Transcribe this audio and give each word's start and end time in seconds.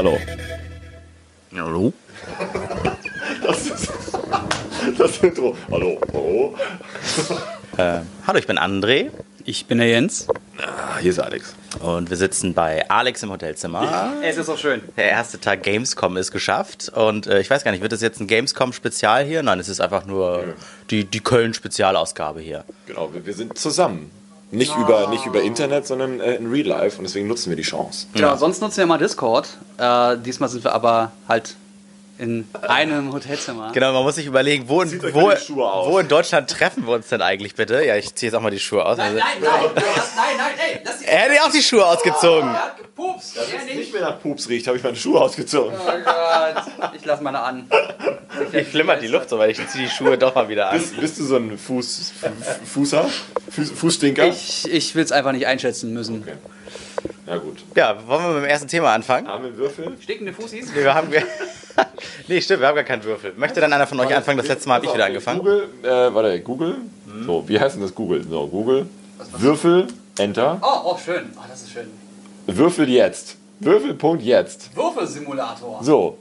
Hallo. 0.00 0.18
Hallo? 1.54 1.92
Das 3.42 3.66
ist 3.66 3.92
das 4.98 5.18
Intro. 5.18 5.54
Hallo. 5.70 6.00
Hallo. 6.14 6.56
Äh, 7.76 8.00
hallo, 8.26 8.38
ich 8.38 8.46
bin 8.46 8.58
André 8.58 9.10
Ich 9.44 9.66
bin 9.66 9.76
der 9.76 9.88
Jens. 9.88 10.26
Ah, 10.56 10.96
hier 11.00 11.10
ist 11.10 11.18
Alex. 11.18 11.54
und 11.80 12.08
wir 12.08 12.16
sitzen 12.16 12.54
bei 12.54 12.88
Alex 12.88 13.22
im 13.24 13.30
Hotelzimmer. 13.30 14.14
Es 14.22 14.38
ist 14.38 14.48
auch 14.48 14.56
schön. 14.56 14.80
Der 14.96 15.10
erste 15.10 15.38
Tag 15.38 15.64
Gamescom 15.64 16.16
ist 16.16 16.32
geschafft 16.32 16.88
und 16.88 17.26
äh, 17.26 17.40
ich 17.40 17.50
weiß 17.50 17.62
gar 17.62 17.70
nicht, 17.70 17.82
wird 17.82 17.92
das 17.92 18.00
jetzt 18.00 18.20
ein 18.20 18.26
Gamescom-Spezial 18.26 19.26
hier? 19.26 19.42
Nein, 19.42 19.60
es 19.60 19.68
ist 19.68 19.82
einfach 19.82 20.06
nur 20.06 20.54
die, 20.88 21.04
die 21.04 21.20
Köln-Spezialausgabe 21.20 22.40
hier. 22.40 22.64
Genau, 22.86 23.12
wir, 23.12 23.26
wir 23.26 23.34
sind 23.34 23.58
zusammen. 23.58 24.10
Nicht, 24.52 24.76
über, 24.76 25.08
nicht 25.08 25.26
über 25.26 25.42
Internet, 25.42 25.86
sondern 25.86 26.18
äh, 26.20 26.34
in 26.34 26.50
Real 26.50 26.66
Life 26.66 26.98
und 26.98 27.04
deswegen 27.04 27.28
nutzen 27.28 27.50
wir 27.50 27.56
die 27.56 27.62
Chance. 27.62 28.06
Genau, 28.14 28.36
sonst 28.36 28.60
nutzen 28.60 28.78
wir 28.78 28.84
immer 28.84 28.98
Discord. 28.98 29.48
Äh, 29.78 30.16
diesmal 30.18 30.48
sind 30.48 30.64
wir 30.64 30.72
aber 30.72 31.12
halt 31.28 31.54
in 32.20 32.46
einem 32.68 33.12
Hotelzimmer. 33.12 33.72
Genau, 33.72 33.92
man 33.92 34.02
muss 34.02 34.16
sich 34.16 34.26
überlegen, 34.26 34.68
wo 34.68 34.82
in, 34.82 35.02
wo, 35.14 35.32
wo 35.90 35.98
in 35.98 36.08
Deutschland 36.08 36.50
treffen 36.50 36.86
wir 36.86 36.92
uns 36.94 37.08
denn 37.08 37.22
eigentlich 37.22 37.54
bitte? 37.54 37.82
Ja, 37.84 37.96
ich 37.96 38.14
ziehe 38.14 38.30
jetzt 38.30 38.36
auch 38.36 38.42
mal 38.42 38.50
die 38.50 38.60
Schuhe 38.60 38.84
aus. 38.84 38.98
Also, 38.98 39.16
nein, 39.16 39.26
nein, 39.40 39.50
nein, 39.74 39.84
nein, 40.36 40.46
ey, 40.74 40.80
lass 40.84 40.98
die 40.98 41.06
er 41.06 41.18
hätte 41.18 41.42
auch 41.42 41.50
die 41.50 41.62
Schuhe 41.62 41.86
ausgezogen. 41.86 42.52
hat 42.52 42.76
gepupst. 42.76 43.36
Dass 43.36 43.44
es 43.46 43.74
nicht 43.74 43.92
mehr 43.92 44.02
nach 44.02 44.20
Pups 44.20 44.48
riecht, 44.48 44.66
habe 44.66 44.76
ich 44.76 44.82
meine 44.82 44.96
Schuhe 44.96 45.20
ausgezogen. 45.20 45.74
Oh 45.78 45.90
Gott, 46.04 46.92
ich 46.94 47.04
lass 47.04 47.20
meine 47.22 47.40
an. 47.40 47.68
Hier 48.52 48.64
flimmert 48.64 49.02
die 49.02 49.08
Luft 49.08 49.30
so, 49.30 49.38
weil 49.38 49.50
ich 49.50 49.66
ziehe 49.68 49.84
die 49.84 49.90
Schuhe 49.90 50.16
doch 50.18 50.34
mal 50.34 50.48
wieder 50.48 50.70
an. 50.70 50.78
Bist, 50.78 51.00
bist 51.00 51.18
du 51.18 51.24
so 51.24 51.36
ein 51.36 51.56
Fuß, 51.58 52.12
Fu- 52.20 52.80
Fußer? 52.80 53.08
Fuß, 53.50 53.70
Fußstinker? 53.72 54.26
Ich, 54.26 54.70
ich 54.70 54.94
will 54.94 55.04
es 55.04 55.12
einfach 55.12 55.32
nicht 55.32 55.46
einschätzen 55.46 55.92
müssen. 55.92 56.22
Okay. 56.22 56.36
Ja 57.30 57.36
gut. 57.38 57.58
Ja, 57.76 57.96
wollen 58.08 58.24
wir 58.24 58.28
mit 58.32 58.42
dem 58.42 58.50
ersten 58.50 58.66
Thema 58.66 58.92
anfangen? 58.92 59.28
Haben 59.28 59.44
wir 59.44 59.56
Würfel? 59.56 59.96
Stinkende 60.00 60.32
Fußis? 60.32 60.72
Nee, 60.74 60.82
wir 60.82 60.92
haben. 60.92 61.08
nee, 62.28 62.40
stimmt, 62.40 62.60
wir 62.60 62.66
haben 62.66 62.74
gar 62.74 62.82
keinen 62.82 63.04
Würfel. 63.04 63.32
Möchte 63.36 63.60
dann 63.60 63.72
einer 63.72 63.86
von 63.86 64.00
euch 64.00 64.12
anfangen? 64.12 64.38
Das 64.38 64.48
letzte 64.48 64.68
Mal 64.68 64.74
habe 64.76 64.86
ich 64.86 64.92
wieder 64.94 65.04
angefangen. 65.04 65.38
Google, 65.38 65.68
äh, 65.84 66.12
warte, 66.12 66.40
Google. 66.40 66.78
So, 67.24 67.48
wie 67.48 67.60
heißt 67.60 67.76
denn 67.76 67.82
das 67.82 67.94
Google? 67.94 68.26
So, 68.28 68.48
Google. 68.48 68.86
Würfel, 69.38 69.86
Enter. 70.18 70.58
Oh, 70.60 70.90
oh, 70.92 70.98
schön. 70.98 71.30
Oh, 71.36 71.42
das 71.48 71.62
ist 71.62 71.70
schön. 71.70 71.86
Würfel 72.48 72.88
jetzt. 72.88 73.36
Würfelpunkt 73.60 74.24
jetzt. 74.24 74.74
Würfelsimulator. 74.74 75.84
So. 75.84 76.18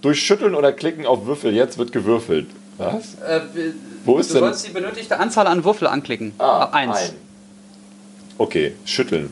Durch 0.00 0.22
Schütteln 0.22 0.54
oder 0.54 0.72
Klicken 0.72 1.04
auf 1.04 1.26
Würfel 1.26 1.52
jetzt 1.54 1.76
wird 1.76 1.92
gewürfelt. 1.92 2.46
Was? 2.78 3.14
Äh, 3.28 3.40
Wo 4.06 4.16
ist 4.18 4.30
du 4.30 4.34
denn- 4.34 4.44
sollst 4.44 4.66
die 4.66 4.72
benötigte 4.72 5.18
Anzahl 5.18 5.46
an 5.48 5.64
Würfel 5.64 5.86
anklicken. 5.86 6.32
Ah, 6.38 6.70
eins. 6.72 6.96
ein. 6.96 7.10
Okay, 8.38 8.74
schütteln. 8.86 9.30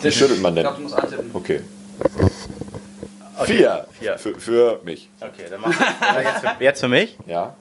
Wie 0.00 0.12
schüttelt 0.12 0.40
man 0.40 0.52
Ich 0.56 0.62
denn? 0.62 0.62
glaube, 0.64 0.76
du 0.76 0.82
musst 0.82 0.94
antippen. 0.94 1.30
Okay. 1.34 1.60
Vier. 3.44 3.86
Vier. 3.98 4.18
Für, 4.18 4.38
für 4.40 4.80
mich. 4.84 5.08
Okay, 5.20 5.44
dann 5.50 5.60
machen 5.60 5.76
wir 5.78 6.22
jetzt 6.22 6.40
für, 6.40 6.64
jetzt 6.64 6.80
für 6.80 6.88
mich. 6.88 7.16
Ja. 7.26 7.54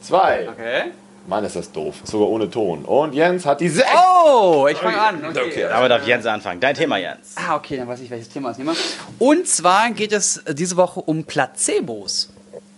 Zwei. 0.00 0.48
Okay. 0.48 0.84
Mann, 1.26 1.44
ist 1.44 1.56
das 1.56 1.70
doof. 1.70 1.96
Sogar 2.04 2.28
ohne 2.28 2.48
Ton. 2.50 2.86
Und 2.86 3.14
Jens 3.14 3.44
hat 3.44 3.60
die 3.60 3.68
sechs. 3.68 3.86
Oh, 4.26 4.66
ich 4.70 4.78
fange 4.78 4.98
an. 4.98 5.22
Okay. 5.22 5.40
Okay. 5.46 5.66
Damit 5.68 5.90
darf 5.90 6.06
Jens 6.06 6.24
anfangen. 6.24 6.58
Dein 6.60 6.74
Thema, 6.74 6.96
Jens. 6.96 7.34
Ah, 7.36 7.56
okay, 7.56 7.76
dann 7.76 7.86
weiß 7.86 8.00
ich, 8.00 8.08
welches 8.08 8.30
Thema 8.30 8.52
ich 8.52 8.56
nehme. 8.58 8.72
Und 9.18 9.46
zwar 9.46 9.90
geht 9.90 10.12
es 10.12 10.42
diese 10.50 10.78
Woche 10.78 11.00
um 11.00 11.24
Placebos. 11.24 12.30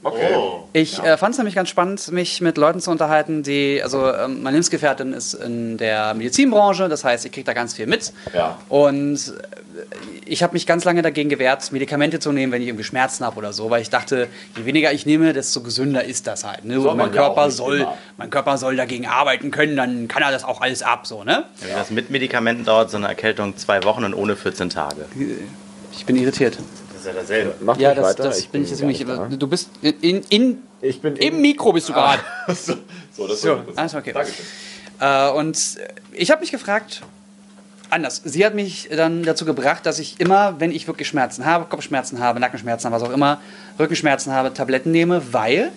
Okay. 0.02 0.34
Ich 0.72 0.98
äh, 1.02 1.16
fand 1.18 1.32
es 1.32 1.38
nämlich 1.38 1.54
ganz 1.54 1.68
spannend, 1.68 2.10
mich 2.10 2.40
mit 2.40 2.56
Leuten 2.56 2.80
zu 2.80 2.90
unterhalten, 2.90 3.42
die, 3.42 3.82
also 3.82 4.12
ähm, 4.12 4.42
meine 4.42 4.56
Lebensgefährtin 4.56 5.12
ist 5.12 5.34
in 5.34 5.76
der 5.76 6.14
Medizinbranche, 6.14 6.88
das 6.88 7.04
heißt, 7.04 7.26
ich 7.26 7.32
kriege 7.32 7.44
da 7.44 7.52
ganz 7.52 7.74
viel 7.74 7.86
mit. 7.86 8.12
Ja. 8.32 8.58
Und 8.68 9.16
äh, 9.16 9.80
ich 10.24 10.42
habe 10.42 10.54
mich 10.54 10.66
ganz 10.66 10.84
lange 10.84 11.02
dagegen 11.02 11.28
gewehrt, 11.28 11.70
Medikamente 11.72 12.18
zu 12.18 12.32
nehmen, 12.32 12.52
wenn 12.52 12.62
ich 12.62 12.68
irgendwie 12.68 12.84
Schmerzen 12.84 13.24
habe 13.26 13.36
oder 13.36 13.52
so, 13.52 13.68
weil 13.68 13.82
ich 13.82 13.90
dachte, 13.90 14.28
je 14.56 14.64
weniger 14.64 14.92
ich 14.92 15.04
nehme, 15.04 15.32
desto 15.32 15.60
gesünder 15.60 16.04
ist 16.04 16.26
das 16.26 16.44
halt. 16.44 16.64
Ne? 16.64 16.80
Soll 16.80 16.94
mein 16.94 17.12
ja 17.12 17.22
Körper 17.22 17.50
soll, 17.50 17.80
immer. 17.80 17.98
mein 18.16 18.30
Körper 18.30 18.56
soll 18.56 18.76
dagegen 18.76 19.06
arbeiten 19.06 19.50
können, 19.50 19.76
dann 19.76 20.08
kann 20.08 20.22
er 20.22 20.30
das 20.30 20.44
auch 20.44 20.62
alles 20.62 20.82
ab, 20.82 21.06
so 21.06 21.24
ne? 21.24 21.44
Wenn 21.60 21.74
das 21.74 21.90
mit 21.90 22.10
Medikamenten 22.10 22.64
dauert, 22.64 22.90
so 22.90 22.96
eine 22.96 23.08
Erkältung 23.08 23.56
zwei 23.56 23.82
Wochen 23.84 24.04
und 24.04 24.14
ohne 24.14 24.36
14 24.36 24.70
Tage. 24.70 25.06
Ich 25.92 26.06
bin 26.06 26.16
irritiert. 26.16 26.58
Das 27.02 27.06
ist 27.06 27.14
ja 27.14 27.20
dasselbe. 27.20 27.54
Mach 27.60 27.78
Ja, 27.78 27.94
das, 27.94 28.04
weiter. 28.04 28.24
das 28.24 28.38
Ich 28.40 28.48
bin 28.50 28.62
ich 28.62 28.70
jetzt 28.70 28.80
nämlich. 28.80 28.98
nicht 28.98 29.10
da. 29.10 29.26
Du 29.26 29.46
bist 29.46 29.70
in, 29.80 30.22
in, 30.28 30.62
Ich 30.82 31.00
bin 31.00 31.16
im 31.16 31.40
Mikro 31.40 31.72
bist 31.72 31.88
du 31.88 31.94
gerade. 31.94 32.20
so, 32.48 32.74
so, 33.16 33.26
das 33.26 33.40
So, 33.40 33.60
alles 33.74 33.94
okay. 33.94 34.12
Dankeschön. 34.12 34.44
Äh, 35.00 35.30
und 35.30 35.78
ich 36.12 36.30
habe 36.30 36.42
mich 36.42 36.50
gefragt, 36.50 37.02
anders. 37.88 38.20
Sie 38.24 38.44
hat 38.44 38.54
mich 38.54 38.90
dann 38.94 39.22
dazu 39.22 39.46
gebracht, 39.46 39.86
dass 39.86 39.98
ich 39.98 40.20
immer, 40.20 40.60
wenn 40.60 40.72
ich 40.72 40.86
wirklich 40.86 41.08
Schmerzen 41.08 41.46
habe, 41.46 41.64
Kopfschmerzen 41.64 42.18
habe, 42.20 42.38
Nackenschmerzen, 42.38 42.92
was 42.92 43.02
auch 43.02 43.10
immer, 43.10 43.40
Rückenschmerzen 43.78 44.32
habe, 44.32 44.52
Tabletten 44.52 44.92
nehme, 44.92 45.32
weil 45.32 45.72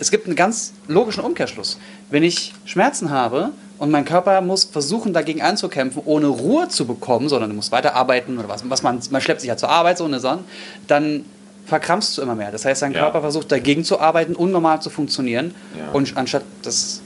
es 0.00 0.10
gibt 0.10 0.26
einen 0.26 0.36
ganz 0.36 0.72
logischen 0.86 1.22
Umkehrschluss. 1.22 1.78
Wenn 2.10 2.22
ich 2.22 2.54
Schmerzen 2.64 3.10
habe 3.10 3.50
und 3.78 3.90
mein 3.90 4.04
Körper 4.04 4.40
muss 4.40 4.64
versuchen, 4.64 5.12
dagegen 5.12 5.42
anzukämpfen, 5.42 6.02
ohne 6.04 6.26
Ruhe 6.26 6.68
zu 6.68 6.86
bekommen, 6.86 7.28
sondern 7.28 7.50
du 7.50 7.56
musst 7.56 7.72
weiterarbeiten 7.72 8.38
oder 8.38 8.48
was, 8.48 8.68
was 8.68 8.82
man, 8.82 9.00
man 9.10 9.20
schleppt 9.20 9.40
sich 9.40 9.48
ja 9.48 9.56
zur 9.56 9.68
Arbeit, 9.68 9.98
so 9.98 10.04
eine 10.04 10.20
Sonne, 10.20 10.44
dann 10.86 11.24
verkrampfst 11.66 12.16
du 12.16 12.22
immer 12.22 12.34
mehr. 12.34 12.50
Das 12.50 12.64
heißt, 12.64 12.82
dein 12.82 12.92
Ja. 12.92 13.00
Körper 13.00 13.20
versucht 13.20 13.52
dagegen 13.52 13.84
zu 13.84 14.00
arbeiten, 14.00 14.34
unnormal 14.34 14.80
zu 14.80 14.90
funktionieren. 14.90 15.54
Ja. 15.78 15.90
Und 15.92 16.16
anstatt 16.16 16.42
dass, 16.62 17.02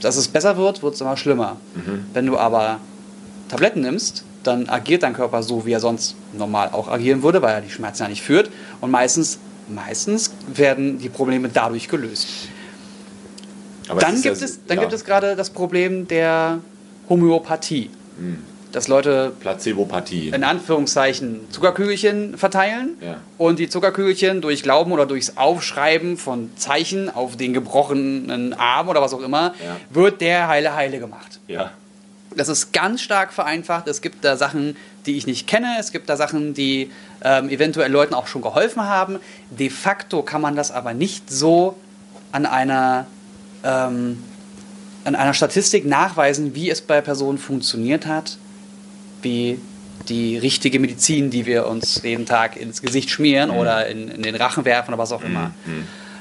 dass 0.00 0.16
es 0.16 0.28
besser 0.28 0.56
wird, 0.56 0.82
wird 0.82 0.94
es 0.94 1.00
immer 1.00 1.16
schlimmer. 1.16 1.56
Wenn 2.12 2.26
du 2.26 2.38
aber 2.38 2.78
Tabletten 3.48 3.80
nimmst, 3.82 4.24
dann 4.44 4.68
agiert 4.68 5.02
dein 5.02 5.14
Körper 5.14 5.42
so, 5.42 5.66
wie 5.66 5.72
er 5.72 5.80
sonst 5.80 6.14
normal 6.32 6.70
auch 6.72 6.88
agieren 6.88 7.22
würde, 7.22 7.42
weil 7.42 7.54
er 7.54 7.60
die 7.62 7.70
Schmerzen 7.70 8.02
ja 8.04 8.08
nicht 8.08 8.22
führt. 8.22 8.50
Und 8.80 8.90
meistens, 8.90 9.38
meistens 9.68 10.32
werden 10.52 10.98
die 10.98 11.08
Probleme 11.08 11.48
dadurch 11.48 11.88
gelöst. 11.88 12.28
Aber 13.88 14.00
dann 14.00 14.14
gibt 14.14 14.24
ja- 14.24 14.32
es, 14.44 14.64
dann 14.66 14.76
ja. 14.76 14.82
gibt 14.82 14.92
es 14.92 15.04
gerade 15.04 15.36
das 15.36 15.50
Problem 15.50 16.08
der 16.08 16.60
Homöopathie. 17.08 17.90
Hm. 18.18 18.38
Dass 18.72 18.88
Leute 18.88 19.30
Placebopathie. 19.38 20.30
in 20.30 20.42
Anführungszeichen 20.42 21.42
Zuckerkügelchen 21.50 22.36
verteilen 22.36 22.94
Ja. 23.00 23.18
und 23.38 23.60
die 23.60 23.68
Zuckerkügelchen 23.68 24.40
durch 24.40 24.64
Glauben 24.64 24.90
oder 24.90 25.06
durchs 25.06 25.36
Aufschreiben 25.36 26.16
von 26.16 26.50
Zeichen 26.56 27.08
auf 27.08 27.36
den 27.36 27.52
gebrochenen 27.52 28.52
Arm 28.52 28.88
oder 28.88 29.00
was 29.00 29.14
auch 29.14 29.20
immer, 29.22 29.54
wird 29.90 30.20
der 30.20 30.48
Heile 30.48 30.74
Heile 30.74 30.98
gemacht. 30.98 31.38
Ja. 31.46 31.70
Das 32.36 32.48
ist 32.48 32.72
ganz 32.72 33.00
stark 33.00 33.32
vereinfacht. 33.32 33.88
Es 33.88 34.00
gibt 34.00 34.24
da 34.24 34.36
Sachen, 34.36 34.76
die 35.06 35.16
ich 35.16 35.26
nicht 35.26 35.46
kenne. 35.46 35.76
Es 35.78 35.92
gibt 35.92 36.08
da 36.08 36.16
Sachen, 36.16 36.54
die 36.54 36.90
ähm, 37.22 37.48
eventuell 37.48 37.90
Leuten 37.90 38.14
auch 38.14 38.26
schon 38.26 38.42
geholfen 38.42 38.82
haben. 38.82 39.18
De 39.50 39.70
facto 39.70 40.22
kann 40.22 40.40
man 40.40 40.56
das 40.56 40.70
aber 40.70 40.94
nicht 40.94 41.30
so 41.30 41.76
an 42.32 42.46
einer, 42.46 43.06
ähm, 43.62 44.22
an 45.04 45.14
einer 45.14 45.34
Statistik 45.34 45.86
nachweisen, 45.86 46.54
wie 46.54 46.70
es 46.70 46.80
bei 46.80 47.00
Personen 47.00 47.38
funktioniert 47.38 48.06
hat, 48.06 48.38
wie 49.22 49.60
die 50.08 50.36
richtige 50.36 50.80
Medizin, 50.80 51.30
die 51.30 51.46
wir 51.46 51.66
uns 51.66 52.02
jeden 52.02 52.26
Tag 52.26 52.56
ins 52.56 52.82
Gesicht 52.82 53.10
schmieren 53.10 53.50
oder 53.50 53.86
in, 53.86 54.08
in 54.08 54.22
den 54.22 54.34
Rachen 54.34 54.64
werfen 54.64 54.92
oder 54.92 54.98
was 55.02 55.12
auch 55.12 55.22
immer. 55.22 55.52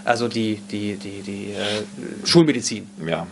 Also 0.06 0.28
die, 0.28 0.59
die, 0.72 0.95
die, 0.95 1.22
die 1.22 1.51
äh, 1.51 2.25
Schulmedizin. 2.25 2.88
ja. 3.06 3.25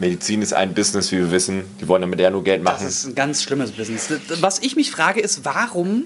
Medizin 0.00 0.42
ist 0.42 0.52
ein 0.52 0.74
Business, 0.74 1.10
wie 1.12 1.18
wir 1.18 1.30
wissen. 1.30 1.64
Die 1.80 1.88
wollen 1.88 2.02
damit 2.02 2.20
ja 2.20 2.30
nur 2.30 2.44
Geld 2.44 2.64
Das 2.64 2.74
machen. 2.74 2.86
ist 2.86 3.06
ein 3.06 3.14
ganz 3.14 3.42
schlimmes 3.42 3.72
Business. 3.72 4.08
Was 4.40 4.60
ich 4.60 4.76
mich 4.76 4.90
frage, 4.90 5.20
ist, 5.20 5.44
warum 5.44 6.04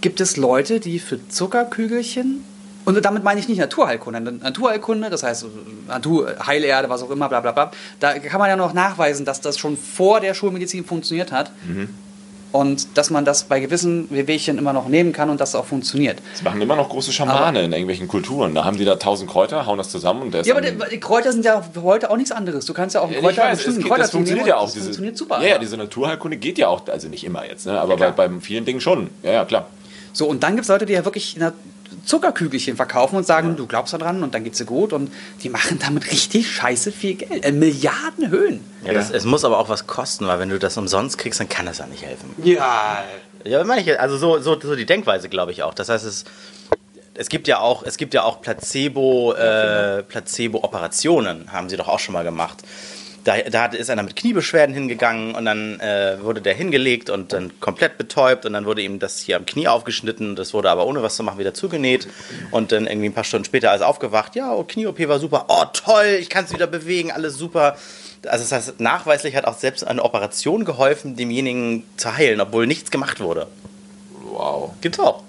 gibt 0.00 0.20
es 0.20 0.36
Leute, 0.36 0.80
die 0.80 0.98
für 0.98 1.26
Zuckerkügelchen, 1.28 2.44
und 2.84 3.04
damit 3.04 3.22
meine 3.22 3.38
ich 3.38 3.46
nicht 3.46 3.58
Naturheilkunde, 3.58 4.20
Naturheilkunde, 4.20 5.08
das 5.08 5.22
heißt 5.22 5.46
Natur, 5.86 6.34
Heilerde, 6.44 6.88
was 6.88 7.02
auch 7.04 7.10
immer, 7.10 7.28
bla 7.28 7.38
bla 7.40 7.52
bla, 7.52 7.70
da 8.00 8.18
kann 8.18 8.40
man 8.40 8.48
ja 8.50 8.56
noch 8.56 8.72
nachweisen, 8.74 9.24
dass 9.24 9.40
das 9.40 9.56
schon 9.56 9.76
vor 9.76 10.18
der 10.18 10.34
Schulmedizin 10.34 10.84
funktioniert 10.84 11.30
hat. 11.30 11.52
Mhm. 11.64 11.90
Und 12.52 12.98
dass 12.98 13.08
man 13.08 13.24
das 13.24 13.44
bei 13.44 13.60
gewissen 13.60 14.08
Wehwehchen 14.10 14.58
immer 14.58 14.74
noch 14.74 14.86
nehmen 14.86 15.12
kann 15.12 15.30
und 15.30 15.40
das 15.40 15.54
auch 15.54 15.64
funktioniert. 15.64 16.18
Das 16.32 16.42
machen 16.42 16.60
immer 16.60 16.76
noch 16.76 16.90
große 16.90 17.10
Schamane 17.10 17.62
in 17.62 17.72
irgendwelchen 17.72 18.08
Kulturen. 18.08 18.54
Da 18.54 18.64
haben 18.64 18.76
die 18.76 18.84
da 18.84 18.96
tausend 18.96 19.30
Kräuter, 19.30 19.64
hauen 19.64 19.78
das 19.78 19.88
zusammen 19.90 20.22
und 20.22 20.34
der 20.34 20.42
ist 20.42 20.46
Ja, 20.46 20.54
aber 20.54 20.88
die, 20.88 21.00
Kräuter 21.00 21.32
sind 21.32 21.46
ja 21.46 21.62
heute 21.82 22.10
auch 22.10 22.16
nichts 22.16 22.30
anderes. 22.30 22.66
Du 22.66 22.74
kannst 22.74 22.94
ja 22.94 23.00
auch 23.00 23.06
einen 23.06 23.14
Ja, 23.14 23.20
Kräuter, 23.20 23.42
weiß, 23.44 23.66
es 23.66 23.78
Kräuter 23.80 24.02
das 24.02 24.10
funktioniert 24.10 24.46
ja 24.46 24.56
auch. 24.58 24.64
Das 24.64 24.74
Diese, 24.74 24.84
funktioniert 24.84 25.16
super. 25.16 25.40
Ja, 25.40 25.48
ja, 25.48 25.58
diese 25.58 25.78
Naturheilkunde 25.78 26.36
geht 26.36 26.58
ja 26.58 26.68
auch, 26.68 26.86
also 26.88 27.08
nicht 27.08 27.24
immer 27.24 27.46
jetzt, 27.46 27.66
ne? 27.66 27.80
aber 27.80 27.96
bei, 27.96 28.10
bei 28.10 28.28
vielen 28.40 28.66
Dingen 28.66 28.82
schon. 28.82 29.08
Ja, 29.22 29.32
ja, 29.32 29.44
klar. 29.46 29.66
So, 30.12 30.26
und 30.26 30.42
dann 30.42 30.52
gibt 30.56 30.64
es 30.64 30.68
Leute, 30.68 30.84
die 30.84 30.92
ja 30.92 31.06
wirklich 31.06 31.36
Zuckerkügelchen 32.04 32.76
verkaufen 32.76 33.16
und 33.16 33.26
sagen, 33.26 33.56
du 33.56 33.66
glaubst 33.66 33.92
daran 33.92 34.22
und 34.22 34.34
dann 34.34 34.44
geht's 34.44 34.58
dir 34.58 34.64
gut 34.64 34.92
und 34.92 35.12
die 35.42 35.48
machen 35.48 35.78
damit 35.78 36.10
richtig 36.10 36.50
scheiße 36.50 36.92
viel 36.92 37.14
Geld. 37.14 37.44
Äh, 37.44 37.52
Milliardenhöhen. 37.52 38.60
Ja, 38.84 38.92
das, 38.92 39.10
es 39.10 39.24
muss 39.24 39.44
aber 39.44 39.58
auch 39.58 39.68
was 39.68 39.86
kosten, 39.86 40.26
weil 40.26 40.38
wenn 40.38 40.48
du 40.48 40.58
das 40.58 40.76
umsonst 40.76 41.18
kriegst, 41.18 41.40
dann 41.40 41.48
kann 41.48 41.66
das 41.66 41.78
ja 41.78 41.86
nicht 41.86 42.04
helfen. 42.04 42.34
Ja. 42.42 43.04
Ja, 43.44 43.64
meine 43.64 43.80
ich, 43.80 44.00
also 44.00 44.16
so, 44.16 44.38
so, 44.38 44.60
so 44.60 44.76
die 44.76 44.86
Denkweise, 44.86 45.28
glaube 45.28 45.50
ich 45.50 45.62
auch. 45.62 45.74
Das 45.74 45.88
heißt, 45.88 46.04
es, 46.04 46.24
es 47.14 47.28
gibt 47.28 47.48
ja 47.48 47.58
auch, 47.58 47.82
es 47.82 47.96
gibt 47.96 48.14
ja 48.14 48.22
auch 48.22 48.40
Placebo, 48.40 49.32
äh, 49.34 50.02
Placebo-Operationen, 50.04 51.52
haben 51.52 51.68
sie 51.68 51.76
doch 51.76 51.88
auch 51.88 51.98
schon 51.98 52.12
mal 52.12 52.24
gemacht. 52.24 52.62
Da, 53.24 53.38
da 53.38 53.66
ist 53.66 53.90
einer 53.90 54.02
mit 54.02 54.16
Kniebeschwerden 54.16 54.74
hingegangen 54.74 55.34
und 55.34 55.44
dann 55.44 55.78
äh, 55.80 56.18
wurde 56.22 56.40
der 56.40 56.54
hingelegt 56.54 57.10
und 57.10 57.32
dann 57.32 57.52
komplett 57.60 57.98
betäubt 57.98 58.46
und 58.46 58.52
dann 58.52 58.64
wurde 58.64 58.82
ihm 58.82 58.98
das 58.98 59.20
hier 59.20 59.36
am 59.36 59.46
Knie 59.46 59.68
aufgeschnitten. 59.68 60.36
Das 60.36 60.52
wurde 60.54 60.70
aber 60.70 60.86
ohne 60.86 61.02
was 61.02 61.16
zu 61.16 61.22
machen 61.22 61.38
wieder 61.38 61.54
zugenäht 61.54 62.08
und 62.50 62.72
dann 62.72 62.86
irgendwie 62.86 63.08
ein 63.08 63.14
paar 63.14 63.24
Stunden 63.24 63.44
später 63.44 63.74
ist 63.74 63.82
aufgewacht. 63.82 64.34
Ja, 64.34 64.52
oh, 64.52 64.64
Knie-OP 64.64 65.08
war 65.08 65.18
super. 65.18 65.46
Oh, 65.48 65.64
toll, 65.72 66.18
ich 66.20 66.30
kann 66.30 66.44
es 66.44 66.52
wieder 66.52 66.66
bewegen, 66.66 67.12
alles 67.12 67.36
super. 67.36 67.76
Also 68.26 68.44
das 68.44 68.52
heißt, 68.52 68.80
nachweislich 68.80 69.36
hat 69.36 69.46
auch 69.46 69.58
selbst 69.58 69.86
eine 69.86 70.02
Operation 70.02 70.64
geholfen, 70.64 71.16
demjenigen 71.16 71.84
zu 71.96 72.16
heilen, 72.16 72.40
obwohl 72.40 72.66
nichts 72.66 72.90
gemacht 72.90 73.20
wurde. 73.20 73.46
Wow. 74.24 74.72
Gibt's 74.80 74.98
auch. 74.98 75.22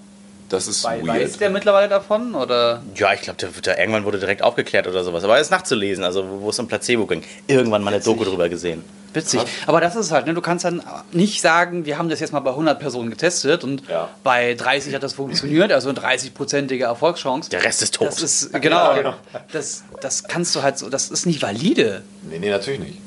Das 0.53 0.67
ist 0.67 0.83
Weiß 0.83 1.03
weird. 1.05 1.39
der 1.41 1.49
mittlerweile 1.49 1.89
davon? 1.89 2.35
Oder? 2.35 2.81
Ja, 2.95 3.11
ich 3.13 3.21
glaube, 3.21 3.37
der, 3.39 3.49
der 3.49 3.79
irgendwann 3.79 4.05
wurde 4.05 4.19
direkt 4.19 4.43
aufgeklärt 4.43 4.87
oder 4.87 5.03
sowas. 5.03 5.23
Aber 5.23 5.35
er 5.35 5.41
ist 5.41 5.49
nachzulesen, 5.51 6.03
also 6.03 6.23
wo 6.41 6.49
es 6.51 6.59
um 6.59 6.67
Placebo 6.67 7.07
ging. 7.07 7.23
Irgendwann 7.47 7.83
mal 7.83 7.93
eine 7.93 8.03
Doku 8.03 8.23
drüber 8.23 8.49
gesehen. 8.49 8.83
Witzig. 9.13 9.41
Aber 9.67 9.79
das 9.81 9.95
ist 9.95 10.11
halt, 10.11 10.25
ne? 10.25 10.33
du 10.33 10.41
kannst 10.41 10.65
dann 10.65 10.81
nicht 11.11 11.41
sagen, 11.41 11.85
wir 11.85 11.97
haben 11.97 12.09
das 12.09 12.19
jetzt 12.19 12.33
mal 12.33 12.39
bei 12.39 12.49
100 12.51 12.79
Personen 12.79 13.09
getestet 13.09 13.63
und 13.63 13.87
Ja. 13.87 14.09
bei 14.23 14.53
30 14.55 14.93
hat 14.95 15.03
das 15.03 15.13
funktioniert, 15.13 15.71
also 15.71 15.89
eine 15.89 15.99
30-prozentige 15.99 16.83
Erfolgschance. 16.85 17.49
Der 17.49 17.63
Rest 17.63 17.81
ist 17.83 17.95
tot. 17.95 18.07
Das 18.07 18.21
ist, 18.21 18.53
genau, 18.61 19.13
Das, 19.51 19.83
das 20.01 20.23
kannst 20.23 20.55
du 20.55 20.61
halt 20.63 20.77
so, 20.79 20.89
das 20.89 21.09
ist 21.09 21.25
nicht 21.27 21.41
valide. 21.41 22.01
Nee, 22.23 22.39
nee, 22.39 22.49
natürlich 22.49 22.79
nicht. 22.79 22.97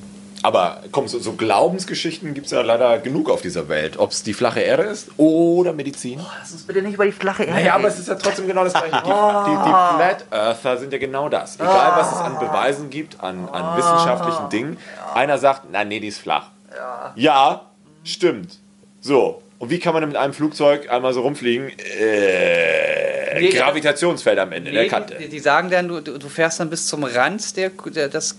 Aber 0.43 0.83
komm, 0.93 1.09
so, 1.09 1.19
so 1.19 1.33
Glaubensgeschichten 1.33 2.35
gibt 2.35 2.47
es 2.47 2.53
ja 2.53 2.61
leider 2.61 2.99
genug 2.99 3.31
auf 3.31 3.43
dieser 3.43 3.69
Welt. 3.69 3.99
Ob 3.99 4.12
es 4.12 4.23
die 4.23 4.35
flache 4.35 4.61
Erde 4.61 4.85
ist 4.85 5.11
oder 5.17 5.73
Medizin. 5.73 6.21
Lass 6.41 6.53
uns 6.53 6.62
bitte 6.62 6.83
nicht 6.83 6.94
über 6.94 7.05
die 7.05 7.12
flache 7.12 7.44
Erde 7.44 7.59
Naja, 7.59 7.75
aber 7.75 7.88
es 7.88 7.99
ist 7.99 8.09
ja 8.09 8.15
trotzdem 8.15 8.47
genau 8.47 8.65
das 8.65 8.73
Gleiche. 8.73 8.97
Die, 8.97 9.50
die, 9.50 9.56
die 9.56 9.97
Flat 9.97 10.25
Earther 10.31 10.77
sind 10.77 10.93
ja 10.93 10.99
genau 10.99 11.29
das. 11.29 11.56
Egal, 11.56 11.93
was 11.97 12.12
es 12.12 12.19
an 12.19 12.38
Beweisen 12.38 12.91
gibt, 12.91 13.21
an, 13.21 13.49
an 13.49 13.77
wissenschaftlichen 13.77 14.49
Dingen. 14.50 14.79
Einer 15.15 15.38
sagt, 15.38 15.71
nein, 15.71 15.88
nee, 15.88 16.00
die 16.00 16.09
ist 16.09 16.19
flach. 16.19 16.50
Ja, 17.15 17.62
stimmt. 18.05 18.59
So. 19.00 19.43
Und 19.59 19.71
wie 19.71 19.79
kann 19.79 19.94
man 19.94 20.06
mit 20.06 20.17
einem 20.17 20.35
Flugzeug 20.35 20.91
einmal 20.91 21.15
so 21.15 21.23
rumfliegen? 21.23 21.71
Äh, 21.79 23.16
Nee, 23.41 23.50
Gravitationsfeld 23.50 24.38
am 24.38 24.53
Ende, 24.53 24.71
der 24.71 24.83
Nee, 24.83 24.88
Kante. 24.88 25.17
die, 25.17 25.29
die 25.29 25.38
sagen 25.38 25.71
dann, 25.71 25.88
du, 25.88 26.00
du 26.00 26.19
du 26.19 26.29
fährst 26.29 26.61
dann 26.61 26.71
bis 26.71 26.87
zum 26.87 27.05
Rand 27.05 27.56
der, 27.56 27.71
der, 27.87 28.09
das, 28.09 28.37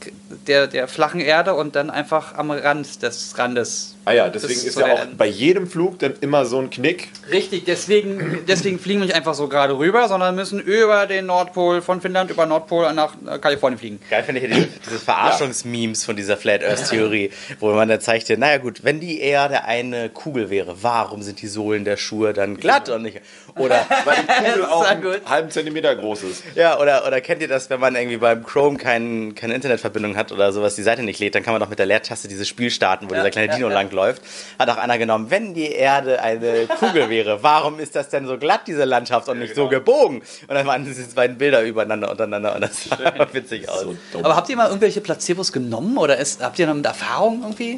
der, 0.48 0.68
der 0.68 0.88
flachen 0.88 1.20
Erde 1.20 1.54
und 1.54 1.76
dann 1.76 1.90
einfach 1.90 2.36
am 2.36 2.52
Rand 2.52 3.02
des 3.04 3.38
Randes. 3.38 3.97
Ah 4.08 4.14
ja, 4.14 4.30
deswegen 4.30 4.54
Das 4.54 4.64
ist 4.64 4.74
so 4.76 4.80
ja 4.80 4.88
der- 4.88 4.96
auch 4.96 5.06
bei 5.18 5.26
jedem 5.26 5.68
Flug 5.68 6.00
dann 6.00 6.14
immer 6.22 6.46
so 6.46 6.60
ein 6.60 6.70
Knick. 6.70 7.10
Richtig, 7.30 7.66
deswegen, 7.66 8.46
deswegen 8.48 8.80
fliegen 8.80 9.02
wir 9.02 9.08
nicht 9.08 9.16
einfach 9.16 9.34
so 9.34 9.48
gerade 9.50 9.78
rüber, 9.78 10.08
sondern 10.08 10.34
müssen 10.36 10.60
über 10.62 11.06
den 11.08 11.26
Nordpol, 11.26 11.82
von 11.82 12.00
Finnland 12.00 12.32
über 12.32 12.46
Nordpol 12.46 12.94
nach 12.94 13.16
äh, 13.30 13.38
Kalifornien 13.38 13.78
fliegen. 13.80 14.00
Geil 14.10 14.24
finde 14.24 14.42
ich 14.42 14.50
ja 14.50 14.56
diese, 14.56 14.68
diese 14.86 15.00
Verarschungsmemes 15.00 16.06
von 16.06 16.16
dieser 16.16 16.38
Flat 16.38 16.64
Earth 16.64 16.90
Theorie, 16.90 17.32
wo 17.60 17.72
man 17.74 17.90
dann 17.90 18.00
zeigt, 18.00 18.28
hier, 18.28 18.38
naja 18.38 18.58
gut, 18.60 18.84
wenn 18.84 19.00
die 19.00 19.20
Erde 19.20 19.66
eine 19.66 20.10
Kugel 20.10 20.50
wäre, 20.50 20.78
warum 20.82 21.22
sind 21.22 21.42
die 21.42 21.48
Sohlen 21.48 21.84
der 21.84 21.98
Schuhe 21.98 22.32
dann 22.34 22.58
glatt 22.58 22.90
und 22.90 23.04
nicht? 23.04 23.20
Oder, 23.56 23.86
Weil 24.06 24.16
die 24.18 24.52
Kugel 24.52 24.66
auch 24.66 24.84
einen 24.86 25.04
halben 25.26 25.50
Zentimeter 25.52 25.96
groß 25.96 26.24
ist. 26.24 26.44
ja, 26.56 26.80
oder, 26.80 27.06
oder 27.06 27.20
kennt 27.22 27.42
ihr 27.42 27.48
das, 27.48 27.70
wenn 27.70 27.80
man 27.80 27.96
irgendwie 27.96 28.18
beim 28.18 28.44
Chrome 28.44 28.78
kein, 28.78 29.36
keine 29.36 29.54
Internetverbindung 29.56 30.16
hat 30.16 30.32
oder 30.32 30.52
sowas, 30.54 30.76
die 30.76 30.84
Seite 30.84 31.04
nicht 31.04 31.20
lädt, 31.20 31.36
dann 31.36 31.44
kann 31.44 31.54
man 31.54 31.62
doch 31.62 31.70
mit 31.70 31.80
der 31.80 31.86
Leertaste 31.88 32.28
dieses 32.28 32.48
Spiel 32.48 32.70
starten, 32.72 33.10
wo 33.10 33.14
dieser 33.16 33.32
kleine 33.32 33.54
Dino 33.56 33.68
langläuft. 33.98 34.22
Hat 34.60 34.70
auch 34.70 34.78
einer 34.78 34.98
genommen, 34.98 35.30
wenn 35.30 35.54
die 35.54 35.72
Erde 35.72 36.22
eine 36.22 36.68
Kugel 36.68 37.10
wäre, 37.10 37.44
warum 37.44 37.80
ist 37.80 37.96
das 37.96 38.10
denn 38.10 38.28
so 38.28 38.38
glatt, 38.38 38.62
diese 38.68 38.86
Landschaft, 38.86 39.28
und 39.30 39.40
nicht 39.40 39.56
so 39.56 39.68
gebogen? 39.68 40.22
Und 40.48 40.56
dann 40.56 40.66
waren 40.68 40.86
diese 40.86 41.04
beiden 41.16 41.38
Bilder 41.38 41.64
übereinander 41.64 42.10
untereinander 42.10 42.56
und 42.56 42.62
das 42.62 42.86
sah 42.86 42.96
einfach 42.98 43.34
witzig 43.34 43.68
aus. 43.70 43.86
So. 44.14 44.20
Aber 44.20 44.36
habt 44.36 44.50
ihr 44.50 44.56
mal 44.56 44.68
irgendwelche 44.68 45.02
Placebos 45.02 45.52
genommen 45.52 45.98
oder 45.98 46.18
ist, 46.18 46.44
habt 46.44 46.60
ihr 46.60 46.68
damit 46.68 46.86
Erfahrung 46.86 47.42
irgendwie? 47.42 47.78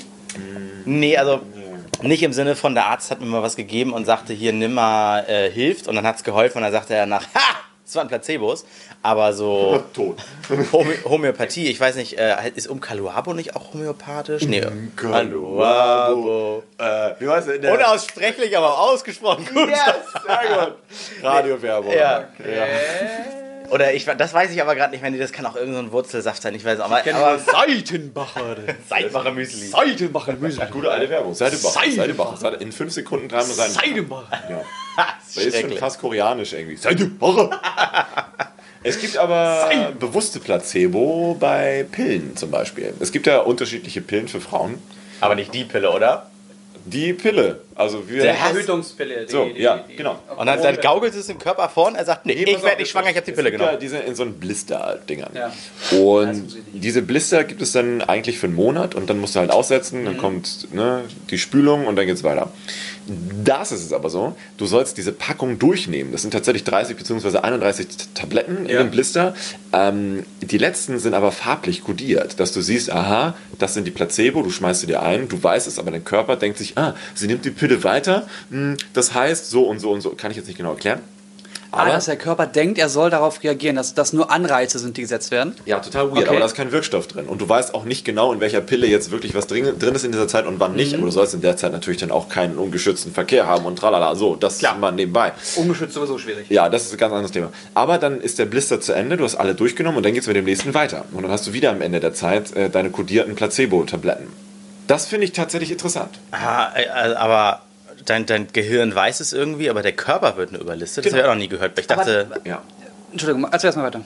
Nee, 0.85 1.17
also 1.17 1.41
nicht 2.01 2.23
im 2.23 2.33
Sinne 2.33 2.55
von, 2.55 2.75
der 2.75 2.85
Arzt 2.85 3.11
hat 3.11 3.19
mir 3.19 3.25
mal 3.25 3.41
was 3.41 3.55
gegeben 3.55 3.93
und 3.93 4.05
sagte, 4.05 4.33
hier 4.33 4.53
nimm 4.53 4.73
mal, 4.73 5.25
äh, 5.27 5.49
hilft. 5.49 5.87
Und 5.87 5.95
dann 5.95 6.05
hat 6.05 6.17
es 6.17 6.23
geholfen 6.23 6.57
und 6.57 6.63
dann 6.63 6.71
sagte 6.71 6.93
er 6.93 7.05
nach, 7.05 7.23
ha, 7.33 7.55
das 7.89 7.95
waren 7.95 8.07
Placebos. 8.07 8.65
Aber 9.01 9.33
so 9.33 9.83
Tot. 9.93 10.17
Homö 10.71 10.93
Homöopathie, 11.05 11.67
ich 11.67 11.79
weiß 11.79 11.95
nicht, 11.95 12.17
äh, 12.17 12.35
ist 12.55 12.67
Umkaluabo 12.67 13.33
nicht 13.33 13.55
auch 13.55 13.73
homöopathisch? 13.73 14.43
Nee, 14.43 14.65
Umkaluabo. 14.65 16.63
Äh, 16.77 17.13
wie 17.19 17.27
heißt 17.27 17.47
der? 17.47 17.73
Unaussprechlich, 17.73 18.55
aber 18.55 18.79
ausgesprochen 18.79 19.45
gut. 19.45 19.69
Sehr 19.69 20.65
gut. 20.65 20.75
Radiowerbung. 21.23 21.93
Ja. 21.93 22.27
Oder 23.71 23.93
ich, 23.93 24.05
das 24.05 24.33
weiß 24.33 24.51
ich 24.51 24.61
aber 24.61 24.75
gerade 24.75 24.91
nicht 24.91 25.01
mehr. 25.01 25.11
Nee, 25.11 25.17
das 25.17 25.31
kann 25.31 25.45
auch 25.45 25.55
irgendein 25.55 25.87
so 25.87 25.91
Wurzelsaft 25.91 26.41
sein. 26.41 26.55
Ich 26.55 26.65
weiß 26.65 26.79
aber, 26.79 26.97
aber 27.05 27.39
Seitenbacher. 27.39 28.55
Seidenbacher 28.89 29.31
Müsli. 29.31 29.67
Seitenbacher 29.67 30.33
Müsli. 30.33 30.65
Gute 30.71 30.91
alte 30.91 31.09
Werbung. 31.09 31.33
Seidebach. 31.33 31.69
Seidebach. 31.71 32.37
Seide- 32.37 32.57
In 32.57 32.71
fünf 32.71 32.93
Sekunden 32.93 33.27
dreimal 33.29 33.45
sein. 33.47 33.71
Seidenbacher. 33.71 34.39
Ja. 34.49 34.61
Das 34.97 35.05
Das 35.35 35.45
ist 35.45 35.59
schon 35.61 35.77
fast 35.77 35.99
koreanisch 35.99 36.53
irgendwie. 36.53 36.75
Seidebach. 36.77 37.49
Es 38.81 38.97
gibt 38.97 39.17
aber 39.17 39.91
bewusste 39.99 40.39
Placebo 40.39 41.35
bei 41.37 41.85
Pillen 41.91 42.37
zum 42.37 42.49
Beispiel. 42.49 42.93
Es 43.01 43.11
gibt 43.11 43.27
ja 43.27 43.39
unterschiedliche 43.39 43.99
Pillen 43.99 44.29
für 44.29 44.39
Frauen. 44.39 44.81
Aber 45.19 45.35
nicht 45.35 45.53
die 45.53 45.65
Pille, 45.65 45.91
oder? 45.91 46.28
Die 46.85 47.13
Pille, 47.13 47.59
also 47.75 48.07
wir 48.09 48.23
Der 48.23 48.33
Verhütungspille. 48.35 49.25
die- 49.25 49.31
So, 49.31 49.45
die- 49.49 49.61
ja, 49.61 49.83
die- 49.87 49.95
genau. 49.95 50.17
Und 50.37 50.45
dann, 50.47 50.61
dann 50.61 50.77
gaukelt 50.77 51.13
es 51.13 51.29
im 51.29 51.37
Körper 51.39 51.69
vor 51.69 51.87
und 51.87 51.95
er 51.95 52.05
sagt, 52.05 52.25
nee, 52.25 52.33
Nee, 52.35 52.41
ich 52.41 52.47
werde 52.63 52.77
nicht 52.77 52.81
es- 52.81 52.89
schwanger, 52.89 53.09
ich 53.09 53.15
habe 53.15 53.25
die 53.25 53.31
es 53.31 53.37
Pille 53.37 53.51
gibt 53.51 53.61
Ja, 53.61 53.67
genommen. 53.71 53.81
diese 53.81 53.97
in 53.97 54.15
so 54.15 54.23
einen 54.23 54.33
Blister-Dingern. 54.39 55.31
Ja. 55.35 55.51
Und 55.97 56.57
diese 56.73 57.01
Blister 57.01 57.43
gibt 57.43 57.61
es 57.61 57.71
dann 57.71 58.01
eigentlich 58.01 58.39
für 58.39 58.47
einen 58.47 58.55
Monat 58.55 58.95
und 58.95 59.09
dann 59.09 59.19
musst 59.19 59.35
du 59.35 59.39
halt 59.39 59.51
aussetzen, 59.51 60.01
Mhm. 60.01 60.05
dann 60.05 60.17
kommt 60.17 60.73
ne, 60.73 61.03
die 61.29 61.37
Spülung 61.37 61.85
und 61.87 61.95
dann 61.95 62.05
geht's 62.07 62.23
weiter. 62.23 62.51
Das 63.43 63.71
ist 63.71 63.83
es 63.83 63.93
aber 63.93 64.09
so, 64.09 64.35
du 64.57 64.65
sollst 64.65 64.97
diese 64.97 65.11
Packung 65.11 65.57
durchnehmen. 65.59 66.11
Das 66.11 66.21
sind 66.21 66.31
tatsächlich 66.31 66.63
30 66.63 66.95
bzw. 66.97 67.37
31 67.39 67.87
T- 67.87 67.95
Tabletten 68.13 68.65
in 68.65 68.69
Ja. 68.75 68.83
dem 68.83 68.91
Blister. 68.91 69.33
Ähm, 69.73 70.23
die 70.41 70.57
letzten 70.57 70.99
sind 70.99 71.13
aber 71.13 71.31
farblich 71.31 71.83
kodiert, 71.83 72.39
dass 72.39 72.51
du 72.51 72.61
siehst, 72.61 72.91
aha, 72.91 73.35
das 73.57 73.73
sind 73.73 73.85
die 73.85 73.91
Placebo, 73.91 74.41
du 74.43 74.49
schmeißt 74.49 74.81
sie 74.81 74.87
dir 74.87 75.01
ein, 75.01 75.27
du 75.27 75.41
weißt 75.41 75.67
es, 75.67 75.79
aber 75.79 75.91
dein 75.91 76.03
Körper 76.05 76.35
denkt 76.35 76.57
sich, 76.57 76.77
ah, 76.77 76.95
sie 77.15 77.27
nimmt 77.27 77.45
die 77.45 77.51
Pille 77.51 77.83
weiter, 77.83 78.27
hm, 78.51 78.77
das 78.93 79.13
heißt 79.13 79.49
so 79.49 79.63
und 79.63 79.79
so 79.79 79.91
und 79.91 80.01
so, 80.01 80.11
kann 80.11 80.31
ich 80.31 80.37
jetzt 80.37 80.47
nicht 80.47 80.57
genau 80.57 80.71
erklären. 80.71 80.99
Ah, 81.71 81.87
dass 81.87 82.05
der 82.05 82.15
Körper 82.17 82.47
denkt, 82.47 82.79
er 82.79 82.89
soll 82.89 83.09
darauf 83.11 83.43
reagieren, 83.43 83.75
dass 83.75 83.93
das 83.93 84.11
nur 84.11 84.31
Anreize 84.31 84.79
sind, 84.79 84.97
die 84.97 85.01
gesetzt 85.01 85.29
werden. 85.29 85.55
Ja, 85.65 85.79
total 85.79 86.07
weird, 86.09 86.17
Okay. 86.21 86.29
aber 86.29 86.39
da 86.39 86.45
ist 86.45 86.55
kein 86.55 86.71
Wirkstoff 86.71 87.05
drin. 87.07 87.27
Und 87.27 87.41
du 87.41 87.47
weißt 87.47 87.75
auch 87.75 87.83
nicht 87.85 88.05
genau, 88.05 88.33
in 88.33 88.39
welcher 88.39 88.61
Pille 88.61 88.87
jetzt 88.87 89.11
wirklich 89.11 89.35
was 89.35 89.45
drin, 89.45 89.77
drin 89.77 89.93
ist 89.93 90.03
in 90.03 90.11
dieser 90.11 90.27
Zeit 90.27 90.47
und 90.47 90.59
wann 90.59 90.75
nicht. 90.75 90.93
Aber 90.95 91.03
du 91.05 91.11
sollst 91.11 91.33
in 91.35 91.41
der 91.41 91.57
Zeit 91.57 91.71
natürlich 91.71 91.99
dann 91.99 92.09
auch 92.11 92.27
keinen 92.29 92.57
ungeschützten 92.57 93.13
Verkehr 93.13 93.45
haben 93.45 93.65
und 93.65 93.77
tralala. 93.77 94.15
So, 94.15 94.35
das 94.35 94.57
Klar. 94.59 94.77
mal 94.77 94.91
nebenbei. 94.91 95.31
Ungeschützt 95.57 95.93
sowieso 95.93 96.17
schwierig. 96.17 96.49
Ja, 96.49 96.69
das 96.69 96.85
ist 96.85 96.93
ein 96.93 96.97
ganz 96.97 97.13
anderes 97.13 97.31
Thema. 97.31 97.51
Aber 97.75 97.97
dann 97.99 98.19
ist 98.19 98.39
der 98.39 98.45
Blister 98.45 98.81
zu 98.81 98.93
Ende, 98.93 99.17
du 99.17 99.23
hast 99.23 99.35
alle 99.35 99.53
durchgenommen 99.53 99.97
und 99.97 100.03
dann 100.03 100.13
geht 100.13 100.23
es 100.23 100.27
mit 100.27 100.35
dem 100.35 100.45
nächsten 100.45 100.73
weiter. 100.73 101.05
Und 101.11 101.21
dann 101.23 101.31
hast 101.31 101.45
du 101.45 101.53
wieder 101.53 101.69
am 101.69 101.81
Ende 101.81 101.99
der 101.99 102.13
Zeit 102.13 102.55
äh, 102.55 102.69
deine 102.69 102.89
kodierten 102.89 103.35
Placebo-Tabletten. 103.35 104.27
Das 104.87 105.05
finde 105.05 105.25
ich 105.25 105.33
tatsächlich 105.33 105.69
interessant. 105.71 106.09
Ah, 106.31 106.69
aber 107.17 107.61
dein, 108.09 108.25
dein 108.25 108.47
Gehirn 108.51 108.93
weiß 108.93 109.19
es 109.19 109.33
irgendwie, 109.33 109.69
aber 109.69 109.81
der 109.81 109.93
Körper 109.93 110.37
wird 110.37 110.51
nur 110.51 110.61
überlistet. 110.61 111.05
Das 111.05 111.11
Genau. 111.13 111.23
habe 111.23 111.27
ich 111.27 111.31
auch 111.31 111.35
noch 111.35 111.41
nie 111.41 111.47
gehört. 111.49 111.75
weil 111.77 111.81
Ich 111.81 111.87
dachte, 111.87 112.27
Ja. 112.45 112.61
Entschuldigung, 113.11 113.49
erzähl 113.51 113.67
erst 113.69 113.77
mal 113.77 113.85
weiter. 113.85 114.01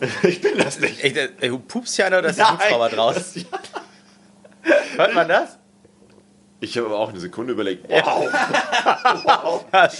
Ich 0.22 0.40
bin 0.42 0.58
das 0.58 0.78
nicht. 0.80 1.02
ich, 1.02 1.16
äh, 1.16 1.28
äh, 1.40 1.50
pupst 1.58 1.96
ja 1.98 2.06
einer 2.06 2.18
oder 2.18 2.28
ist 2.28 2.38
der 2.38 2.52
Hubschrauber 2.52 2.88
draus? 2.90 3.34
Hört 4.96 5.14
man 5.14 5.28
das? 5.28 5.56
Ich 6.60 6.76
habe 6.78 6.86
aber 6.86 6.98
auch 6.98 7.10
eine 7.10 7.20
Sekunde 7.20 7.52
überlegt, 7.52 7.86
wow, 7.88 8.28
Das 9.72 9.98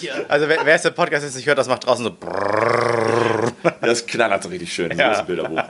hier. 0.00 0.26
Also 0.28 0.48
wer, 0.48 0.58
wer 0.64 0.74
es 0.74 0.82
der 0.82 0.90
Podcast 0.90 1.24
jetzt 1.24 1.36
nicht 1.36 1.46
hört, 1.46 1.58
das 1.58 1.68
macht 1.68 1.86
draußen 1.86 2.04
so 2.04 2.10
brrrr. 2.12 3.52
das 3.80 4.04
knallert 4.06 4.42
so 4.42 4.48
richtig 4.48 4.72
schön. 4.72 4.90
Ja. 4.98 5.10
Das 5.10 5.24
Bilderbuch. 5.26 5.62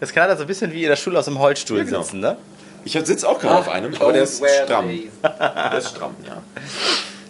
Das 0.00 0.12
halt 0.28 0.38
so 0.38 0.44
ein 0.44 0.46
bisschen 0.46 0.72
wie 0.72 0.84
in 0.84 0.88
der 0.88 0.96
Schule 0.96 1.18
aus 1.18 1.24
dem 1.24 1.38
Holzstuhl 1.40 1.78
Ja, 1.78 1.84
genau. 1.84 2.02
sitzen, 2.02 2.20
ne? 2.20 2.36
Ich 2.84 2.92
sitze 2.92 3.28
auch 3.28 3.38
gerade 3.38 3.58
auf 3.58 3.68
einem, 3.68 3.94
aber 3.94 4.12
der 4.12 4.22
ist 4.24 4.42
stramm. 4.64 4.90
Der 5.22 5.78
ist 5.78 5.90
stramm, 5.90 6.14
ja. 6.26 6.42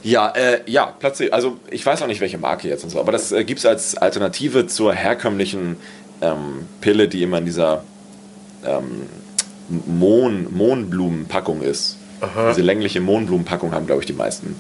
Ja, 0.04 0.28
äh, 0.30 0.60
ja, 0.66 0.86
Placebo. 0.86 1.32
Also 1.32 1.58
ich 1.70 1.84
weiß 1.86 2.02
auch 2.02 2.08
nicht, 2.08 2.20
welche 2.20 2.38
Marke 2.38 2.68
jetzt 2.68 2.82
und 2.82 2.90
so, 2.90 2.98
aber 2.98 3.12
das 3.12 3.30
äh, 3.30 3.44
gibt 3.44 3.60
es 3.60 3.66
als 3.66 3.96
Alternative 3.96 4.66
zur 4.66 4.92
herkömmlichen 4.94 5.76
ähm, 6.20 6.66
Pille, 6.80 7.06
die 7.08 7.22
immer 7.22 7.38
in 7.38 7.44
dieser 7.44 7.84
ähm, 8.66 9.06
Mohn, 9.68 10.48
Mohnblumenpackung 10.50 11.62
ist. 11.62 11.98
Diese 12.50 12.62
längliche 12.62 13.00
Mohnblumenpackung 13.00 13.72
haben, 13.72 13.86
glaube 13.86 14.02
ich, 14.02 14.06
die 14.06 14.12
meisten. 14.12 14.54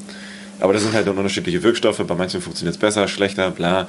Aber 0.58 0.72
das 0.72 0.82
sind 0.82 0.94
halt 0.94 1.06
dann 1.06 1.16
unterschiedliche 1.16 1.62
Wirkstoffe. 1.62 2.04
Bei 2.06 2.14
manchen 2.14 2.40
funktioniert 2.40 2.74
es 2.74 2.80
besser, 2.80 3.06
schlechter, 3.08 3.50
bla. 3.50 3.86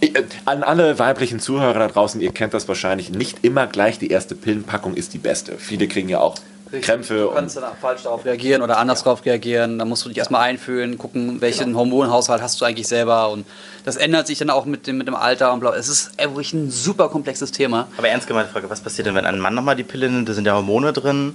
Ich, 0.00 0.14
äh, 0.14 0.24
an 0.44 0.62
alle 0.62 0.98
weiblichen 0.98 1.40
Zuhörer 1.40 1.78
da 1.78 1.88
draußen, 1.88 2.20
ihr 2.20 2.32
kennt 2.32 2.54
das 2.54 2.68
wahrscheinlich. 2.68 3.10
Nicht 3.10 3.38
immer 3.42 3.66
gleich 3.66 3.98
die 3.98 4.08
erste 4.08 4.34
Pillenpackung 4.34 4.94
ist 4.94 5.14
die 5.14 5.18
beste. 5.18 5.56
Viele 5.58 5.88
kriegen 5.88 6.08
ja 6.08 6.20
auch 6.20 6.36
Krämpfe. 6.82 7.14
Du 7.20 7.30
kannst 7.30 7.56
dann 7.56 7.64
falsch 7.80 8.02
darauf 8.02 8.24
reagieren 8.24 8.62
oder 8.62 8.78
anders 8.78 9.02
darauf 9.02 9.24
reagieren. 9.24 9.78
Da 9.78 9.84
musst 9.84 10.04
du 10.04 10.08
dich 10.08 10.18
erstmal 10.18 10.42
einfühlen, 10.42 10.98
gucken, 10.98 11.40
welchen 11.40 11.68
Genau. 11.68 11.78
Hormonhaushalt 11.78 12.42
hast 12.42 12.60
du 12.60 12.64
eigentlich 12.64 12.86
selber. 12.88 13.30
Und 13.30 13.46
das 13.84 13.96
ändert 13.96 14.26
sich 14.26 14.38
dann 14.38 14.50
auch 14.50 14.66
mit 14.66 14.86
dem, 14.86 14.98
mit 14.98 15.06
dem 15.06 15.14
Alter 15.14 15.52
und 15.52 15.60
bla. 15.60 15.74
Es 15.74 15.88
ist 15.88 16.12
wirklich 16.20 16.52
ein 16.52 16.70
super 16.70 17.08
komplexes 17.08 17.52
Thema. 17.52 17.88
Aber 17.96 18.08
ernst 18.08 18.26
gemeinte 18.26 18.52
Frage, 18.52 18.68
was 18.68 18.80
passiert 18.80 19.06
denn, 19.06 19.14
wenn 19.14 19.24
ein 19.24 19.38
Mann 19.38 19.54
nochmal 19.54 19.76
die 19.76 19.84
Pille 19.84 20.10
nimmt? 20.10 20.28
Da 20.28 20.34
sind 20.34 20.46
ja 20.46 20.54
Hormone 20.54 20.92
drin. 20.92 21.34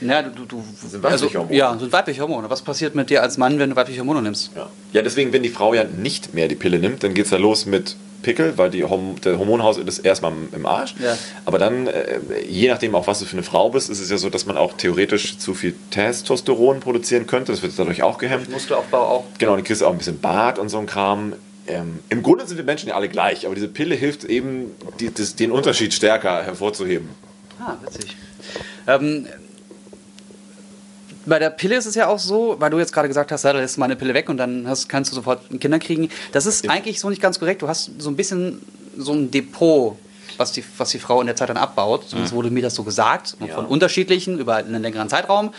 Ja, 0.00 0.22
du, 0.22 0.30
du, 0.30 0.46
du 0.46 0.88
sind 0.88 1.02
weibliche 1.02 1.38
Hormone. 1.38 1.56
Ja, 1.56 1.78
sind 1.78 1.92
weibliche 1.92 2.20
Hormone. 2.22 2.48
Was 2.50 2.62
passiert 2.62 2.94
mit 2.94 3.10
dir 3.10 3.22
als 3.22 3.36
Mann, 3.38 3.58
wenn 3.58 3.70
du 3.70 3.76
weibliche 3.76 4.00
Hormone 4.00 4.22
nimmst? 4.22 4.50
Ja. 4.56 4.68
ja, 4.92 5.02
deswegen, 5.02 5.32
wenn 5.32 5.42
die 5.42 5.48
Frau 5.50 5.74
ja 5.74 5.84
nicht 5.84 6.34
mehr 6.34 6.48
die 6.48 6.54
Pille 6.54 6.78
nimmt, 6.78 7.02
dann 7.02 7.14
geht 7.14 7.26
es 7.26 7.30
ja 7.30 7.38
los 7.38 7.66
mit 7.66 7.96
Pickel, 8.22 8.56
weil 8.58 8.70
die 8.70 8.84
Horm 8.84 9.18
der 9.22 9.38
Hormonhaushalt 9.38 9.88
ist 9.88 10.00
erstmal 10.00 10.32
im- 10.52 10.66
Arsch. 10.66 10.94
Ja. 11.02 11.16
Aber 11.46 11.58
dann, 11.58 11.86
äh, 11.86 12.18
je 12.48 12.68
nachdem 12.68 12.94
auch, 12.94 13.06
was 13.06 13.18
du 13.20 13.24
für 13.24 13.32
eine 13.32 13.42
Frau 13.42 13.70
bist, 13.70 13.88
ist 13.88 14.00
es 14.00 14.10
ja 14.10 14.18
so, 14.18 14.28
dass 14.28 14.44
man 14.46 14.56
auch 14.58 14.74
theoretisch 14.74 15.38
zu 15.38 15.54
viel 15.54 15.74
Testosteron 15.90 16.80
produzieren 16.80 17.26
könnte. 17.26 17.52
Das 17.52 17.62
wird 17.62 17.72
dadurch 17.78 18.02
auch 18.02 18.18
gehemmt. 18.18 18.50
Muskelaufbau 18.50 18.98
auch. 19.00 19.24
Genau, 19.38 19.54
dann 19.54 19.64
kriegst 19.64 19.80
du 19.82 19.86
auch 19.86 19.92
ein 19.92 19.98
bisschen 19.98 20.18
Bart 20.20 20.58
und 20.58 20.68
so 20.68 20.78
ein 20.78 20.86
Kram. 20.86 21.32
Ähm, 21.66 22.00
Im 22.08 22.22
Grunde 22.22 22.46
sind 22.46 22.56
wir 22.58 22.64
Menschen 22.64 22.88
ja 22.88 22.94
alle 22.94 23.08
gleich, 23.08 23.46
aber 23.46 23.54
diese 23.54 23.68
Pille 23.68 23.94
hilft 23.94 24.24
eben, 24.24 24.72
die, 24.98 25.12
das, 25.12 25.36
den 25.36 25.50
Unterschied 25.50 25.94
stärker 25.94 26.42
hervorzuheben. 26.42 27.08
Ah, 27.58 27.74
witzig. 27.82 28.16
Ähm, 28.86 29.26
bei 31.30 31.38
der 31.38 31.48
Pille 31.50 31.76
ist 31.76 31.86
es 31.86 31.94
ja 31.94 32.08
auch 32.08 32.18
so, 32.18 32.56
weil 32.58 32.70
du 32.70 32.78
jetzt 32.78 32.92
gerade 32.92 33.08
gesagt 33.08 33.32
hast, 33.32 33.44
ja, 33.44 33.52
da 33.52 33.60
lässt 33.60 33.76
du 33.76 33.80
mal 33.80 33.86
eine 33.86 33.96
Pille 33.96 34.12
weg 34.12 34.28
und 34.28 34.36
dann 34.36 34.66
hast, 34.68 34.88
kannst 34.88 35.10
du 35.12 35.14
sofort 35.14 35.40
Kinder 35.60 35.78
kriegen. 35.78 36.10
Das 36.32 36.44
ist 36.44 36.68
eigentlich 36.68 37.00
so 37.00 37.08
nicht 37.08 37.22
ganz 37.22 37.38
korrekt. 37.38 37.62
Du 37.62 37.68
hast 37.68 37.92
so 37.98 38.10
ein 38.10 38.16
bisschen 38.16 38.60
so 38.98 39.12
ein 39.12 39.30
Depot, 39.30 39.96
was 40.36 40.52
die, 40.52 40.64
was 40.76 40.90
die 40.90 40.98
Frau 40.98 41.20
in 41.20 41.28
der 41.28 41.36
Zeit 41.36 41.48
dann 41.48 41.56
abbaut. 41.56 42.08
Zumindest 42.08 42.34
wurde 42.34 42.50
mir 42.50 42.62
das 42.62 42.74
so 42.74 42.82
gesagt, 42.82 43.36
Ja. 43.40 43.54
von 43.54 43.64
unterschiedlichen 43.64 44.38
über 44.38 44.56
einen 44.56 44.82
längeren 44.82 45.08
Zeitraum. 45.08 45.54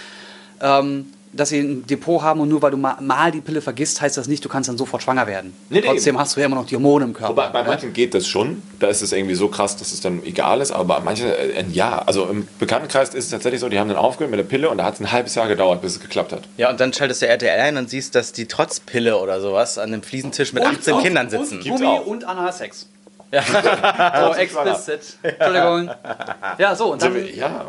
Ähm, 0.60 1.08
dass 1.34 1.50
sie 1.50 1.60
ein 1.60 1.88
Depot 1.88 2.22
haben 2.22 2.42
und 2.42 2.50
nur 2.50 2.62
weil 2.62 2.72
du 2.72 2.78
mal, 2.78 3.32
die 3.32 3.42
Pille 3.42 3.62
vergisst, 3.62 4.02
heißt 4.02 4.18
das 4.18 4.28
nicht, 4.28 4.44
du 4.44 4.50
kannst 4.50 4.70
dann 4.70 4.78
sofort 4.78 5.02
schwanger 5.04 5.28
werden. 5.28 5.54
Nee. 5.70 5.82
Trotzdem 5.82 6.20
hast 6.20 6.36
du 6.36 6.40
ja 6.42 6.46
immer 6.46 6.58
noch 6.58 6.66
die 6.66 6.76
Hormone 6.76 7.06
im 7.06 7.14
Körper. 7.14 7.32
Wobei, 7.32 7.48
bei 7.50 7.62
ne? 7.62 7.70
manchen 7.70 7.94
geht 7.94 8.14
das 8.14 8.28
schon. 8.28 8.62
Da 8.80 8.88
ist 8.88 9.02
es 9.02 9.12
irgendwie 9.14 9.36
so 9.36 9.48
krass, 9.48 9.78
dass 9.78 9.94
es 9.94 10.02
dann 10.02 10.24
egal 10.26 10.62
ist. 10.62 10.72
Aber 10.72 10.96
bei 10.96 11.00
manchen, 11.00 11.28
äh, 11.28 11.64
ja. 11.72 12.00
Also 12.00 12.26
im 12.26 12.48
Bekanntenkreis 12.60 13.10
ist 13.14 13.26
es 13.26 13.30
tatsächlich 13.32 13.62
so, 13.62 13.70
die 13.70 13.80
haben 13.80 13.88
dann 13.88 13.98
aufgehört 13.98 14.32
mit 14.32 14.40
der 14.40 14.46
Pille 14.46 14.70
und 14.70 14.78
da 14.78 14.84
hat 14.84 14.96
es 14.96 15.00
ein 15.00 15.12
halbes 15.12 15.36
Jahr 15.36 15.48
gedauert, 15.48 15.82
bis 15.82 15.94
es 15.94 16.00
geklappt 16.00 16.34
hat. 16.34 16.44
Ja, 16.58 16.70
und 16.70 16.80
dann 16.80 16.92
schaltest 16.92 17.22
du 17.22 17.28
RTL 17.28 17.60
ein 17.60 17.78
und 17.78 17.90
siehst, 17.90 18.16
dass 18.16 18.34
die 18.34 18.48
trotz 18.48 18.80
Pille 18.80 19.18
oder 19.18 19.40
sowas 19.40 19.78
an 19.78 19.94
einem 19.94 20.04
Fliesentisch 20.04 20.54
mit 20.54 20.66
18 20.66 20.94
und, 20.94 21.04
Kindern 21.04 21.26
Und 21.28 21.32
sitzen. 21.32 21.62
Gummi 21.62 21.86
auch. 21.86 22.06
und 22.06 22.26
Analsex. 22.26 22.88
Ja. 23.32 23.44
so, 24.34 24.34
explicit. 24.36 25.18
Entschuldigung. 25.24 25.92
Ja, 26.58 26.76
so, 26.76 26.92
und 26.92 27.02
dann, 27.02 27.14
Sind 27.14 27.28
wir- 27.28 27.36
ja. 27.36 27.66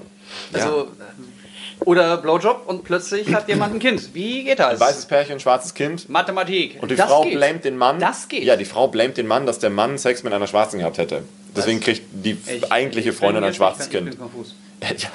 Oder 1.85 2.17
Blowjob 2.19 2.63
und 2.67 2.85
plötzlich 2.85 3.33
hat 3.35 3.49
jemand 3.49 3.75
ein 3.75 3.79
Kind. 3.79 4.15
Wie 4.15 4.45
geht 4.45 4.59
das? 4.59 4.79
Weißes 4.81 5.07
Pärchen, 5.07 5.41
schwarzes 5.41 5.75
Kind. 5.75 6.09
Mathematik. 6.09 6.79
Und 6.81 6.91
die 6.91 6.97
das 6.97 7.09
Frau 7.09 7.23
geht. 7.25 7.35
blamet 7.37 7.65
den 7.65 7.77
Mann. 7.77 7.99
Das 8.01 8.29
geht. 8.29 8.45
Ja, 8.45 8.57
die 8.57 8.65
Frau 8.65 8.89
blamet 8.89 9.17
den 9.17 9.27
Mann, 9.27 9.47
dass 9.47 9.59
der 9.59 9.71
Mann 9.71 9.99
Sex 9.99 10.23
mit 10.23 10.33
einer 10.33 10.47
Schwarzen 10.47 10.79
gehabt 10.79 10.99
hätte. 10.99 11.23
Deswegen 11.57 11.81
kriegt 11.81 12.03
die 12.13 12.37
Ich- 12.47 12.73
eigentliche 12.73 13.13
Freundin 13.13 13.43
ich 13.43 13.47
ein 13.47 13.51
bin 13.53 13.57
schwarzes 13.57 13.87
ich 13.87 13.93
bin 13.93 14.05
Kind. 14.07 14.19
konfus. 14.19 14.55
Ja. 14.83 15.09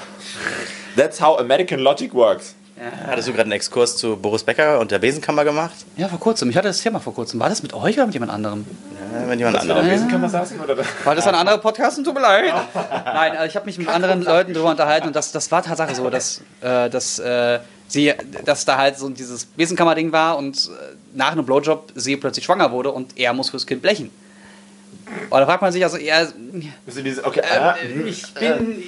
That's 0.96 1.20
how 1.22 1.38
American 1.40 1.80
logic 1.80 2.14
works. 2.14 2.56
Hattest 3.08 3.28
du 3.28 3.32
gerade 3.32 3.44
einen 3.44 3.54
Exkurs 3.54 3.98
zu 3.98 4.18
Boris 4.18 4.44
Becker 4.44 4.80
und 4.80 4.92
der 4.92 5.00
Besenkammer 5.00 5.44
gemacht? 5.44 5.74
Ja, 5.96 6.08
vor 6.08 6.20
kurzem. 6.20 6.50
Ich 6.52 6.58
hatte 6.58 6.68
das 6.68 6.80
Thema 6.80 7.00
vor 7.00 7.14
kurzem. 7.14 7.40
War 7.40 7.50
das 7.50 7.64
mit 7.64 7.74
euch 7.74 7.96
oder 7.96 8.06
mit 8.06 8.14
jemand 8.14 8.32
anderem? 8.32 8.66
Ja, 9.14 9.26
mit 9.26 9.40
jemand 9.40 9.58
anderem. 9.58 9.88
Besenkammer 9.88 10.30
saßen? 10.30 10.60
Oder? 10.60 10.78
War 11.04 11.16
das 11.16 11.26
ein 11.26 11.34
anderer 11.34 11.58
Podcast? 11.58 11.98
Tut 12.04 12.14
mir 12.14 12.22
leid. 12.22 12.54
Nein, 13.06 13.34
äh, 13.34 13.48
ich 13.48 13.56
habe 13.56 13.66
mich 13.66 13.80
mit 13.80 13.88
anderen 13.88 14.22
Leuten 14.22 14.54
darüber 14.54 14.70
unterhalten 14.70 15.08
und 15.08 15.16
das, 15.16 15.32
das 15.32 15.52
war 15.52 15.64
Tatsache 15.64 15.96
so, 15.96 16.08
dass, 16.12 16.42
äh, 16.62 16.90
dass, 16.90 17.18
äh, 17.18 17.60
sie, 17.88 18.14
dass 18.46 18.66
da 18.66 18.78
halt 18.78 19.00
so 19.00 19.10
dieses 19.10 19.46
Besenkammer-Ding 19.46 20.12
war 20.12 20.38
und 20.38 20.58
äh, 20.68 20.96
nach 21.16 21.32
einem 21.32 21.46
Blowjob 21.46 21.94
sie 21.96 22.16
plötzlich 22.16 22.46
schwanger 22.46 22.72
wurde 22.72 22.92
und 22.92 23.18
er 23.18 23.34
muss 23.34 23.50
fürs 23.50 23.66
Kind 23.66 23.82
blechen. 23.82 24.12
Und 25.30 25.40
da 25.40 25.46
fragt 25.46 25.62
man 25.62 25.72
sich 25.72 25.84
also, 25.84 25.98
diese, 25.98 27.26
okay, 27.26 27.42
ah, 27.50 27.76
äh, 27.82 28.10
ich 28.10 28.34
bin. 28.34 28.84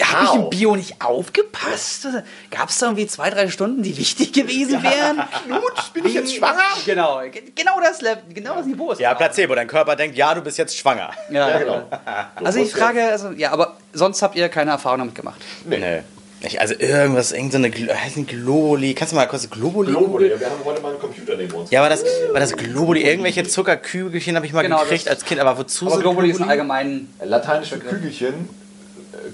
Habe 0.00 0.24
ich 0.24 0.34
im 0.34 0.50
Bio 0.50 0.76
nicht 0.76 1.02
aufgepasst? 1.04 2.06
Gab 2.50 2.68
es 2.70 2.78
da 2.78 2.86
irgendwie 2.86 3.06
zwei, 3.06 3.30
drei 3.30 3.48
Stunden, 3.48 3.82
die 3.82 3.96
wichtig 3.96 4.32
gewesen 4.32 4.82
wären? 4.82 5.22
Knutsch, 5.46 5.92
bin 5.92 6.06
ich 6.06 6.14
jetzt 6.14 6.34
schwanger? 6.34 6.60
Genau, 6.86 7.20
ge- 7.30 7.42
genau 7.54 7.80
das, 7.80 7.98
genau 8.32 8.56
das 8.56 8.66
Niveau 8.66 8.92
ist. 8.92 9.00
Ja. 9.00 9.14
Placebo. 9.14 9.54
Dein 9.54 9.68
Körper 9.68 9.96
denkt, 9.96 10.16
ja, 10.16 10.34
du 10.34 10.40
bist 10.40 10.58
jetzt 10.58 10.76
schwanger. 10.76 11.10
Ja, 11.30 11.48
Ja, 11.50 11.58
genau. 11.58 11.82
Also 12.36 12.58
ich 12.60 12.72
frage, 12.72 13.02
also, 13.04 13.30
ja, 13.32 13.50
aber 13.52 13.76
sonst 13.92 14.22
habt 14.22 14.36
ihr 14.36 14.48
keine 14.48 14.70
Erfahrung 14.72 14.98
damit 15.00 15.14
gemacht. 15.14 15.40
Nee. 15.64 16.02
Ich, 16.44 16.60
also 16.60 16.74
irgendwas, 16.76 17.30
irgendeine 17.30 17.68
so 17.70 17.78
eine 17.78 17.86
Glo- 17.92 17.94
heißt 17.94 18.16
ein 18.16 18.26
Globuli. 18.26 18.94
Kannst 18.94 19.12
du 19.12 19.16
mal 19.16 19.26
kurz 19.26 19.48
Globuli? 19.48 19.92
Globuli, 19.92 20.28
wir 20.28 20.46
haben 20.50 20.56
heute 20.64 20.80
mal 20.82 20.88
einen 20.90 20.98
Computer 20.98 21.36
neben 21.36 21.52
uns. 21.54 21.70
Ja, 21.70 21.82
war 21.82 21.88
das, 21.88 22.02
war 22.32 22.40
das 22.40 22.56
Globuli? 22.56 23.02
Irgendwelche 23.04 23.44
Zuckerkügelchen 23.44 24.34
habe 24.34 24.44
ich 24.46 24.52
mal 24.52 24.62
Genau, 24.62 24.80
gekriegt 24.80 25.06
das- 25.06 25.12
als 25.12 25.24
Kind. 25.24 25.40
Aber 25.40 25.56
wozu 25.56 25.84
Aber 25.86 25.94
sind 25.94 26.02
Globuli 26.02 26.30
ist 26.32 26.40
ein 26.40 26.48
allgemein. 26.50 27.08
Lateinische 27.22 27.78
Kügelchen, 27.78 28.48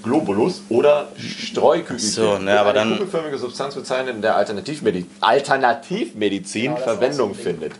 Globulus 0.02 0.62
oder 0.69 1.09
Streukügelchen. 1.19 1.99
So, 2.11 2.38
ne, 2.38 2.59
aber 2.59 2.71
eine 2.71 2.78
dann- 2.78 2.93
kugelförmige 2.93 3.38
Substanz 3.38 3.75
bezeichnet, 3.75 4.17
in 4.17 4.23
der 4.23 4.37
Alternativmedi 4.37 5.07
Alternativmedizin 5.21 6.75
das 6.75 6.85
Verwendung 6.85 7.35
findet. 7.35 7.73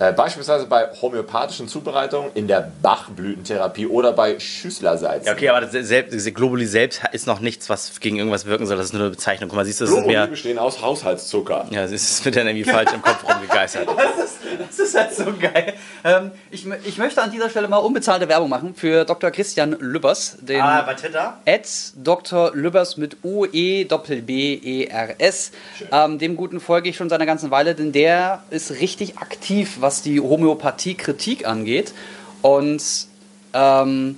Äh, 0.00 0.12
beispielsweise 0.12 0.66
bei 0.66 0.88
homöopathischen 1.00 1.68
Zubereitungen, 1.68 2.30
in 2.34 2.48
der 2.48 2.72
Bachblütentherapie 2.82 3.86
oder 3.86 4.12
bei 4.12 4.40
Schüsslersalz. 4.40 5.26
Ja, 5.26 5.32
okay, 5.34 5.50
aber 5.50 5.60
das 5.60 5.72
selbst, 5.72 6.12
diese 6.14 6.32
Globuli 6.32 6.66
selbst 6.66 7.02
ist 7.12 7.26
noch 7.28 7.38
nichts, 7.40 7.68
was 7.68 8.00
gegen 8.00 8.16
irgendwas 8.16 8.46
wirken 8.46 8.66
soll. 8.66 8.76
Das 8.78 8.86
ist 8.86 8.92
nur 8.94 9.02
eine 9.02 9.10
Bezeichnung. 9.10 9.48
Guck 9.50 9.56
mal, 9.56 9.64
siehst 9.64 9.80
du, 9.80 9.84
das 9.84 9.90
ist 9.90 9.96
Globuli 9.96 10.16
mehr. 10.16 10.26
bestehen 10.26 10.58
aus 10.58 10.80
Haushaltszucker. 10.82 11.66
Ja, 11.70 11.82
das 11.82 11.92
ist- 11.92 12.10
das 12.18 12.24
wird 12.24 12.36
dann 12.36 12.46
irgendwie 12.48 12.64
falsch 12.68 12.92
im 12.92 13.02
Kopf 13.02 13.22
rumgegeistert. 13.28 13.88
Das 14.68 14.78
ist 14.78 14.96
halt 14.96 15.14
so 15.14 15.24
geil. 15.40 15.74
Ähm, 16.04 16.30
ich, 16.50 16.66
ich 16.84 16.98
möchte 16.98 17.22
an 17.22 17.30
dieser 17.30 17.48
Stelle 17.50 17.66
mal 17.68 17.78
unbezahlte 17.78 18.28
Werbung 18.28 18.48
machen 18.48 18.74
für 18.74 19.04
Dr. 19.04 19.30
Christian 19.30 19.76
Lübbers, 19.80 20.36
den 20.40 20.60
Ah, 20.60 20.82
bei 20.82 20.94
Twitter? 20.94 21.38
Ed 21.44 21.66
Dr. 21.96 22.50
Lübbers 22.54 22.96
mit 22.96 23.16
U-E-B-B-E-R-S. 24.20 25.52
Ähm, 25.92 26.18
dem 26.18 26.36
Guten 26.36 26.60
folge 26.60 26.88
ich 26.88 26.96
schon 26.96 27.08
seit 27.08 27.18
einer 27.20 27.26
ganzen 27.26 27.50
Weile, 27.50 27.74
denn 27.74 27.92
der 27.92 28.42
ist 28.50 28.70
richtig 28.72 29.18
aktiv, 29.18 29.78
was 29.80 29.89
die 30.02 30.20
Homöopathie-Kritik 30.20 31.46
angeht. 31.46 31.92
Und 32.42 32.82
ähm, 33.52 34.16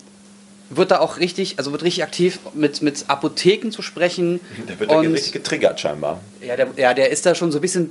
wird 0.71 0.91
da 0.91 1.00
auch 1.00 1.19
richtig, 1.19 1.59
also 1.59 1.73
wird 1.73 1.83
richtig 1.83 2.02
aktiv 2.05 2.38
mit, 2.55 2.83
mit 2.83 3.05
Apotheken 3.09 3.71
zu 3.71 3.83
sprechen. 3.83 4.41
Der 4.69 4.79
wird 4.81 4.91
da 4.91 4.99
Und- 4.99 5.07
richtig 5.12 5.33
getriggert 5.33 5.81
scheinbar. 5.81 6.21
Ja 6.47 6.57
der, 6.57 6.69
ja, 6.76 6.95
der 6.95 7.11
ist 7.11 7.26
da 7.26 7.35
schon 7.35 7.52
so 7.52 7.59
ein 7.59 7.62
bisschen. 7.62 7.91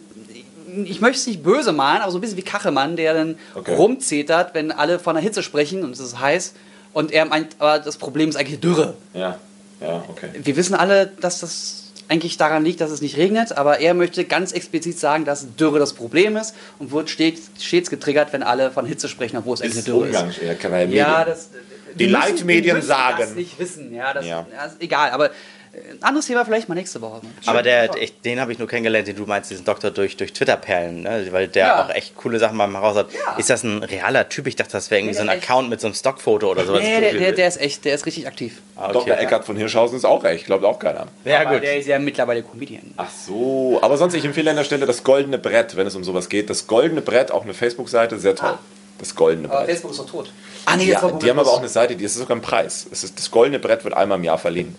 Ich 0.86 1.02
möchte 1.02 1.18
es 1.20 1.28
nicht 1.28 1.44
böse 1.44 1.74
malen, 1.74 2.02
aber 2.02 2.12
so 2.14 2.18
ein 2.18 2.22
bisschen 2.22 2.38
wie 2.38 2.44
Kachelmann, 2.44 2.96
der 2.96 3.14
dann 3.14 3.36
Okay. 3.56 3.76
rumzetert, 3.76 4.54
wenn 4.54 4.72
alle 4.72 5.00
von 5.00 5.16
der 5.16 5.24
Hitze 5.24 5.44
sprechen 5.44 5.84
und 5.84 5.92
es 5.92 6.00
ist 6.00 6.20
heiß. 6.20 6.54
Und 6.94 7.12
er 7.12 7.26
meint, 7.26 7.56
aber 7.60 7.80
das 7.80 7.98
Problem 7.98 8.30
ist 8.30 8.36
eigentlich 8.38 8.60
Dürre. 8.62 8.94
Ja, 9.14 9.38
ja, 9.82 10.04
okay. 10.08 10.30
Wir 10.42 10.56
wissen 10.56 10.74
alle, 10.76 11.08
dass 11.20 11.42
das 11.42 11.91
eigentlich 12.12 12.36
daran 12.38 12.66
liegt, 12.66 12.82
dass 12.82 12.92
es 12.92 13.02
nicht 13.02 13.16
regnet, 13.16 13.54
aber 13.58 13.80
er 13.80 13.94
möchte 13.94 14.26
ganz 14.26 14.52
explizit 14.52 15.00
sagen, 15.00 15.24
dass 15.24 15.56
Dürre 15.56 15.80
das 15.80 15.94
Problem 15.94 16.36
ist 16.36 16.54
und 16.78 16.92
wird 16.92 17.10
stets, 17.10 17.50
stets 17.60 17.90
getriggert, 17.90 18.34
wenn 18.34 18.44
alle 18.44 18.70
von 18.70 18.86
Hitze 18.86 19.08
sprechen, 19.08 19.38
obwohl 19.38 19.54
es 19.54 19.62
eigentlich 19.62 19.86
Das 19.86 19.88
eine 19.88 20.04
ist 20.04 20.14
Dürre 20.14 20.28
ist. 20.52 20.54
Umgang, 20.62 20.92
ja, 20.92 21.24
das, 21.24 21.50
Die 21.96 22.08
Leitmedien 22.08 22.76
müssen 22.76 22.88
sagen. 22.88 23.18
das 23.20 23.36
nicht 23.36 23.58
wissen. 23.58 23.94
Ja, 23.94 24.14
das, 24.14 24.26
Ja. 24.26 24.46
ist 24.68 24.82
egal. 24.82 25.12
Aber 25.12 25.30
ein 25.74 26.04
anderes 26.04 26.26
Thema 26.26 26.44
vielleicht 26.44 26.68
mal 26.68 26.76
nächste 26.76 27.00
Woche. 27.02 27.22
Aber 27.46 27.64
der, 27.64 27.96
ich, 27.96 28.20
den 28.22 28.42
habe 28.42 28.52
ich 28.52 28.60
nur 28.60 28.68
kennengelernt, 28.68 29.08
den 29.08 29.16
du 29.16 29.26
meinst, 29.26 29.50
diesen 29.52 29.64
Doktor 29.64 29.90
durch, 29.92 30.18
durch 30.18 30.34
Twitter-Perlen, 30.34 31.04
ne? 31.04 31.28
weil 31.32 31.48
der 31.48 31.66
Ja. 31.68 31.86
auch 31.86 31.90
echt 31.90 32.16
coole 32.18 32.40
Sachen 32.40 32.58
mal 32.58 32.66
raus 32.76 32.98
hat. 32.98 33.08
Ja. 33.14 33.36
Ist 33.38 33.50
das 33.50 33.64
ein 33.64 33.82
realer 33.84 34.28
Typ? 34.28 34.48
Ich 34.48 34.58
dachte, 34.58 34.74
das 34.74 34.92
wäre 34.92 35.00
irgendwie 35.00 35.14
Nee, 35.16 35.24
so 35.24 35.30
ein 35.30 35.38
echt- 35.38 35.50
Account 35.50 35.70
mit 35.70 35.80
so 35.80 35.88
einem 35.88 35.94
Stockfoto 35.94 36.52
oder 36.52 36.66
sowas. 36.66 36.82
Nee, 36.82 37.00
der, 37.00 37.14
der, 37.14 37.32
der 37.32 37.48
ist 37.48 37.62
echt, 37.62 37.86
der 37.86 37.96
ist 37.96 38.06
richtig 38.06 38.28
aktiv. 38.28 38.62
Ah, 38.76 38.86
okay. 38.90 38.94
Dr. 38.94 39.18
Eckart 39.18 39.46
von 39.46 39.56
Hirschhausen 39.56 39.96
ist 39.98 40.04
auch 40.06 40.24
recht, 40.26 40.46
glaubt 40.46 40.66
auch 40.66 40.78
keiner. 40.80 41.08
Ja, 41.24 41.42
aber 41.42 41.54
gut. 41.54 41.64
der 41.64 41.78
ist 41.78 41.88
ja 41.88 42.00
mittlerweile 42.00 42.44
Comedian. 42.44 42.94
Ach 42.98 43.10
so, 43.10 43.80
aber 43.82 43.96
sonst, 43.98 44.14
ich 44.14 44.26
empfehle 44.26 44.50
an 44.50 44.58
der 44.58 44.64
Stelle 44.66 44.86
das 44.86 45.04
Goldene 45.06 45.38
Brett, 45.38 45.78
wenn 45.78 45.88
es 45.88 45.96
um 45.96 46.04
sowas 46.04 46.28
geht. 46.28 46.50
Das 46.50 46.68
Goldene 46.68 47.02
Brett, 47.02 47.32
auch 47.32 47.44
eine 47.44 47.54
Facebook-Seite, 47.54 48.20
sehr 48.20 48.36
toll. 48.36 48.58
Das 49.00 49.16
Goldene 49.16 49.48
Aber 49.50 49.60
Brett. 49.60 49.70
Facebook 49.70 49.92
ist 49.92 50.00
doch 50.02 50.10
tot. 50.10 50.32
Ah, 50.66 50.76
nee, 50.76 50.84
Ja, 50.86 51.00
die 51.12 51.30
haben 51.30 51.40
aber 51.40 51.50
auch 51.50 51.60
eine 51.60 51.70
Seite, 51.70 51.96
die 51.96 52.04
ist 52.04 52.16
sogar 52.16 52.36
ein 52.38 52.42
Preis. 52.42 52.86
Es 52.92 53.04
ist, 53.06 53.18
das 53.18 53.32
Goldene 53.32 53.58
Brett 53.60 53.84
wird 53.86 53.94
einmal 53.96 54.18
im 54.18 54.24
Jahr 54.26 54.38
verliehen. 54.38 54.76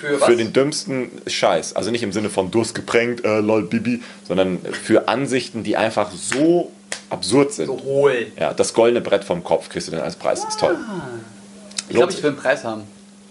Für 0.00 0.20
was? 0.20 0.26
Für 0.28 0.36
den 0.36 0.52
dümmsten 0.52 1.10
Scheiß. 1.26 1.74
Also 1.76 1.90
nicht 1.90 2.02
im 2.02 2.12
Sinne 2.12 2.28
von 2.30 2.50
Durst 2.50 2.74
geprängt, 2.74 3.24
äh, 3.24 3.40
lol, 3.40 3.62
Bibi, 3.62 4.02
sondern 4.26 4.58
für 4.60 5.08
Ansichten, 5.08 5.62
die 5.62 5.76
einfach 5.76 6.10
so 6.12 6.70
absurd 7.10 7.52
sind. 7.52 7.66
so 7.66 7.80
hohl. 7.82 8.26
Ja, 8.38 8.52
das 8.52 8.74
Goldene 8.74 9.00
Brett 9.00 9.24
vom 9.24 9.42
Kopf 9.42 9.68
kriegst 9.68 9.88
du 9.88 9.92
dann 9.92 10.00
als 10.02 10.16
Preis. 10.16 10.44
Ist 10.44 10.60
toll. 10.60 10.76
Ich 11.88 11.96
glaube, 11.96 12.12
ich 12.12 12.22
will 12.22 12.30
einen 12.30 12.38
Preis 12.38 12.64
haben. 12.64 12.82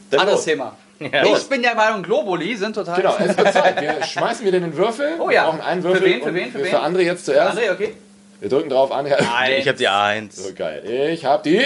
Dann 0.10 0.22
Anderes 0.22 0.40
los. 0.40 0.46
Thema. 0.46 0.78
Ja. 1.00 1.26
Ich 1.26 1.44
bin 1.50 1.62
der 1.62 1.76
Meinung, 1.76 2.04
Globuli 2.04 2.56
sind 2.56 2.74
total. 2.74 2.96
Genau, 2.96 3.16
es 3.20 3.38
wird 3.38 3.52
Zeit. 3.54 3.82
Wir 3.82 4.02
schmeißen 4.08 4.46
wieder 4.46 4.62
den 4.62 4.76
Würfel. 4.78 5.16
Oh 5.20 5.30
ja. 5.30 5.44
Wir 5.44 5.52
brauchen 5.52 5.62
einen 5.62 5.82
Für 5.82 5.90
Würfel. 5.90 6.06
wen, 6.06 6.22
für 6.24 6.34
wen, 6.34 6.52
für 6.52 6.60
für 6.60 6.66
wen? 6.66 6.76
André 6.76 7.02
jetzt 7.02 7.26
zuerst. 7.26 7.58
André, 7.58 7.72
okay. 7.74 7.94
Wir 8.40 8.50
drücken 8.50 8.70
drauf, 8.70 8.94
André. 8.94 9.18
Ich 9.60 9.68
habe 9.68 9.78
die 9.78 9.88
Eins. 9.90 10.38
So 10.38 10.54
geil. 10.54 10.84
Ich 11.12 11.26
habe 11.26 11.44
die 11.44 11.62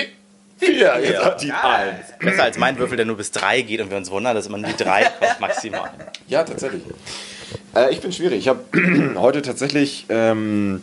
Vier, 0.59 0.99
jetzt 1.01 1.23
hat 1.23 1.41
die 1.41 1.47
ist 1.47 2.19
besser 2.19 2.43
als 2.43 2.57
mein 2.57 2.77
Würfel, 2.77 2.97
der 2.97 3.05
nur 3.05 3.15
bis 3.15 3.31
drei 3.31 3.61
geht 3.61 3.79
und 3.79 3.89
wir 3.89 3.97
uns 3.97 4.11
wundern, 4.11 4.35
dass 4.35 4.47
immer 4.47 4.57
nur 4.57 4.69
die 4.69 4.83
drei 4.83 5.03
kommt 5.19 5.39
maximal. 5.39 5.89
Ja, 6.27 6.43
tatsächlich. 6.43 6.83
Äh, 7.75 7.91
ich 7.93 8.01
bin 8.01 8.11
schwierig. 8.11 8.39
Ich 8.39 8.47
habe 8.49 8.59
heute 9.15 9.41
tatsächlich 9.41 10.05
ähm, 10.09 10.81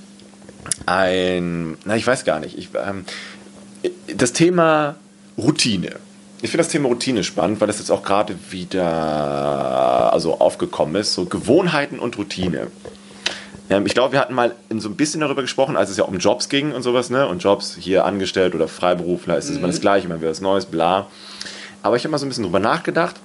ein, 0.87 1.77
na, 1.85 1.97
ich 1.97 2.07
weiß 2.07 2.25
gar 2.25 2.41
nicht. 2.41 2.57
Ich, 2.57 2.71
ähm, 2.75 3.05
das 4.15 4.33
Thema 4.33 4.97
Routine. 5.37 5.97
Ich 6.41 6.51
finde 6.51 6.65
das 6.65 6.69
Thema 6.69 6.89
Routine 6.89 7.23
spannend, 7.25 7.61
weil 7.61 7.67
das 7.67 7.79
jetzt 7.79 7.91
auch 7.91 8.03
gerade 8.03 8.35
wieder 8.51 10.13
also 10.13 10.39
aufgekommen 10.39 10.97
ist. 10.97 11.15
So 11.15 11.27
Gewohnheiten 11.27 11.99
und 11.99 12.17
Routine. 12.19 12.69
Ähm, 13.69 13.87
ich 13.87 13.95
glaube, 13.95 14.13
wir 14.13 14.21
hatten 14.21 14.35
mal 14.35 14.55
in 14.69 14.81
so 14.81 14.89
ein 14.89 14.97
bisschen 14.97 15.21
darüber 15.21 15.43
gesprochen, 15.43 15.77
als 15.77 15.91
es 15.91 15.97
ja 15.97 16.05
um 16.05 16.19
Jobs 16.19 16.49
ging 16.49 16.73
und 16.73 16.83
sowas, 16.83 17.11
ne? 17.11 17.27
Und 17.27 17.43
Jobs 17.43 17.77
hier 17.79 18.05
angestellt 18.05 18.55
oder 18.55 18.69
Freiberufler, 18.69 19.37
ist 19.37 19.49
es 19.49 19.57
immer 19.57 19.67
das 19.67 19.81
Gleiche, 19.81 20.07
immer 20.07 20.21
wieder 20.21 20.31
was 20.31 20.41
Neues, 20.41 20.67
bla. 20.67 21.07
Aber 21.83 21.97
ich 21.97 22.05
habe 22.05 22.13
mal 22.13 22.19
so 22.19 22.27
ein 22.27 22.29
bisschen 22.29 22.45
drüber 22.45 22.61
nachgedacht. 22.61 23.17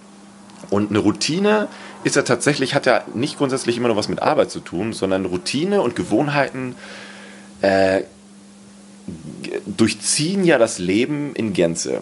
Und 0.69 0.89
eine 0.89 0.99
Routine 0.99 1.67
ist 2.03 2.15
ja 2.15 2.21
tatsächlich, 2.21 2.75
hat 2.75 2.85
ja 2.85 3.03
nicht 3.13 3.37
grundsätzlich 3.37 3.77
immer 3.77 3.87
nur 3.87 3.97
was 3.97 4.07
mit 4.07 4.21
Arbeit 4.21 4.51
zu 4.51 4.59
tun, 4.59 4.93
sondern 4.93 5.25
Routine 5.25 5.81
und 5.81 5.95
Gewohnheiten 5.95 6.75
äh, 7.61 8.03
durchziehen 9.65 10.43
ja 10.43 10.57
das 10.57 10.79
Leben 10.79 11.33
in 11.35 11.53
Gänze. 11.53 12.01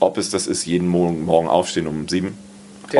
Ob 0.00 0.18
es 0.18 0.30
das 0.30 0.46
ist, 0.46 0.66
jeden 0.66 0.88
Morgen, 0.88 1.24
morgen 1.24 1.48
aufstehen 1.48 1.86
um 1.86 2.08
sieben. 2.08 2.36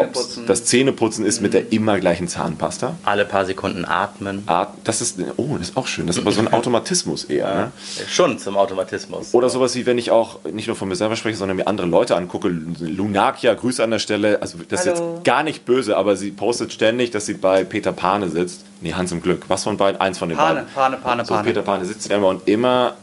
Zähneputzen. 0.03 0.47
das 0.47 0.65
Zähneputzen 0.65 1.25
ist 1.25 1.41
mit 1.41 1.55
der 1.55 1.73
immer 1.73 1.99
gleichen 2.01 2.29
Zahnpasta. 2.29 2.97
Alle 3.05 3.25
paar 3.25 3.45
Sekunden 3.47 3.85
atmen. 3.85 4.43
Art, 4.47 4.75
das 4.85 5.01
ist, 5.01 5.19
oh, 5.37 5.57
das 5.59 5.71
ist 5.71 5.77
auch 5.77 5.87
schön. 5.87 6.07
Das 6.07 6.17
ist 6.17 6.23
aber 6.23 6.33
so 6.33 6.41
ein 6.41 6.53
Automatismus 6.53 7.25
eher. 7.25 7.55
Ne? 7.55 7.73
Schon 8.09 8.39
zum 8.39 8.57
Automatismus. 8.57 9.33
Oder 9.33 9.49
sowas 9.49 9.75
wie, 9.75 9.87
wenn 9.87 9.99
ich 9.99 10.11
auch 10.11 10.39
nicht 10.45 10.67
nur 10.67 10.77
von 10.77 10.89
mir 10.89 10.97
selber 10.97 11.17
spreche, 11.17 11.37
sondern 11.37 11.57
mir 11.57 11.67
andere 11.67 11.87
Leute 11.87 12.17
angucke. 12.17 12.49
Lunakia, 12.49 13.55
Grüße 13.55 13.83
an 13.83 13.91
der 13.91 13.99
Stelle. 13.99 14.41
Also, 14.43 14.59
das 14.69 14.87
ist 14.87 14.97
Hallo. 14.97 15.15
jetzt 15.15 15.25
gar 15.25 15.43
nicht 15.43 15.65
böse, 15.65 15.97
aber 15.97 16.17
sie 16.17 16.31
postet 16.31 16.73
ständig, 16.73 17.11
dass 17.11 17.27
sie 17.27 17.35
bei 17.35 17.65
Peter 17.65 17.93
Pane 17.93 18.29
sitzt. 18.29 18.65
Nee, 18.81 18.93
Hans 18.95 19.13
im 19.13 19.23
Glück. 19.23 19.45
Was 19.49 19.65
von 19.65 19.77
beiden? 19.77 20.01
Eins 20.01 20.19
von 20.19 20.29
den 20.29 20.37
Pane, 20.39 20.61
beiden. 20.61 20.73
Pane, 20.75 20.97
Pane, 20.97 21.25
So, 21.25 21.35
Pane. 21.35 21.47
Peter 21.47 21.63
Pane 21.63 21.85
sitzt 21.85 22.11
immer 22.11 22.29
und 22.29 22.47
immer 22.49 22.95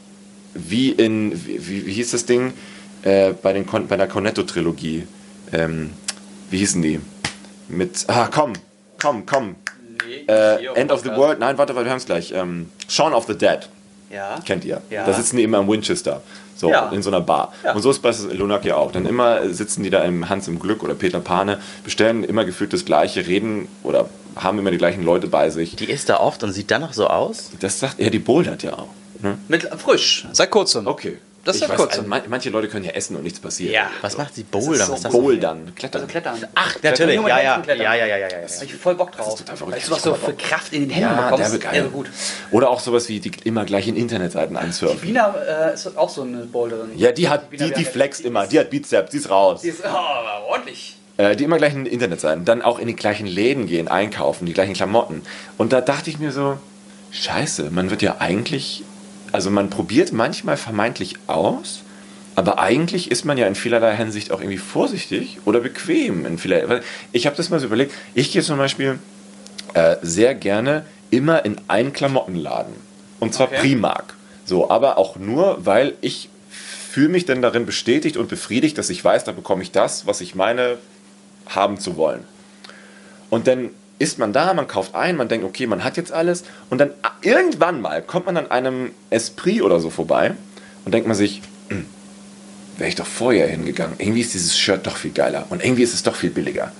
wie 0.53 0.91
in, 0.91 1.31
wie, 1.45 1.67
wie, 1.67 1.85
wie 1.87 1.93
hieß 1.93 2.11
das 2.11 2.25
Ding? 2.25 2.53
Äh, 3.03 3.33
bei, 3.41 3.53
den, 3.53 3.65
bei 3.87 3.97
der 3.97 4.07
Cornetto-Trilogie. 4.07 5.07
Ähm, 5.53 5.91
wie 6.51 6.57
hießen 6.57 6.81
die? 6.81 6.99
Mit, 7.67 8.05
ah, 8.07 8.27
komm, 8.31 8.53
komm, 9.01 9.25
komm. 9.25 9.55
Äh, 10.27 10.65
End 10.75 10.91
of 10.91 11.01
the 11.01 11.09
World, 11.09 11.39
nein, 11.39 11.57
warte, 11.57 11.73
wir 11.75 11.89
haben 11.89 11.97
es 11.97 12.05
gleich. 12.05 12.31
Ähm, 12.35 12.69
Shaun 12.89 13.13
of 13.13 13.25
the 13.27 13.37
Dead. 13.37 13.59
Ja. 14.11 14.39
Kennt 14.45 14.65
ihr? 14.65 14.81
Ja. 14.89 15.05
Da 15.05 15.13
sitzen 15.13 15.37
die 15.37 15.43
immer 15.43 15.59
im 15.59 15.69
Winchester. 15.69 16.21
So, 16.57 16.69
Ja. 16.69 16.89
in 16.89 17.01
so 17.01 17.09
einer 17.09 17.21
Bar. 17.21 17.53
Ja. 17.63 17.73
Und 17.73 17.81
so 17.81 17.89
ist 17.89 17.99
bei 18.01 18.11
Lunak 18.33 18.65
ja 18.65 18.75
auch. 18.75 18.91
Dann 18.91 19.05
immer 19.05 19.49
sitzen 19.49 19.83
die 19.83 19.89
da 19.89 20.03
im 20.03 20.29
Hans 20.29 20.47
im 20.47 20.59
Glück 20.59 20.83
oder 20.83 20.93
Peter 20.93 21.19
Pane, 21.21 21.59
bestellen 21.83 22.23
immer 22.23 22.43
gefühlt 22.45 22.73
das 22.73 22.83
Gleiche, 22.85 23.25
reden 23.25 23.67
oder 23.83 24.09
haben 24.35 24.59
immer 24.59 24.69
die 24.71 24.77
gleichen 24.77 25.03
Leute 25.03 25.27
bei 25.27 25.49
sich. 25.49 25.75
Die 25.77 25.89
ist 25.89 26.09
da 26.09 26.19
oft 26.19 26.43
und 26.43 26.51
sieht 26.51 26.69
dann 26.71 26.81
noch 26.81 26.93
so 26.93 27.07
aus? 27.07 27.51
Das 27.61 27.79
sagt 27.79 27.99
er, 27.99 28.09
die 28.09 28.19
bouldert 28.19 28.63
ja 28.63 28.73
auch. 28.73 28.89
Ne? 29.21 29.37
Mit, 29.47 29.63
frisch, 29.77 30.27
seit 30.33 30.51
kurzem. 30.51 30.87
Okay. 30.87 31.17
Das 31.43 31.55
ist 31.55 31.61
ja 31.67 31.75
kurz. 31.75 31.97
also, 31.97 32.07
man- 32.07 32.21
manche 32.27 32.49
Leute 32.51 32.67
können 32.67 32.85
ja 32.85 32.91
essen 32.91 33.15
und 33.15 33.23
nichts 33.23 33.39
passiert. 33.39 33.73
Ja. 33.73 33.89
Was 34.01 34.17
macht 34.17 34.35
sie? 34.35 34.43
Bouldern? 34.43 34.85
so 34.85 34.91
Was 34.93 34.99
ist 34.99 35.05
das? 35.05 35.11
Bouldern, 35.11 35.73
klettern. 35.75 36.01
Also 36.01 36.11
klettern. 36.11 36.35
Ach, 36.53 36.75
natürlich. 36.83 37.19
Ja, 37.21 37.27
ja. 37.27 37.63
Ja, 37.67 37.73
ja, 37.73 37.95
ja, 37.95 38.05
ja, 38.05 38.17
ja. 38.17 38.27
ja. 38.27 38.35
Hab 38.43 38.63
ich 38.63 38.75
voll 38.75 38.95
Bock 38.95 39.11
drauf. 39.11 39.39
total 39.39 39.57
verrückt. 39.57 39.77
Weißt 39.77 39.87
du, 39.87 39.91
was 39.91 40.01
du 40.03 40.13
für 40.15 40.33
Kraft 40.33 40.73
in 40.73 40.81
den 40.81 40.89
Händen 40.91 41.09
Ja, 41.09 41.21
bekommst? 41.29 41.43
derbe 41.51 41.59
geil. 41.59 41.89
Gut. 41.91 42.09
Oder 42.51 42.69
auch 42.69 42.79
sowas 42.79 43.09
wie 43.09 43.19
die 43.19 43.31
immer 43.43 43.65
gleich 43.65 43.87
in 43.87 43.95
Internetseiten 43.95 44.55
ansurfen. 44.55 45.01
Wiener 45.01 45.33
äh, 45.71 45.73
ist 45.73 45.97
auch 45.97 46.09
so 46.09 46.21
eine 46.21 46.45
Boulderin. 46.45 46.91
Ja, 46.95 47.11
die 47.11 47.27
hat, 47.27 47.51
die, 47.51 47.57
die 47.57 47.69
Berge. 47.69 47.85
flext 47.85 48.21
immer, 48.21 48.45
die 48.45 48.59
hat 48.59 48.69
Bizeps, 48.69 49.11
die 49.11 49.17
ist 49.17 49.29
raus. 49.29 49.61
Die 49.61 49.69
ist 49.69 49.81
oh, 49.83 49.87
aber 49.87 50.45
ordentlich. 50.47 50.97
Äh, 51.17 51.35
die 51.35 51.43
immer 51.43 51.57
gleich 51.57 51.73
in 51.73 51.85
Internetseiten, 51.85 52.45
dann 52.45 52.61
auch 52.61 52.79
in 52.79 52.87
die 52.87 52.95
gleichen 52.95 53.27
Läden 53.27 53.65
gehen, 53.67 53.87
einkaufen, 53.87 54.45
die 54.45 54.53
gleichen 54.53 54.73
Klamotten. 54.73 55.23
Und 55.57 55.73
da 55.73 55.81
dachte 55.81 56.09
ich 56.09 56.19
mir 56.19 56.31
so, 56.31 56.57
scheiße, 57.11 57.69
man 57.71 57.89
wird 57.89 58.01
ja 58.01 58.17
eigentlich, 58.19 58.83
also 59.31 59.49
man 59.49 59.69
probiert 59.69 60.11
manchmal 60.11 60.57
vermeintlich 60.57 61.15
aus, 61.27 61.83
aber 62.35 62.59
eigentlich 62.59 63.11
ist 63.11 63.25
man 63.25 63.37
ja 63.37 63.47
in 63.47 63.55
vielerlei 63.55 63.95
Hinsicht 63.95 64.31
auch 64.31 64.39
irgendwie 64.39 64.57
vorsichtig 64.57 65.39
oder 65.45 65.59
bequem. 65.59 66.25
In 66.25 66.37
vielerlei, 66.37 66.81
ich 67.11 67.25
habe 67.25 67.35
das 67.35 67.49
mal 67.49 67.59
so 67.59 67.65
überlegt, 67.65 67.93
ich 68.13 68.31
gehe 68.31 68.41
zum 68.41 68.57
Beispiel 68.57 68.99
äh, 69.73 69.97
sehr 70.01 70.35
gerne 70.35 70.85
immer 71.09 71.45
in 71.45 71.57
einen 71.67 71.93
Klamottenladen. 71.93 72.73
Und 73.19 73.33
zwar 73.33 73.47
Okay. 73.47 73.59
Primark. 73.59 74.15
So, 74.45 74.69
aber 74.69 74.97
auch 74.97 75.17
nur, 75.17 75.65
weil 75.65 75.93
ich 76.01 76.29
fühle 76.49 77.09
mich 77.09 77.25
dann 77.25 77.41
darin 77.41 77.65
bestätigt 77.65 78.17
und 78.17 78.27
befriedigt, 78.27 78.77
dass 78.77 78.89
ich 78.89 79.03
weiß, 79.03 79.23
da 79.23 79.31
bekomme 79.31 79.61
ich 79.63 79.71
das, 79.71 80.07
was 80.07 80.19
ich 80.19 80.35
meine, 80.35 80.77
haben 81.47 81.79
zu 81.79 81.95
wollen. 81.95 82.25
Und 83.29 83.47
dann 83.47 83.69
ist 84.01 84.17
man 84.17 84.33
da, 84.33 84.53
man 84.53 84.67
kauft 84.67 84.95
ein, 84.95 85.15
man 85.15 85.27
denkt, 85.27 85.45
okay, 85.45 85.67
man 85.67 85.83
hat 85.83 85.95
jetzt 85.95 86.11
alles. 86.11 86.43
Und 86.69 86.79
dann 86.79 86.89
ah, 87.03 87.11
irgendwann 87.21 87.81
mal 87.81 88.01
kommt 88.01 88.25
man 88.25 88.35
an 88.35 88.49
einem 88.49 88.91
Esprit 89.11 89.61
oder 89.61 89.79
so 89.79 89.89
vorbei 89.91 90.33
und 90.83 90.93
denkt 90.93 91.07
man 91.07 91.15
sich, 91.15 91.41
hm, 91.69 91.85
wäre 92.77 92.89
ich 92.89 92.95
doch 92.95 93.05
vorher 93.05 93.47
hingegangen. 93.47 93.95
Irgendwie 93.99 94.21
ist 94.21 94.33
dieses 94.33 94.57
Shirt 94.57 94.87
doch 94.87 94.97
viel 94.97 95.11
geiler 95.11 95.45
und 95.49 95.63
irgendwie 95.63 95.83
ist 95.83 95.93
es 95.93 96.01
doch 96.01 96.15
viel 96.15 96.31
billiger. 96.31 96.71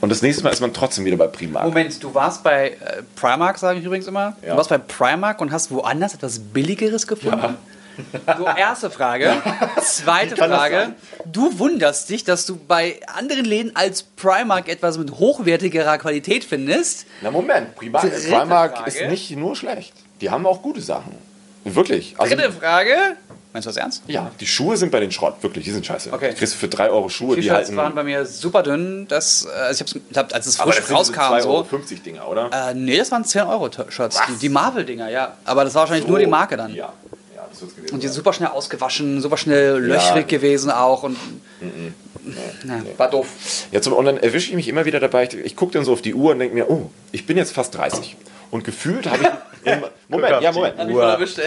Und 0.00 0.10
das 0.10 0.20
nächste 0.20 0.42
Mal 0.44 0.50
ist 0.50 0.60
man 0.60 0.74
trotzdem 0.74 1.04
wieder 1.04 1.16
bei 1.16 1.28
Primark. 1.28 1.66
Moment, 1.66 2.02
du 2.02 2.12
warst 2.12 2.42
bei 2.42 2.70
äh, 2.70 3.02
Primark, 3.16 3.56
sage 3.56 3.78
ich 3.78 3.84
übrigens 3.84 4.06
immer. 4.06 4.36
Ja. 4.42 4.50
Du 4.50 4.56
warst 4.56 4.68
bei 4.68 4.78
Primark 4.78 5.40
und 5.40 5.52
hast 5.52 5.70
woanders 5.70 6.14
etwas 6.14 6.40
Billigeres 6.40 7.06
gefunden? 7.06 7.56
So, 8.36 8.46
erste 8.46 8.90
Frage. 8.90 9.42
Zweite 9.82 10.34
das 10.34 10.46
Frage. 10.46 10.94
Du 11.26 11.58
wunderst 11.58 12.08
dich, 12.10 12.24
dass 12.24 12.46
du 12.46 12.56
bei 12.56 13.00
anderen 13.06 13.44
Läden 13.44 13.74
als 13.74 14.02
Primark 14.02 14.68
etwas 14.68 14.98
mit 14.98 15.12
hochwertigerer 15.12 15.98
Qualität 15.98 16.44
findest. 16.44 17.06
Na 17.22 17.30
Moment, 17.30 17.74
Primark, 17.74 18.02
Dritte 18.04 18.28
Primark 18.28 18.76
Frage. 18.78 18.90
ist 18.90 19.08
nicht 19.08 19.30
nur 19.36 19.56
schlecht. 19.56 19.92
Die 20.20 20.30
haben 20.30 20.46
auch 20.46 20.62
gute 20.62 20.80
Sachen. 20.80 21.14
Wirklich. 21.64 22.14
Also, 22.18 22.34
Dritte 22.34 22.52
Frage. 22.52 22.94
Meinst 23.52 23.66
du 23.66 23.70
das 23.70 23.76
ernst? 23.78 24.02
ja, 24.06 24.30
die 24.38 24.46
Schuhe 24.46 24.76
sind 24.76 24.92
bei 24.92 25.00
den 25.00 25.10
Schrott, 25.10 25.42
wirklich, 25.42 25.64
die 25.64 25.70
sind 25.70 25.84
scheiße. 25.84 26.12
Okay. 26.12 26.30
Du 26.30 26.36
kriegst 26.36 26.54
für 26.54 26.68
3 26.68 26.90
Euro 26.90 27.08
Schuhe, 27.08 27.34
die 27.34 27.50
halten. 27.50 27.76
waren 27.76 27.94
bei 27.94 28.04
mir 28.04 28.26
super 28.26 28.62
dünn. 28.62 29.06
Das, 29.08 29.46
also 29.46 29.84
ich 29.84 29.94
hab's, 30.14 30.32
als 30.34 30.46
es 30.46 30.60
aber 30.60 30.72
frisch 30.72 30.86
das 30.86 31.06
sind 31.06 31.16
diese 31.16 31.18
rauskam, 31.18 31.34
2,50 31.34 31.42
so. 31.42 31.48
Euro 31.50 31.66
Dinger, 32.04 32.28
oder? 32.28 32.50
Äh, 32.52 32.74
nee, 32.74 32.98
das 32.98 33.10
waren 33.10 33.24
10 33.24 33.42
Euro 33.42 33.70
Shirts. 33.88 34.20
Die, 34.28 34.36
die 34.36 34.48
Marvel-Dinger, 34.50 35.08
ja. 35.08 35.38
Aber 35.46 35.64
das 35.64 35.74
war 35.74 35.82
wahrscheinlich 35.82 36.06
nur 36.06 36.18
die 36.18 36.26
Marke 36.26 36.58
dann. 36.58 36.74
Ja, 36.74 36.92
ja 37.48 37.50
das 37.50 37.60
wird's 37.60 37.76
gewesen 37.76 37.94
Und 37.94 38.02
die 38.02 38.06
sind 38.06 38.14
super 38.14 38.32
schnell 38.32 38.48
ausgewaschen, 38.48 39.20
super 39.20 39.36
schnell 39.36 39.78
löchrig 39.78 40.28
gewesen 40.28 40.70
auch. 40.70 41.02
Und 41.02 41.16
Na, 42.64 42.82
war 42.96 43.10
doof. 43.10 43.28
Jetzt, 43.70 43.86
und 43.86 44.04
dann 44.04 44.18
erwische 44.18 44.50
ich 44.50 44.56
mich 44.56 44.68
immer 44.68 44.84
wieder 44.84 45.00
dabei, 45.00 45.24
ich, 45.24 45.34
ich 45.34 45.56
gucke 45.56 45.72
dann 45.72 45.84
so 45.84 45.92
auf 45.92 46.02
die 46.02 46.14
Uhr 46.14 46.32
und 46.32 46.38
denke 46.38 46.54
mir, 46.54 46.70
oh, 46.70 46.90
ich 47.12 47.26
bin 47.26 47.36
jetzt 47.36 47.52
fast 47.52 47.74
30. 47.74 48.16
Und 48.50 48.64
gefühlt 48.64 49.06
habe 49.06 49.22
ich. 49.22 49.28
Im, 49.72 49.82
Moment, 50.08 50.40
ja, 50.40 50.52
Moment. 50.52 50.76
So. 50.78 51.42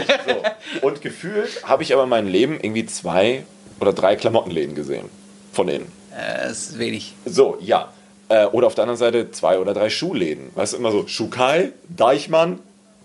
Und 0.82 1.02
gefühlt 1.02 1.64
habe 1.64 1.82
ich 1.82 1.94
aber 1.94 2.04
in 2.04 2.10
meinem 2.10 2.28
Leben 2.28 2.60
irgendwie 2.62 2.86
zwei 2.86 3.46
oder 3.80 3.94
drei 3.94 4.16
Klamottenläden 4.16 4.76
gesehen. 4.76 5.10
Von 5.54 5.68
denen. 5.68 5.92
Äh, 6.16 6.52
ist 6.52 6.78
wenig. 6.78 7.16
So, 7.26 7.58
ja. 7.62 7.92
Äh, 8.30 8.46
oder 8.46 8.68
auf 8.68 8.76
der 8.76 8.84
anderen 8.84 8.98
Seite 8.98 9.32
zwei 9.32 9.60
oder 9.60 9.74
drei 9.74 9.90
Schuhläden. 9.90 10.52
Weißt 10.56 10.74
du, 10.74 10.78
immer 10.78 10.92
so 10.92 11.08
Schukai, 11.08 11.72
Deichmann, 11.90 12.60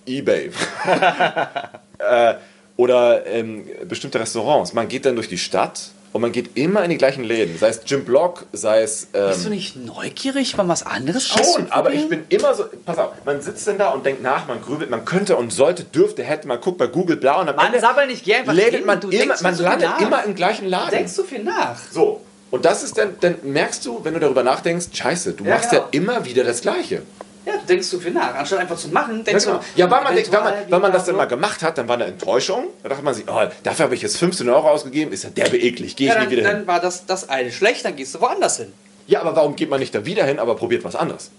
Ebay. 0.06 0.50
äh, 1.98 2.34
oder 2.76 3.26
ähm, 3.26 3.64
bestimmte 3.88 4.20
Restaurants. 4.20 4.72
Man 4.72 4.88
geht 4.88 5.06
dann 5.06 5.14
durch 5.14 5.28
die 5.28 5.38
Stadt 5.38 5.90
und 6.12 6.20
man 6.22 6.32
geht 6.32 6.56
immer 6.56 6.82
in 6.84 6.90
die 6.90 6.96
gleichen 6.98 7.24
Läden. 7.24 7.58
Sei 7.58 7.68
es 7.68 7.80
Jim 7.86 8.04
Block, 8.04 8.46
sei 8.52 8.82
es. 8.82 9.08
Ähm, 9.14 9.28
Bist 9.28 9.44
du 9.46 9.50
nicht 9.50 9.76
neugierig, 9.76 10.56
mal 10.56 10.68
was 10.68 10.82
anderes 10.84 11.26
Schon, 11.26 11.70
aber 11.70 11.92
ich 11.92 12.08
bin 12.08 12.24
immer 12.28 12.54
so, 12.54 12.64
pass 12.84 12.98
auf, 12.98 13.12
man 13.24 13.40
sitzt 13.40 13.66
denn 13.66 13.78
da 13.78 13.90
und 13.90 14.04
denkt 14.04 14.22
nach, 14.22 14.46
man 14.48 14.60
grübelt, 14.62 14.90
man 14.90 15.04
könnte 15.04 15.36
und 15.36 15.52
sollte, 15.52 15.84
dürfte, 15.84 16.22
hätte, 16.22 16.48
man 16.48 16.60
guckt 16.60 16.78
bei 16.78 16.86
Google 16.86 17.16
Blau 17.16 17.40
und 17.40 17.48
am 17.48 17.56
Mann, 17.56 17.66
Ende 17.66 17.80
sabbel 17.80 18.06
nicht, 18.06 18.24
geh 18.24 18.34
einfach 18.36 18.52
lädt 18.54 18.84
man 18.86 19.00
du 19.00 19.08
immer, 19.10 19.34
man 19.42 19.58
landet 19.58 19.88
nach. 19.88 20.00
immer 20.00 20.24
im 20.24 20.34
gleichen 20.34 20.66
Laden. 20.68 20.90
Denkst 20.90 21.16
du 21.16 21.22
viel 21.24 21.42
nach? 21.42 21.78
So, 21.90 22.22
und 22.50 22.64
das 22.64 22.82
ist 22.82 22.96
dann, 22.96 23.16
dann 23.20 23.36
merkst 23.42 23.84
du, 23.84 24.00
wenn 24.04 24.14
du 24.14 24.20
darüber 24.20 24.42
nachdenkst, 24.42 24.86
scheiße, 24.92 25.32
du 25.32 25.44
Ja, 25.44 25.54
machst 25.54 25.70
genau. 25.70 25.82
ja 25.82 25.88
immer 25.92 26.24
wieder 26.24 26.44
das 26.44 26.60
Gleiche. 26.62 27.02
Ja, 27.46 27.52
du 27.58 27.66
denkst 27.66 27.86
zu 27.88 28.00
viel 28.00 28.10
nach. 28.10 28.34
Anstatt 28.34 28.58
einfach 28.58 28.76
zu 28.76 28.88
machen, 28.88 29.18
Ja, 29.18 29.22
denkst 29.22 29.44
genau. 29.44 29.58
du. 29.58 29.64
ja 29.80 29.90
weil, 29.90 30.02
man, 30.02 30.14
denkt, 30.16 30.32
weil, 30.32 30.42
man, 30.42 30.54
weil 30.68 30.80
man 30.80 30.92
das 30.92 31.04
dann 31.04 31.14
mal 31.16 31.26
gemacht 31.26 31.62
hat, 31.62 31.78
dann 31.78 31.86
war 31.88 31.94
eine 31.94 32.06
Enttäuschung. 32.06 32.64
Da 32.82 32.88
dachte 32.88 33.04
man 33.04 33.14
sich, 33.14 33.24
oh, 33.28 33.40
dafür 33.62 33.84
habe 33.84 33.94
ich 33.94 34.02
jetzt 34.02 34.16
15 34.18 34.48
Euro 34.48 34.68
ausgegeben, 34.68 35.12
ist 35.12 35.22
ja 35.24 35.30
derbe 35.30 35.56
eklig, 35.56 35.94
gehe 35.96 36.08
ich 36.08 36.12
Ja, 36.14 36.18
nie 36.20 36.24
dann, 36.26 36.30
wieder 36.32 36.42
hin. 36.48 36.58
dann 36.58 36.66
war 36.66 36.80
das, 36.80 37.06
das 37.06 37.28
eine 37.28 37.52
schlecht, 37.52 37.84
dann 37.84 37.94
gehst 37.96 38.14
du 38.16 38.20
woanders 38.20 38.56
hin. 38.58 38.72
Ja, 39.06 39.20
aber 39.20 39.36
warum 39.36 39.54
geht 39.54 39.70
man 39.70 39.78
nicht 39.78 39.94
da 39.94 40.04
wieder 40.04 40.24
hin, 40.24 40.40
aber 40.40 40.56
probiert 40.56 40.82
was 40.84 40.96
anderes? 40.96 41.30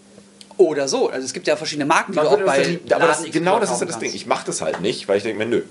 Oder 0.55 0.87
so. 0.87 1.09
Also 1.09 1.25
es 1.25 1.33
gibt 1.33 1.45
ja 1.45 1.55
verschiedene 1.57 1.85
Marken, 1.85 2.13
die 2.13 2.15
Man 2.15 2.25
du 2.25 2.31
auch 2.31 2.39
bei 2.39 2.79
ja 2.85 2.95
aber 2.95 3.07
das, 3.07 3.23
genau 3.25 3.59
das 3.59 3.69
ist 3.71 3.81
ja 3.81 3.85
das 3.87 3.99
Ding. 3.99 4.11
Ich 4.13 4.25
mache 4.25 4.45
das 4.47 4.61
halt 4.61 4.79
nicht, 4.81 5.07
weil 5.09 5.17
ich 5.17 5.23
denke 5.23 5.37
mir, 5.39 5.45
nö. 5.45 5.61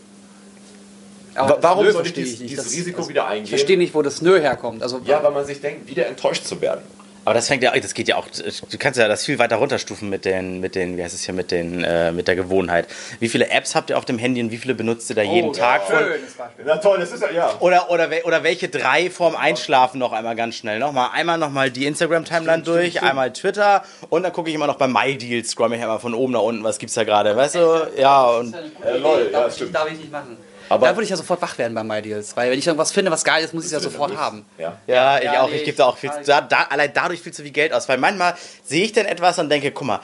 Aber 1.34 1.58
Warum 1.62 1.84
Nö 1.84 1.92
soll 1.92 2.02
ich 2.02 2.08
verstehe 2.12 2.24
dieses, 2.24 2.40
nicht. 2.40 2.50
dieses 2.52 2.64
Das- 2.66 2.72
Risiko 2.74 2.98
das- 2.98 3.08
wieder 3.08 3.22
Ich 3.24 3.28
eingehen? 3.30 3.46
verstehe 3.48 3.76
nicht, 3.78 3.94
wo 3.94 4.02
das 4.02 4.22
Nö 4.22 4.38
herkommt. 4.40 4.82
Also, 4.82 5.00
Ja, 5.04 5.22
weil 5.22 5.32
man 5.32 5.44
sich 5.44 5.60
denkt, 5.60 5.88
wieder 5.88 6.06
enttäuscht 6.06 6.44
zu 6.46 6.60
werden. 6.60 6.82
Aber 7.26 7.34
das 7.34 7.48
fängt 7.48 7.60
ja, 7.64 7.76
das 7.76 7.92
geht 7.92 8.06
ja 8.06 8.18
auch, 8.18 8.28
du 8.28 8.78
kannst 8.78 9.00
ja 9.00 9.08
das 9.08 9.24
viel 9.24 9.40
weiter 9.40 9.56
runterstufen 9.56 10.08
mit 10.08 10.24
den, 10.24 10.60
mit 10.60 10.76
den, 10.76 10.96
wie 10.96 11.02
heißt 11.02 11.12
es 11.12 11.24
hier, 11.24 11.34
mit 11.34 11.50
den, 11.50 11.82
äh, 11.82 12.12
mit 12.12 12.28
der 12.28 12.36
Gewohnheit. 12.36 12.86
Wie 13.18 13.28
viele 13.28 13.50
Apps 13.50 13.74
habt 13.74 13.90
ihr 13.90 13.98
auf 13.98 14.04
dem 14.04 14.16
Handy 14.16 14.40
und 14.40 14.52
wie 14.52 14.58
viele 14.58 14.76
benutzt 14.76 15.10
ihr 15.10 15.16
da 15.16 15.22
jeden 15.22 15.52
Tag? 15.52 15.82
Von, 15.88 15.98
Schönes 15.98 16.34
Beispiel. 16.34 16.64
Na 16.64 16.76
toll, 16.76 17.00
das 17.00 17.10
ist 17.10 17.22
ja, 17.22 17.30
ja. 17.32 17.54
oder, 17.58 17.90
oder, 17.90 18.08
oder 18.22 18.44
welche 18.44 18.68
drei 18.68 19.10
vorm 19.10 19.34
Einschlafen 19.34 19.98
noch 19.98 20.12
einmal 20.12 20.36
ganz 20.36 20.54
schnell? 20.54 20.78
Nochmal, 20.78 21.10
einmal 21.14 21.36
nochmal 21.36 21.72
die 21.72 21.86
Instagram-Timeline 21.86 22.62
durch, 22.62 23.02
einmal 23.02 23.32
Twitter 23.32 23.82
und 24.08 24.22
dann 24.22 24.32
gucke 24.32 24.48
ich 24.48 24.54
immer 24.54 24.68
noch 24.68 24.76
bei 24.76 24.86
MyDeals, 24.86 25.50
scroll 25.50 25.70
mich 25.70 25.82
einmal 25.82 25.98
von 25.98 26.14
oben 26.14 26.32
nach 26.32 26.42
unten, 26.42 26.62
was 26.62 26.78
gibt's 26.78 26.94
da 26.94 27.02
gerade, 27.02 27.36
weißt 27.36 27.56
du? 27.56 27.88
Ja, 27.98 28.22
und 28.22 28.54
Äh, 28.54 28.98
lol, 28.98 29.30
ja, 29.32 29.48
ich, 29.48 29.54
stimmt. 29.54 29.74
darf 29.74 29.90
ich 29.90 29.98
nicht 29.98 30.12
machen. 30.12 30.36
Aber- 30.68 30.86
da 30.86 30.94
würde 30.94 31.04
ich 31.04 31.10
ja 31.10 31.16
sofort 31.16 31.40
wach 31.42 31.56
werden 31.58 31.74
bei 31.74 31.82
MyDeals, 31.84 32.36
weil 32.36 32.50
wenn 32.50 32.58
ich 32.58 32.66
irgendwas 32.66 32.92
finde, 32.92 33.10
was 33.10 33.24
geil 33.24 33.44
ist, 33.44 33.54
muss 33.54 33.64
ich 33.64 33.68
es 33.68 33.72
ja 33.72 33.80
sofort 33.80 34.16
haben. 34.16 34.44
Ja. 34.58 34.78
Ja, 34.86 35.18
ich 35.18 35.24
Ja, 35.24 35.42
auch. 35.42 35.48
nee, 35.50 35.56
Ich 35.56 35.64
gebe 35.64 35.76
da 35.76 35.86
auch 35.86 35.96
viel, 35.98 36.10
ich- 36.20 36.26
da, 36.26 36.40
da, 36.40 36.62
allein 36.70 36.90
dadurch 36.92 37.20
viel 37.20 37.32
zu 37.32 37.42
viel 37.42 37.52
Geld 37.52 37.72
aus. 37.72 37.88
Weil 37.88 37.98
manchmal 37.98 38.34
sehe 38.64 38.84
ich 38.84 38.92
dann 38.92 39.06
etwas 39.06 39.38
und 39.38 39.48
denke, 39.48 39.70
guck 39.72 39.86
mal, 39.86 40.00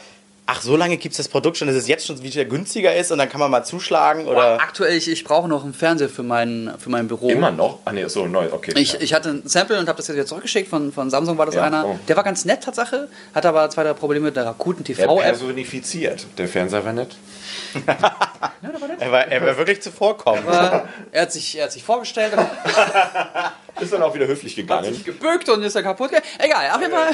ach, 0.47 0.61
so 0.63 0.77
lange 0.77 0.97
gibt 0.97 1.13
es 1.13 1.17
das 1.19 1.29
Produkt 1.29 1.57
schon, 1.57 1.69
dass 1.69 1.77
es 1.77 1.89
jetzt 1.89 2.07
schon 2.07 2.23
wieder 2.23 2.45
günstiger 2.45 2.95
ist 2.95 3.11
und 3.13 3.19
dann 3.19 3.29
kann 3.29 3.41
man 3.41 3.51
mal 3.51 3.65
zuschlagen 3.65 4.27
oder. 4.27 4.61
Aktuell, 4.61 4.97
ich, 4.97 5.11
ich 5.11 5.25
brauche 5.25 5.49
noch 5.49 5.65
einen 5.65 5.75
Fernseher 5.75 6.09
für 6.09 6.23
mein, 6.23 6.73
für 6.79 6.91
mein 6.91 7.09
Büro. 7.09 7.29
Immer 7.29 7.51
noch? 7.51 7.79
Ah, 7.85 7.93
nee, 7.93 8.07
so 8.09 8.27
neu, 8.27 8.49
okay. 8.53 8.73
Ich, 8.77 8.95
ja. 8.95 9.01
ich 9.01 9.15
hatte 9.15 9.31
ein 9.31 9.43
Sample 9.45 9.79
und 9.79 9.89
habe 9.89 9.97
das 9.97 10.09
jetzt 10.09 10.17
wieder 10.17 10.27
zurückgeschickt. 10.27 10.69
Von, 10.69 10.93
von 10.93 11.11
Samsung 11.11 11.39
war 11.39 11.47
das 11.47 11.55
Ja, 11.55 11.63
einer. 11.65 11.87
oh. 11.87 11.99
Der 12.09 12.17
war 12.17 12.25
ganz 12.25 12.45
nett, 12.45 12.63
Tatsache. 12.63 13.09
Hatte 13.35 13.49
aber 13.49 13.69
zwei 13.71 13.85
drei 13.85 13.95
Probleme 13.95 14.27
mit 14.27 14.37
der 14.37 14.47
Rakuten 14.47 14.85
er 14.85 14.95
TV-App. 14.97 15.23
personifiziert. 15.23 16.27
Der 16.39 16.49
Fernseher 16.49 16.85
war 16.85 16.93
nett. 16.93 17.17
Er 18.99 19.13
war, 19.13 19.27
er 19.27 19.47
war 19.47 19.57
wirklich 19.57 19.81
zuvorkommen. 19.83 20.45
Er 21.13 21.23
hat 21.23 21.33
sich, 21.33 21.57
er 21.59 21.65
hat 21.65 21.73
sich 21.73 21.83
vorgestellt, 21.83 22.33
Ist 23.81 23.93
dann 23.93 24.03
auch 24.03 24.15
wieder 24.15 24.27
höflich 24.27 24.53
hat 24.53 24.57
gegangen. 24.59 24.93
sich 24.95 25.05
gebückt 25.05 25.49
und 25.49 25.63
ist 25.63 25.75
dann 25.75 25.83
kaputt. 25.83 26.11
ge- 26.11 26.21
Egal, 26.39 26.71
auf 26.73 26.81
jeden 26.81 26.93
Fall. 26.93 27.11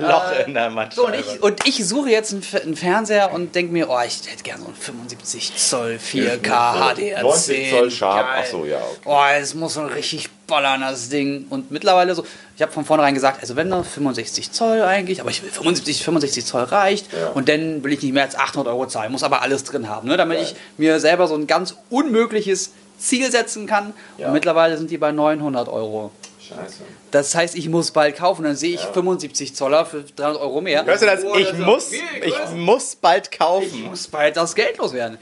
Loch 0.00 0.46
in 0.46 0.54
der 0.54 0.70
Matsch. 0.70 0.94
So, 0.94 1.06
und, 1.06 1.14
ich, 1.14 1.42
und 1.42 1.66
ich 1.68 1.86
suche 1.86 2.08
jetzt 2.10 2.32
einen, 2.32 2.74
Fernseher 2.74 3.32
und 3.32 3.54
denke 3.54 3.72
mir, 3.72 3.88
oh, 3.90 3.98
ich 4.04 4.20
hätte 4.30 4.42
gerne 4.42 4.60
so 4.62 4.66
einen 4.68 4.76
75 4.76 5.52
Zoll 5.56 5.98
4K 6.02 6.40
HDR10. 6.42 7.22
90 7.22 7.70
Zoll 7.70 7.90
Sharp. 7.90 8.26
Geil. 8.26 8.42
Ach 8.44 8.50
so, 8.50 8.64
ja. 8.64 8.78
Okay. 8.78 9.00
Oh, 9.04 9.20
es 9.38 9.54
muss 9.54 9.74
so 9.74 9.82
richtig 9.84 10.30
ballern, 10.46 10.80
das 10.80 11.10
Ding. 11.10 11.46
Und 11.50 11.70
mittlerweile 11.70 12.14
so, 12.14 12.24
ich 12.56 12.62
habe 12.62 12.72
von 12.72 12.84
vornherein 12.86 13.14
gesagt, 13.14 13.40
also 13.42 13.54
wenn 13.56 13.68
nur 13.68 13.84
65 13.84 14.52
Zoll 14.52 14.82
eigentlich, 14.82 15.20
aber 15.20 15.30
ich 15.30 15.42
will 15.42 15.50
75, 15.50 16.02
65 16.02 16.44
Zoll 16.46 16.62
reicht. 16.64 17.12
Ja. 17.12 17.28
Und 17.28 17.48
dann 17.50 17.84
will 17.84 17.92
ich 17.92 18.02
nicht 18.02 18.12
mehr 18.14 18.24
als 18.24 18.36
800 18.36 18.72
Euro 18.72 18.86
zahlen, 18.86 19.12
muss 19.12 19.22
aber 19.22 19.42
alles 19.42 19.64
drin 19.64 19.88
haben, 19.88 20.08
ne, 20.08 20.16
damit 20.16 20.40
ich 20.40 20.54
mir 20.78 20.98
selber 20.98 21.28
so 21.28 21.34
ein 21.34 21.46
ganz 21.46 21.76
unmögliches 21.90 22.72
Ziel 23.00 23.30
setzen 23.30 23.66
kann. 23.66 23.92
Ja. 24.18 24.28
Und 24.28 24.34
mittlerweile 24.34 24.76
sind 24.76 24.90
die 24.90 24.98
bei 24.98 25.10
900 25.12 25.68
Euro. 25.68 26.10
Scheiße. 26.40 26.82
Das 27.10 27.34
heißt, 27.34 27.54
ich 27.54 27.68
muss 27.68 27.90
bald 27.92 28.16
kaufen, 28.16 28.42
dann 28.44 28.56
sehe 28.56 28.74
ich 28.74 28.80
75 28.80 29.54
Zoller 29.54 29.86
für 29.86 30.02
300 30.02 30.40
Euro 30.42 30.60
mehr. 30.60 30.84
Hörst 30.84 31.02
du 31.02 31.06
das? 31.06 31.24
Oh, 31.24 31.34
Ich 31.36 31.50
ist 31.50 31.58
muss, 31.58 31.92
ich 31.92 32.34
muss 32.56 32.96
bald 32.96 33.28
Ich 33.32 33.38
kaufen. 33.38 33.82
muss 33.84 34.08
bald 34.08 34.36
das 34.36 34.54
Geld 34.54 34.78
loswerden. 34.78 35.18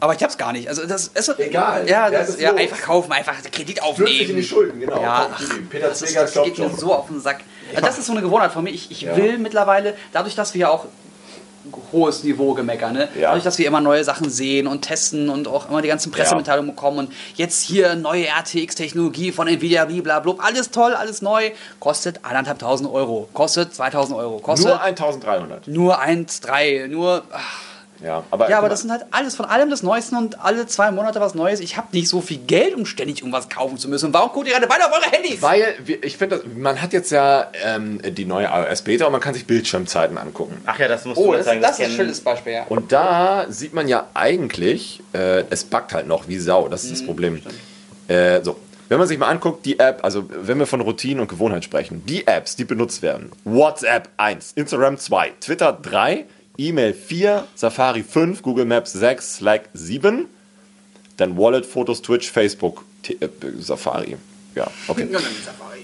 Aber 0.00 0.14
ich 0.14 0.22
hab's 0.22 0.36
gar 0.36 0.52
nicht. 0.52 0.68
Also 0.68 0.84
das 0.84 1.08
ist 1.08 1.38
Egal. 1.38 1.88
Ja, 1.88 2.06
Ja, 2.06 2.10
das, 2.10 2.26
das 2.26 2.28
ist 2.36 2.40
ja 2.40 2.50
los. 2.50 2.58
einfach 2.60 2.80
kaufen, 2.80 3.12
einfach 3.12 3.34
Kredit 3.52 3.78
Stürzt 3.78 3.98
sich 3.98 4.20
in 4.20 4.26
die 4.26 4.30
aufnehmen. 4.32 4.42
Schulden, 4.42 4.80
genau. 4.80 5.00
Ja, 5.00 5.28
ach, 5.32 5.40
Peter 5.70 5.88
Das, 5.88 6.02
ist, 6.02 6.16
das 6.16 6.34
geht 6.34 6.58
mir 6.58 6.70
so 6.70 6.92
auf 6.92 7.06
den 7.06 7.20
Sack. 7.20 7.38
Also 7.72 7.86
das 7.86 7.98
ist 7.98 8.06
so 8.06 8.12
eine 8.12 8.20
Gewohnheit 8.22 8.50
von 8.50 8.64
mir. 8.64 8.70
Ich, 8.70 8.90
ich 8.90 9.02
Ja. 9.02 9.16
will 9.16 9.38
mittlerweile, 9.38 9.94
dadurch, 10.12 10.34
dass 10.34 10.54
wir 10.54 10.62
ja 10.62 10.70
auch 10.70 10.86
hohes 11.92 12.24
Niveau 12.24 12.54
gemeckern, 12.54 12.94
ne? 12.94 13.08
Ja. 13.14 13.28
dadurch, 13.28 13.44
dass 13.44 13.58
wir 13.58 13.66
immer 13.66 13.80
neue 13.80 14.04
Sachen 14.04 14.30
sehen 14.30 14.66
und 14.66 14.82
testen 14.82 15.28
und 15.28 15.48
auch 15.48 15.68
immer 15.68 15.82
die 15.82 15.88
ganzen 15.88 16.10
Pressemitteilungen 16.10 16.74
bekommen 16.74 16.98
und 16.98 17.12
jetzt 17.36 17.62
hier 17.62 17.94
neue 17.94 18.26
RTX-Technologie 18.26 19.32
von 19.32 19.48
Nvidia, 19.48 19.84
blablabla, 19.84 20.44
alles 20.44 20.70
toll, 20.70 20.94
alles 20.94 21.22
neu, 21.22 21.50
kostet 21.80 22.24
anderthalbtausend 22.24 22.90
Euro, 22.90 23.28
kostet 23.32 23.74
2000 23.74 24.18
Euro, 24.18 24.38
kostet 24.38 24.68
Nur 24.68 24.80
1300. 24.80 25.68
nur 25.68 26.00
1,3, 26.00 26.88
nur... 26.88 27.22
Ach, 27.30 27.71
Ja, 28.04 28.24
aber, 28.30 28.50
ja, 28.50 28.58
aber 28.58 28.68
das 28.68 28.80
sind 28.80 28.90
halt 28.90 29.04
alles 29.10 29.36
von 29.36 29.46
allem 29.46 29.70
das 29.70 29.82
Neueste 29.82 30.16
und 30.16 30.40
alle 30.44 30.66
zwei 30.66 30.90
Monate 30.90 31.20
was 31.20 31.34
Neues. 31.34 31.60
Ich 31.60 31.76
habe 31.76 31.88
nicht 31.92 32.08
so 32.08 32.20
viel 32.20 32.38
Geld, 32.38 32.74
um 32.74 32.84
ständig 32.86 33.20
irgendwas 33.20 33.48
kaufen 33.48 33.78
zu 33.78 33.88
müssen. 33.88 34.12
Warum 34.12 34.30
guckt 34.32 34.48
ihr 34.48 34.54
gerade 34.54 34.68
weiter 34.68 34.86
auf 34.88 34.92
eure 34.92 35.10
Handys? 35.10 35.40
Weil 35.42 35.74
ich 36.02 36.16
finde, 36.16 36.42
man 36.56 36.82
hat 36.82 36.92
jetzt 36.92 37.10
ja 37.10 37.46
ähm, 37.64 38.00
die 38.04 38.24
neue 38.24 38.46
iOS 38.46 38.82
Beta 38.82 39.06
und 39.06 39.12
man 39.12 39.20
kann 39.20 39.34
sich 39.34 39.46
Bildschirmzeiten 39.46 40.18
angucken. 40.18 40.60
Ach 40.66 40.78
ja, 40.78 40.88
das 40.88 41.04
musst 41.04 41.18
Oh, 41.18 41.26
du 41.32 41.38
das, 41.38 41.38
jetzt 41.38 41.46
sagen. 41.46 41.60
das 41.62 41.78
ist 41.78 41.84
ein 41.84 41.90
schönes 41.92 42.20
Beispiel, 42.20 42.52
ja. 42.54 42.64
Und 42.68 42.90
da 42.92 43.46
sieht 43.48 43.72
man 43.74 43.86
ja 43.86 44.06
eigentlich, 44.14 45.00
äh, 45.14 45.44
es 45.50 45.64
backt 45.64 45.94
halt 45.94 46.06
noch 46.08 46.26
wie 46.28 46.38
Sau. 46.38 46.68
Das 46.68 46.84
ist 46.84 46.90
Mhm, 46.90 46.94
das 46.96 47.06
Problem. 47.06 47.42
Äh, 48.08 48.42
so. 48.42 48.56
Wenn 48.88 48.98
man 48.98 49.08
sich 49.08 49.16
mal 49.18 49.28
anguckt, 49.28 49.64
die 49.64 49.78
App, 49.78 50.04
also 50.04 50.24
wenn 50.28 50.58
wir 50.58 50.66
von 50.66 50.82
Routine 50.82 51.22
und 51.22 51.28
Gewohnheit 51.28 51.64
sprechen, 51.64 52.04
die 52.04 52.26
Apps, 52.26 52.56
die 52.56 52.64
benutzt 52.64 53.00
werden: 53.00 53.30
WhatsApp 53.44 54.10
1, 54.18 54.52
Instagram 54.52 54.98
2, 54.98 55.32
Twitter 55.40 55.72
3, 55.72 56.26
E-Mail 56.58 56.92
4, 56.92 57.46
Safari 57.54 58.02
5, 58.02 58.42
Google 58.42 58.64
Maps 58.64 58.92
6, 58.92 59.36
Slack 59.36 59.68
7, 59.74 60.26
dann 61.16 61.36
Wallet, 61.36 61.64
Fotos, 61.66 62.02
Twitch, 62.02 62.30
Facebook, 62.30 62.84
T 63.02 63.16
äh, 63.20 63.28
Safari. 63.58 64.16
Ja, 64.54 64.70
okay. 64.88 65.08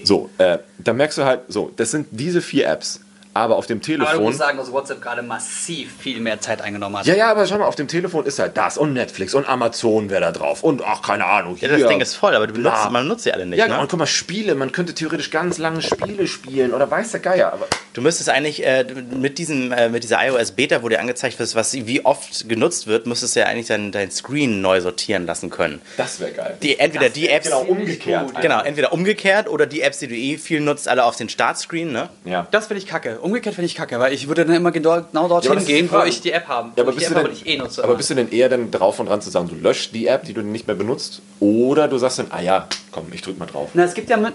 So, 0.03 0.29
äh, 0.37 0.59
da 0.77 0.93
merkst 0.93 1.17
du 1.17 1.23
halt, 1.23 1.41
so, 1.47 1.71
das 1.75 1.91
sind 1.91 2.07
diese 2.11 2.41
vier 2.41 2.67
Apps. 2.67 3.01
Aber 3.39 3.57
auf 3.57 3.67
dem 3.67 3.77
Aber 3.77 3.85
du 3.85 4.03
Telefon. 4.03 4.23
musst 4.23 4.37
sagen, 4.37 4.57
dass 4.57 4.71
WhatsApp 4.71 5.01
gerade 5.01 5.21
massiv 5.21 5.91
viel 5.99 6.19
mehr 6.19 6.39
Zeit 6.39 6.61
eingenommen 6.61 6.97
hat. 6.97 7.05
Ja, 7.05 7.15
ja, 7.15 7.31
aber 7.31 7.45
schau 7.47 7.57
mal, 7.57 7.65
auf 7.65 7.75
dem 7.75 7.87
Telefon 7.87 8.25
ist 8.25 8.39
halt 8.39 8.57
das 8.57 8.77
und 8.77 8.93
Netflix 8.93 9.33
und 9.33 9.47
Amazon 9.47 10.09
wäre 10.09 10.21
da 10.21 10.31
drauf 10.31 10.63
und 10.63 10.83
ach, 10.85 11.01
keine 11.01 11.25
Ahnung. 11.25 11.57
Ja, 11.59 11.69
Hier. 11.69 11.79
das 11.79 11.89
Ding 11.89 12.01
ist 12.01 12.15
voll, 12.15 12.35
aber 12.35 12.47
du 12.47 12.53
benutzt, 12.53 12.91
man 12.91 13.07
nutzt 13.07 13.23
sie 13.23 13.33
alle 13.33 13.45
nicht. 13.45 13.59
Ja, 13.59 13.67
ne? 13.67 13.79
und 13.79 13.89
guck 13.89 13.99
mal, 13.99 14.05
Spiele, 14.05 14.55
man 14.55 14.71
könnte 14.71 14.93
theoretisch 14.93 15.31
ganz 15.31 15.57
lange 15.57 15.81
Spiele 15.81 16.27
spielen 16.27 16.73
oder 16.73 16.89
weiß 16.89 17.11
der 17.11 17.19
Geier, 17.21 17.53
aber. 17.53 17.67
Du 17.93 18.01
müsstest 18.01 18.29
eigentlich 18.29 18.65
äh, 18.65 18.85
mit, 19.11 19.37
diesem, 19.37 19.71
äh, 19.71 19.89
mit 19.89 20.03
dieser 20.03 20.25
iOS 20.25 20.51
Beta, 20.51 20.83
wo 20.83 20.89
dir 20.89 20.99
angezeigt 20.99 21.39
wird, 21.39 21.53
was, 21.55 21.73
wie 21.73 22.05
oft 22.05 22.47
genutzt 22.47 22.87
wird, 22.87 23.07
müsstest 23.07 23.35
du 23.35 23.41
ja 23.41 23.47
eigentlich 23.47 23.67
dein, 23.67 23.91
dein 23.91 24.11
Screen 24.11 24.61
neu 24.61 24.79
sortieren 24.79 25.25
lassen 25.25 25.49
können. 25.49 25.81
Das 25.97 26.19
wäre 26.19 26.31
geil. 26.31 26.57
Die, 26.61 26.79
entweder 26.79 27.09
die 27.09 27.29
Apps, 27.29 27.45
genau, 27.45 27.61
umgekehrt. 27.61 28.41
genau, 28.41 28.61
entweder 28.61 28.93
umgekehrt 28.93 29.49
oder 29.49 29.65
die 29.65 29.81
Apps, 29.81 29.99
die 29.99 30.07
du 30.07 30.15
eh 30.15 30.37
viel 30.37 30.59
nutzt, 30.59 30.87
alle 30.87 31.03
auf 31.03 31.15
den 31.15 31.29
Startscreen, 31.29 31.91
ne? 31.91 32.09
Ja. 32.25 32.47
Das 32.51 32.67
finde 32.67 32.83
ich 32.83 32.87
kacke. 32.87 33.19
Umgekehrt 33.29 33.55
finde 33.55 33.67
ich 33.67 33.75
kacke, 33.75 33.99
weil 33.99 34.11
ich 34.11 34.27
würde 34.27 34.43
dann 34.43 34.55
immer 34.55 34.71
genau 34.71 35.01
dorthin 35.11 35.59
die 35.59 35.65
gehen, 35.65 35.91
wo 35.91 36.01
ich 36.01 36.21
die 36.21 36.31
App 36.31 36.47
habe. 36.47 36.71
Ja, 36.75 36.83
aber 36.83 36.91
bist, 36.93 37.09
du 37.09 37.13
denn, 37.13 37.27
eh 37.45 37.57
nutze. 37.57 37.83
aber 37.83 37.95
bist 37.95 38.09
du 38.09 38.15
denn 38.15 38.31
eher 38.31 38.49
dann 38.49 38.71
drauf 38.71 38.99
und 38.99 39.05
dran 39.05 39.21
zu 39.21 39.29
sagen, 39.29 39.47
du 39.47 39.55
löscht 39.55 39.93
die 39.93 40.07
App, 40.07 40.25
die 40.25 40.33
du 40.33 40.41
nicht 40.41 40.65
mehr 40.65 40.75
benutzt? 40.75 41.21
Oder 41.39 41.87
du 41.87 41.97
sagst 41.99 42.17
dann, 42.17 42.27
ah 42.31 42.41
ja, 42.41 42.67
komm, 42.91 43.05
ich 43.11 43.21
drück 43.21 43.37
mal 43.37 43.45
drauf. 43.45 43.69
Na, 43.75 43.83
es 43.83 43.93
gibt 43.93 44.09
ja 44.09 44.17
mit. 44.17 44.33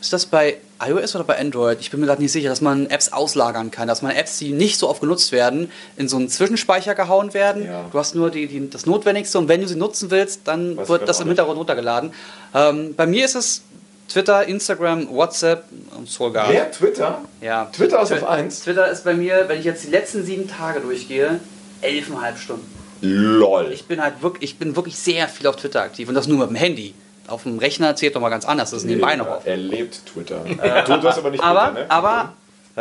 Ist 0.00 0.14
das 0.14 0.24
bei 0.24 0.56
iOS 0.82 1.14
oder 1.14 1.24
bei 1.24 1.38
Android? 1.38 1.78
Ich 1.80 1.90
bin 1.90 2.00
mir 2.00 2.06
gerade 2.06 2.22
nicht 2.22 2.32
sicher, 2.32 2.48
dass 2.48 2.62
man 2.62 2.86
Apps 2.86 3.12
auslagern 3.12 3.70
kann, 3.70 3.86
dass 3.86 4.00
man 4.00 4.12
Apps, 4.12 4.38
die 4.38 4.52
nicht 4.52 4.78
so 4.78 4.88
oft 4.88 5.02
genutzt 5.02 5.30
werden, 5.30 5.70
in 5.98 6.08
so 6.08 6.16
einen 6.16 6.30
Zwischenspeicher 6.30 6.94
gehauen 6.94 7.34
werden. 7.34 7.66
Ja. 7.66 7.84
Du 7.92 7.98
hast 7.98 8.14
nur 8.14 8.30
die, 8.30 8.46
die, 8.46 8.70
das 8.70 8.86
Notwendigste 8.86 9.38
und 9.38 9.48
wenn 9.48 9.60
du 9.60 9.68
sie 9.68 9.76
nutzen 9.76 10.10
willst, 10.10 10.48
dann 10.48 10.78
Weiß 10.78 10.88
wird 10.88 11.06
das 11.06 11.20
im. 11.20 11.26
Hintergrund 11.26 11.58
runtergeladen. 11.58 12.14
Ähm, 12.54 12.94
bei 12.96 13.06
mir 13.06 13.26
ist 13.26 13.34
es 13.34 13.62
Twitter, 14.10 14.46
Instagram, 14.46 15.08
WhatsApp 15.10 15.64
und 15.96 16.08
sogar. 16.08 16.50
Wer? 16.50 16.70
Twitter? 16.72 17.22
Ja. 17.40 17.66
Twitter 17.72 18.02
ist 18.02 18.08
Twi- 18.10 18.16
auf 18.22 18.28
1? 18.28 18.60
Twitter 18.60 18.90
ist 18.90 19.04
bei 19.04 19.14
mir, 19.14 19.44
wenn 19.48 19.58
ich 19.58 19.64
jetzt 19.64 19.84
die 19.84 19.90
letzten 19.90 20.24
sieben 20.24 20.48
Tage 20.48 20.80
durchgehe, 20.80 21.38
elfeinhalb 21.80 22.36
Stunden. 22.38 22.66
LOL. 23.02 23.70
Ich 23.72 23.86
bin 23.86 24.02
halt 24.02 24.20
wirklich, 24.22 24.50
ich 24.52 24.58
bin 24.58 24.76
wirklich 24.76 24.96
sehr 24.98 25.28
viel 25.28 25.46
auf 25.46 25.56
Twitter 25.56 25.80
aktiv 25.82 26.08
und 26.08 26.14
das 26.14 26.26
nur 26.26 26.38
mit 26.38 26.50
dem 26.50 26.56
Handy. 26.56 26.92
Auf 27.28 27.44
dem 27.44 27.58
Rechner 27.58 27.94
zählt 27.94 28.16
doch 28.16 28.20
mal 28.20 28.28
ganz 28.28 28.44
anders, 28.44 28.70
das 28.72 28.80
ist 28.80 28.86
nebenbei 28.86 29.14
noch 29.14 29.28
auf. 29.28 29.46
Er 29.46 29.56
lebt 29.56 30.04
Twitter. 30.06 30.40
du, 30.44 30.54
du 30.98 31.08
hast 31.08 31.18
aber 31.18 31.30
nicht 31.30 31.42
Aber, 31.42 31.68
Beta, 31.68 31.80
ne? 31.80 31.90
aber, 31.90 32.32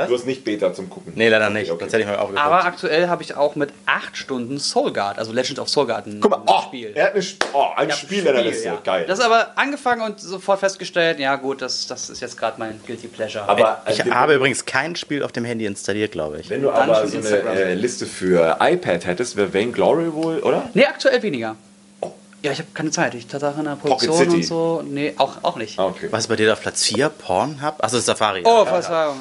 Du 0.07 0.13
hast 0.15 0.25
nicht 0.25 0.43
Beta 0.43 0.73
zum 0.73 0.89
Gucken. 0.89 1.13
Nee, 1.15 1.29
leider 1.29 1.49
nicht. 1.49 1.71
Okay, 1.71 1.83
Das 1.85 1.93
hätte 1.93 2.01
ich 2.03 2.07
mal 2.07 2.17
aufgeguckt. 2.17 2.45
aber 2.45 2.65
aktuell 2.65 3.07
habe 3.09 3.23
ich 3.23 3.35
auch 3.35 3.55
mit 3.55 3.71
acht 3.85 4.15
Stunden 4.17 4.59
Soul 4.59 4.93
Guard, 4.93 5.17
also 5.17 5.31
Legend 5.31 5.59
of 5.59 5.69
Soul 5.69 5.87
Guard, 5.87 6.07
ein 6.07 6.19
Guck 6.21 6.31
mal, 6.31 6.41
oh, 6.45 6.61
Spiel. 6.63 6.91
er 6.95 7.05
hat 7.07 7.13
eine, 7.15 7.23
oh, 7.53 7.65
ein 7.75 7.89
Ja, 7.89 7.95
Spiel 7.95 8.19
in 8.25 8.33
der 8.33 8.43
Liste. 8.43 8.65
ja. 8.67 8.79
Geil. 8.83 9.05
Das 9.07 9.19
ist 9.19 9.25
aber 9.25 9.51
angefangen 9.55 10.01
und 10.01 10.19
sofort 10.19 10.59
festgestellt, 10.59 11.19
ja 11.19 11.35
gut, 11.35 11.61
das, 11.61 11.87
das 11.87 12.09
ist 12.09 12.21
jetzt 12.21 12.37
gerade 12.37 12.55
mein 12.59 12.79
Guilty 12.85 13.07
Pleasure. 13.07 13.47
aber 13.47 13.81
ich 13.89 13.99
äh, 14.05 14.11
habe 14.11 14.35
übrigens 14.35 14.65
kein 14.65 14.95
Spiel 14.95 15.23
auf 15.23 15.31
dem 15.31 15.45
Handy 15.45 15.65
installiert, 15.65 16.11
glaube 16.11 16.39
ich. 16.39 16.49
Wenn 16.49 16.61
du 16.61 16.69
Dann 16.69 16.89
aber 16.89 17.07
so 17.07 17.17
eine 17.17 17.27
äh, 17.29 17.73
Liste 17.73 18.05
für 18.05 18.57
iPad 18.59 19.05
hättest, 19.05 19.35
wäre 19.35 19.53
Vainglory 19.53 20.13
wohl, 20.13 20.39
oder? 20.39 20.69
nee, 20.73 20.85
aktuell 20.85 21.21
weniger. 21.23 21.55
Ja, 22.41 22.53
ich 22.53 22.59
habe 22.59 22.69
keine 22.73 22.89
Zeit. 22.89 23.15
Ich 23.15 23.27
Tatsache 23.27 23.59
in 23.59 23.65
der 23.65 23.75
Produktion 23.75 24.29
und 24.29 24.45
so. 24.45 24.81
Nee, 24.85 25.13
auch, 25.17 25.43
auch 25.43 25.57
nicht. 25.57 25.77
Ah, 25.77 25.87
okay. 25.87 26.07
Was 26.09 26.21
ist 26.21 26.27
bei 26.29 26.37
dir 26.37 26.53
auf 26.53 26.61
Platz 26.61 26.85
4? 26.85 27.09
Pornhub? 27.09 27.75
Achso, 27.83 27.99
Safari. 27.99 28.43
Oh, 28.45 28.63
Verzeihung. 28.63 29.17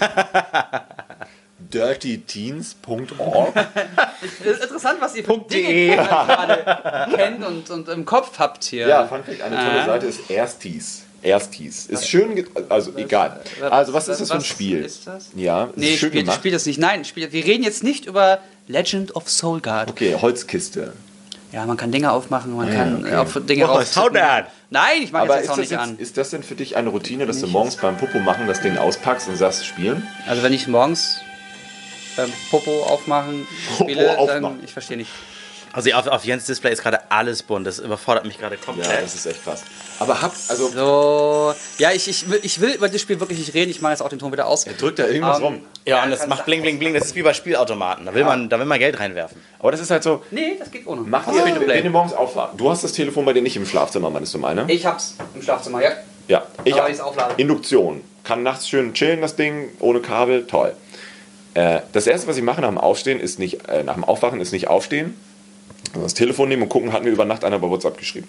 dirtyteens.org. 1.72 3.54
Ist 4.44 4.62
interessant, 4.62 5.00
was 5.00 5.14
ihr 5.16 5.22
für 5.24 5.28
Punkt 5.32 5.52
Dinge 5.52 5.68
de. 5.68 5.88
gerade 5.96 7.08
kennt 7.16 7.44
und, 7.44 7.70
und 7.70 7.88
im 7.88 8.04
Kopf 8.04 8.38
habt 8.38 8.64
hier. 8.64 8.86
Ja, 8.88 9.06
Fun 9.06 9.24
Fact, 9.24 9.40
eine 9.42 9.56
tolle 9.56 9.82
Ah. 9.82 9.86
Seite 9.86 10.06
ist 10.06 10.30
Ersties. 10.30 11.02
Ersties. 11.22 11.86
Ist 11.86 12.08
schön, 12.08 12.46
also 12.68 12.92
egal. 12.96 13.40
Also, 13.70 13.92
was 13.92 14.06
ist 14.08 14.20
das 14.20 14.28
für 14.28 14.34
ein 14.34 14.40
Was 14.40 14.46
Spiel? 14.46 14.84
ist 14.84 15.06
das? 15.06 15.30
Ja, 15.34 15.70
Nee, 15.74 15.94
ist 15.94 15.98
schön 16.00 16.10
spiel, 16.10 16.20
gemacht. 16.22 16.36
spiel 16.38 16.52
das 16.52 16.66
nicht. 16.66 16.78
Nein, 16.78 17.04
spiel, 17.04 17.32
wir 17.32 17.44
reden 17.44 17.64
jetzt 17.64 17.82
nicht 17.82 18.04
über 18.06 18.38
Legend 18.68 19.16
of 19.16 19.28
Soul 19.28 19.60
Guard. 19.60 19.88
Okay, 19.90 20.14
Holzkiste. 20.20 20.92
Ja, 21.56 21.64
man 21.64 21.78
kann 21.78 21.90
Dinge 21.90 22.12
aufmachen, 22.12 22.54
man 22.54 22.70
kann 22.70 23.02
okay. 23.02 23.14
auf 23.14 23.40
Dinge 23.40 23.66
haut 23.66 24.14
der 24.14 24.30
an? 24.30 24.44
Nein, 24.68 25.00
ich 25.00 25.10
mache 25.10 25.26
jetzt 25.28 25.44
ist 25.44 25.48
auch 25.48 25.56
nicht 25.56 25.70
jetzt, 25.70 25.80
an. 25.80 25.96
ist 25.96 26.18
das 26.18 26.28
denn 26.28 26.42
für 26.42 26.54
dich 26.54 26.76
eine 26.76 26.90
Routine, 26.90 27.24
dass 27.24 27.40
du 27.40 27.46
morgens 27.46 27.76
beim 27.76 27.96
Popo 27.96 28.18
machen 28.18 28.46
das 28.46 28.60
Ding 28.60 28.76
auspackst 28.76 29.26
und 29.26 29.36
sagst, 29.36 29.64
spielen? 29.64 30.06
Also 30.28 30.42
wenn 30.42 30.52
ich 30.52 30.68
morgens 30.68 31.22
beim 32.14 32.30
Popo 32.50 32.82
aufmachen 32.82 33.46
spiele, 33.80 34.04
dann 34.04 34.16
aufmachen. 34.16 34.60
ich 34.66 34.74
verstehe 34.74 34.98
nicht. 34.98 35.08
Also 35.76 35.92
auf, 35.92 36.06
auf 36.06 36.24
Jens 36.24 36.46
Display 36.46 36.72
ist 36.72 36.82
gerade 36.82 36.98
alles 37.10 37.42
bunt. 37.42 37.66
Das 37.66 37.78
überfordert 37.78 38.24
mich 38.24 38.38
gerade 38.38 38.56
komplett. 38.56 38.90
Ja, 38.90 39.00
das 39.02 39.14
ist 39.14 39.26
echt 39.26 39.44
krass. 39.44 39.62
Aber 39.98 40.22
hab, 40.22 40.32
also, 40.48 40.68
So, 40.68 41.54
ja, 41.78 41.92
ich, 41.92 42.08
ich, 42.08 42.30
will, 42.30 42.40
ich 42.42 42.60
will 42.62 42.70
über 42.70 42.88
das 42.88 42.98
Spiel 43.00 43.20
wirklich 43.20 43.38
nicht 43.38 43.52
reden. 43.52 43.70
Ich 43.70 43.82
mache 43.82 43.92
jetzt 43.92 44.00
auch 44.00 44.08
den 44.08 44.18
Ton 44.18 44.32
wieder 44.32 44.46
aus. 44.46 44.64
drückt 44.64 44.98
da 44.98 45.06
irgendwas 45.06 45.36
Ähm, 45.38 45.44
rum. 45.44 45.60
Ja, 45.84 46.02
und 46.02 46.10
das 46.10 46.26
macht 46.26 46.46
bling, 46.46 46.62
bling, 46.62 46.78
bling. 46.78 46.94
Das 46.94 47.04
ist 47.04 47.14
wie 47.14 47.22
bei 47.22 47.34
Spielautomaten. 47.34 48.06
Da 48.06 48.14
will, 48.14 48.24
man, 48.24 48.48
da 48.48 48.58
will 48.58 48.64
man 48.66 48.78
Geld 48.78 48.98
reinwerfen. 48.98 49.40
Aber 49.58 49.70
das 49.70 49.80
ist 49.80 49.90
halt 49.90 50.02
so, 50.02 50.24
Nee, 50.30 50.56
das 50.58 50.70
geht 50.70 50.86
ohne. 50.86 51.02
mach 51.02 51.26
Das 51.26 51.34
dir, 51.34 51.42
Free-to-play. 51.42 51.74
wenn 51.76 51.84
du 51.84 51.90
morgens 51.90 52.14
aufwachst. 52.14 52.58
Du 52.58 52.70
hast 52.70 52.82
das 52.82 52.92
Telefon 52.92 53.26
bei 53.26 53.34
dir 53.34 53.42
nicht 53.42 53.56
im 53.56 53.66
Schlafzimmer, 53.66 54.08
meinst 54.10 54.32
du 54.32 54.38
meine? 54.38 54.64
Ich 54.68 54.86
hab's 54.86 55.14
im 55.34 55.42
Schlafzimmer, 55.42 55.82
ja. 55.82 55.90
Ja, 56.28 56.46
ich 56.64 56.74
Aber 56.74 56.88
hab. 57.16 57.38
Induktion. 57.38 58.00
Kann 58.24 58.42
nachts 58.42 58.66
schön 58.68 58.94
chillen, 58.94 59.20
das 59.20 59.36
Ding, 59.36 59.68
ohne 59.78 60.00
Kabel, 60.00 60.46
toll. 60.46 60.74
Äh, 61.54 61.80
das 61.92 62.06
erste, 62.06 62.26
was 62.26 62.36
ich 62.36 62.42
mache 62.42 62.60
nach 62.62 62.68
dem 62.68 62.78
Aufstehen, 62.78 63.20
ist 63.20 63.38
nicht, 63.38 63.68
äh, 63.68 63.84
nach 63.84 63.94
dem 63.94 64.04
Aufwachen, 64.04 64.40
ist 64.40 64.52
nicht 64.52 64.68
aufstehen, 64.68 65.14
das 65.94 66.14
Telefon 66.14 66.48
nehmen 66.48 66.62
und 66.62 66.68
gucken, 66.68 66.92
hat 66.92 67.02
mir 67.04 67.10
über 67.10 67.24
Nacht 67.24 67.44
einer 67.44 67.58
bei 67.58 67.68
WhatsApp 67.68 67.98
geschrieben. 67.98 68.28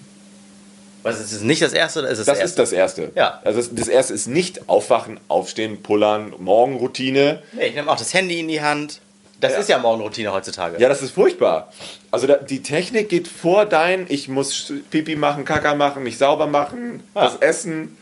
Was 1.03 1.19
ist 1.19 1.31
es 1.31 1.41
nicht 1.41 1.61
das 1.61 1.73
erste 1.73 1.99
oder 1.99 2.09
ist 2.09 2.19
es 2.19 2.25
Das 2.25 2.39
das 2.39 2.49
ist 2.49 2.59
das 2.59 2.71
Erste. 2.71 3.11
Ja. 3.15 3.39
Also 3.45 3.59
das, 3.59 3.69
das 3.73 3.87
Erste 3.87 4.13
ist 4.13 4.27
nicht 4.27 4.67
aufwachen, 4.67 5.19
aufstehen, 5.27 5.81
pullern, 5.81 6.33
Morgenroutine. 6.39 7.41
Nee, 7.53 7.67
ich 7.67 7.75
nehme 7.75 7.89
auch 7.91 7.97
das 7.97 8.13
Handy 8.13 8.39
in 8.39 8.47
die 8.47 8.61
Hand. 8.61 8.99
Das 9.39 9.53
Ja. 9.53 9.59
ist 9.59 9.69
ja 9.69 9.77
Morgenroutine 9.77 10.33
heutzutage. 10.33 10.81
Ja, 10.81 10.89
das 10.89 11.01
ist 11.03 11.11
furchtbar. 11.11 11.71
Also 12.11 12.25
da, 12.27 12.35
die 12.37 12.63
Technik 12.63 13.09
geht 13.09 13.27
vor 13.27 13.65
dein, 13.65 14.07
ich 14.09 14.27
muss 14.27 14.73
Pipi 14.89 15.15
machen, 15.15 15.45
Kaka 15.45 15.75
machen, 15.75 16.03
mich 16.03 16.17
sauber 16.17 16.47
machen, 16.47 17.03
was 17.13 17.35
essen. 17.37 17.95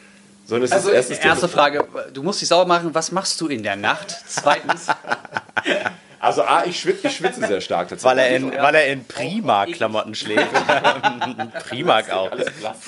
Sondern 0.48 0.66
es 0.66 0.72
Also, 0.72 0.92
erste. 0.92 1.48
Frage. 1.50 1.86
Du 2.14 2.22
musst 2.24 2.40
dich 2.42 2.48
sauber 2.48 2.68
machen. 2.68 2.92
Was 2.94 3.12
machst 3.12 3.42
du 3.42 3.48
in 3.48 3.64
der 3.64 3.76
Nacht? 3.76 4.16
Zweitens. 4.28 4.88
Also 6.26 6.42
A, 6.42 6.66
ich 6.66 6.80
schwitze, 6.80 7.08
ich 7.08 7.16
schwitze 7.16 7.46
sehr 7.46 7.62
stark 7.62 7.90
tatsächlich. 7.90 8.18
Weil 8.18 8.32
er 8.32 8.36
in, 8.36 8.52
weil 8.52 8.76
er 8.76 8.88
in 8.88 9.06
Primark-Klamotten 9.06 10.16
schläft. 10.16 10.48
Primark 11.70 12.12
auch. 12.12 12.32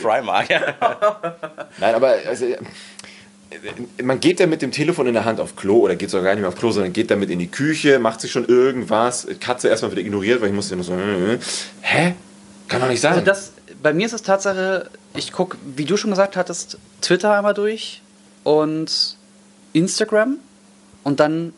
Primark, 0.01 0.49
ja. 0.49 0.61
Nein, 1.79 1.93
aber 1.93 2.15
also, 2.27 2.45
äh, 2.45 2.57
man 4.01 4.19
geht 4.19 4.39
da 4.39 4.47
mit 4.47 4.63
dem 4.63 4.71
Telefon 4.71 5.05
in 5.05 5.13
der 5.13 5.25
Hand 5.25 5.39
auf 5.39 5.55
Klo 5.55 5.81
oder 5.81 5.95
geht 5.95 6.09
sogar 6.09 6.25
gar 6.25 6.31
nicht 6.31 6.41
mehr 6.41 6.49
auf 6.49 6.55
Klo, 6.55 6.71
sondern 6.71 6.93
geht 6.93 7.11
damit 7.11 7.29
in 7.29 7.37
die 7.37 7.47
Küche, 7.47 7.99
macht 7.99 8.21
sich 8.21 8.31
schon 8.31 8.45
irgendwas. 8.45 9.27
Katze 9.39 9.69
erstmal 9.69 9.91
wieder 9.91 10.01
ignoriert, 10.01 10.41
weil 10.41 10.49
ich 10.49 10.55
musste 10.55 10.73
immer 10.73 10.83
so, 10.83 10.93
äh, 10.93 11.33
äh. 11.35 11.39
hä? 11.81 12.15
Kann 12.67 12.81
doch 12.81 12.89
nicht 12.89 13.01
sein. 13.01 13.13
Also 13.13 13.25
das, 13.25 13.53
bei 13.83 13.93
mir 13.93 14.07
ist 14.07 14.13
es 14.13 14.23
Tatsache, 14.23 14.89
ich 15.15 15.31
gucke, 15.31 15.57
wie 15.75 15.85
du 15.85 15.95
schon 15.95 16.09
gesagt 16.09 16.35
hattest, 16.37 16.79
Twitter 17.01 17.35
einmal 17.35 17.53
durch 17.53 18.01
und 18.43 19.15
Instagram 19.73 20.37
und 21.03 21.19
dann 21.19 21.53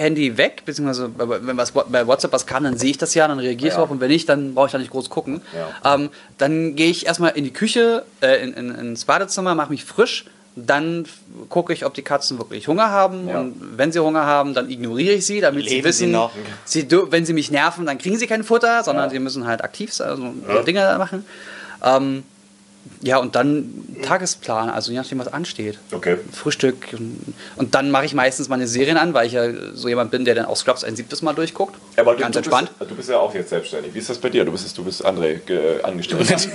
Handy 0.00 0.36
weg, 0.36 0.62
beziehungsweise 0.64 1.08
bei- 1.08 1.46
wenn 1.46 1.56
was 1.56 1.72
bei 1.72 2.06
WhatsApp 2.06 2.32
was 2.32 2.46
kam, 2.46 2.64
dann 2.64 2.76
sehe 2.78 2.90
ich 2.90 2.98
das 2.98 3.14
ja, 3.14 3.28
dann 3.28 3.38
reagiere 3.38 3.68
ich 3.68 3.74
Ja. 3.74 3.80
drauf 3.80 3.90
und 3.90 4.00
wenn 4.00 4.08
nicht, 4.10 4.28
dann 4.28 4.54
brauche 4.54 4.66
ich 4.66 4.72
da 4.72 4.78
nicht 4.78 4.90
groß 4.90 5.10
gucken. 5.10 5.40
Ähm, 5.84 6.10
dann 6.38 6.76
gehe 6.76 6.90
ich 6.90 7.06
erstmal 7.06 7.30
in 7.32 7.44
die 7.44 7.52
Küche, 7.52 8.04
äh, 8.22 8.42
in, 8.42 8.52
in, 8.54 8.74
ins 8.74 9.04
Badezimmer, 9.04 9.54
mache 9.54 9.70
mich 9.70 9.84
frisch, 9.84 10.24
dann 10.56 11.04
gucke 11.48 11.72
ich, 11.72 11.86
ob 11.86 11.94
die 11.94 12.02
Katzen 12.02 12.38
wirklich 12.38 12.66
Hunger 12.66 12.90
haben 12.90 13.28
Ja. 13.28 13.40
und 13.40 13.78
wenn 13.78 13.92
sie 13.92 14.00
Hunger 14.00 14.26
haben, 14.26 14.52
dann 14.52 14.68
ignoriere 14.68 15.14
ich 15.14 15.24
sie, 15.26 15.40
damit 15.40 15.64
sie 15.64 15.76
Leben 15.76 15.82
sie 15.82 15.88
wissen, 15.88 16.10
noch? 16.10 16.32
sie, 16.64 16.82
dür- 16.82 17.06
wenn 17.10 17.24
sie 17.24 17.32
mich 17.32 17.50
nerven, 17.50 17.86
dann 17.86 17.98
kriegen 17.98 18.16
sie 18.18 18.26
kein 18.26 18.42
Futter, 18.42 18.82
sondern 18.82 19.04
Ja. 19.06 19.10
sie 19.10 19.18
müssen 19.20 19.46
halt 19.46 19.62
aktiv 19.62 19.92
sein, 19.94 20.08
also 20.48 20.62
Dinge 20.64 20.96
machen. 20.98 21.24
Ähm, 21.84 22.24
ja, 23.02 23.18
und 23.18 23.34
dann 23.34 23.72
Tagesplan, 24.02 24.68
also 24.70 24.90
je 24.92 24.98
nachdem, 24.98 25.18
was 25.18 25.28
ansteht. 25.32 25.78
Okay. 25.92 26.16
Frühstück. 26.32 26.88
und- 27.56 27.74
dann 27.74 27.90
mache 27.90 28.04
ich 28.04 28.14
meistens 28.14 28.48
meine 28.48 28.66
Serien 28.66 28.96
an, 28.96 29.14
weil 29.14 29.26
ich 29.26 29.32
ja 29.32 29.44
so 29.74 29.88
jemand 29.88 30.10
bin, 30.10 30.24
der 30.24 30.34
dann 30.34 30.44
auch 30.46 30.56
Scrubs 30.56 30.84
ein 30.84 30.96
siebtes 30.96 31.22
Mal 31.22 31.32
durchguckt. 31.34 31.76
Aber 31.96 32.14
du, 32.14 32.20
Ganz 32.20 32.34
du, 32.34 32.38
entspannt. 32.40 32.70
Bist, 32.78 32.90
du 32.90 32.94
bist 32.94 33.08
ja 33.10 33.18
auch 33.18 33.34
jetzt 33.34 33.50
selbstständig. 33.50 33.94
Wie 33.94 33.98
ist 33.98 34.10
das 34.10 34.18
bei 34.18 34.28
dir? 34.28 34.44
Du 34.44 34.52
bist, 34.52 34.76
du 34.76 34.84
bist 34.84 35.04
André 35.04 35.38
ge, 35.38 35.82
angestellt. 35.82 36.20
Du 36.22 36.26
bist 36.34 36.48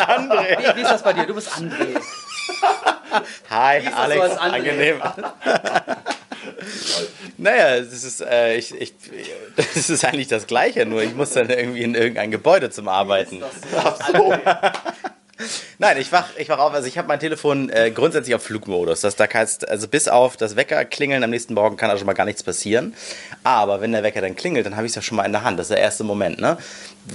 André. 0.00 0.58
Wie, 0.58 0.76
wie 0.76 0.82
ist 0.82 0.90
das 0.90 1.02
bei 1.02 1.12
dir? 1.12 1.24
Du 1.26 1.34
bist 1.34 1.48
André. 1.48 2.00
Hi, 3.50 3.80
Alex. 3.94 4.34
so? 4.34 4.40
Angenehm. 4.40 4.96
Naja, 7.38 7.80
das 7.80 8.04
ist, 8.04 8.20
äh, 8.20 8.56
ich, 8.56 8.74
ich, 8.74 8.94
das 9.56 9.90
ist 9.90 10.04
eigentlich 10.04 10.28
das 10.28 10.46
Gleiche, 10.46 10.86
nur 10.86 11.02
ich 11.02 11.14
muss 11.14 11.32
dann 11.32 11.50
irgendwie 11.50 11.82
in 11.82 11.94
irgendein 11.94 12.30
Gebäude 12.30 12.70
zum 12.70 12.88
Arbeiten. 12.88 13.42
Nein, 15.78 15.98
ich 15.98 16.12
wach, 16.12 16.28
ich 16.36 16.48
wach 16.48 16.58
auf. 16.58 16.72
Also 16.72 16.86
ich 16.86 16.96
habe 16.96 17.08
mein 17.08 17.18
Telefon 17.18 17.68
äh, 17.68 17.90
grundsätzlich 17.90 18.34
auf 18.34 18.42
Flugmodus. 18.42 19.00
Das 19.00 19.16
da 19.16 19.26
heißt, 19.32 19.68
also 19.68 19.88
bis 19.88 20.06
auf 20.08 20.36
das 20.36 20.54
Wecker 20.56 20.84
klingeln 20.84 21.24
am 21.24 21.30
nächsten 21.30 21.54
Morgen 21.54 21.76
kann 21.76 21.88
da 21.88 21.96
schon 21.96 22.06
mal 22.06 22.12
gar 22.12 22.24
nichts 22.24 22.42
passieren. 22.42 22.94
Aber 23.42 23.80
wenn 23.80 23.92
der 23.92 24.02
Wecker 24.02 24.20
dann 24.20 24.36
klingelt, 24.36 24.64
dann 24.64 24.76
habe 24.76 24.86
ich 24.86 24.90
es 24.90 24.96
ja 24.96 25.02
schon 25.02 25.16
mal 25.16 25.24
in 25.24 25.32
der 25.32 25.42
Hand. 25.42 25.58
Das 25.58 25.66
ist 25.66 25.70
der 25.70 25.78
erste 25.78 26.04
Moment, 26.04 26.40
ne? 26.40 26.56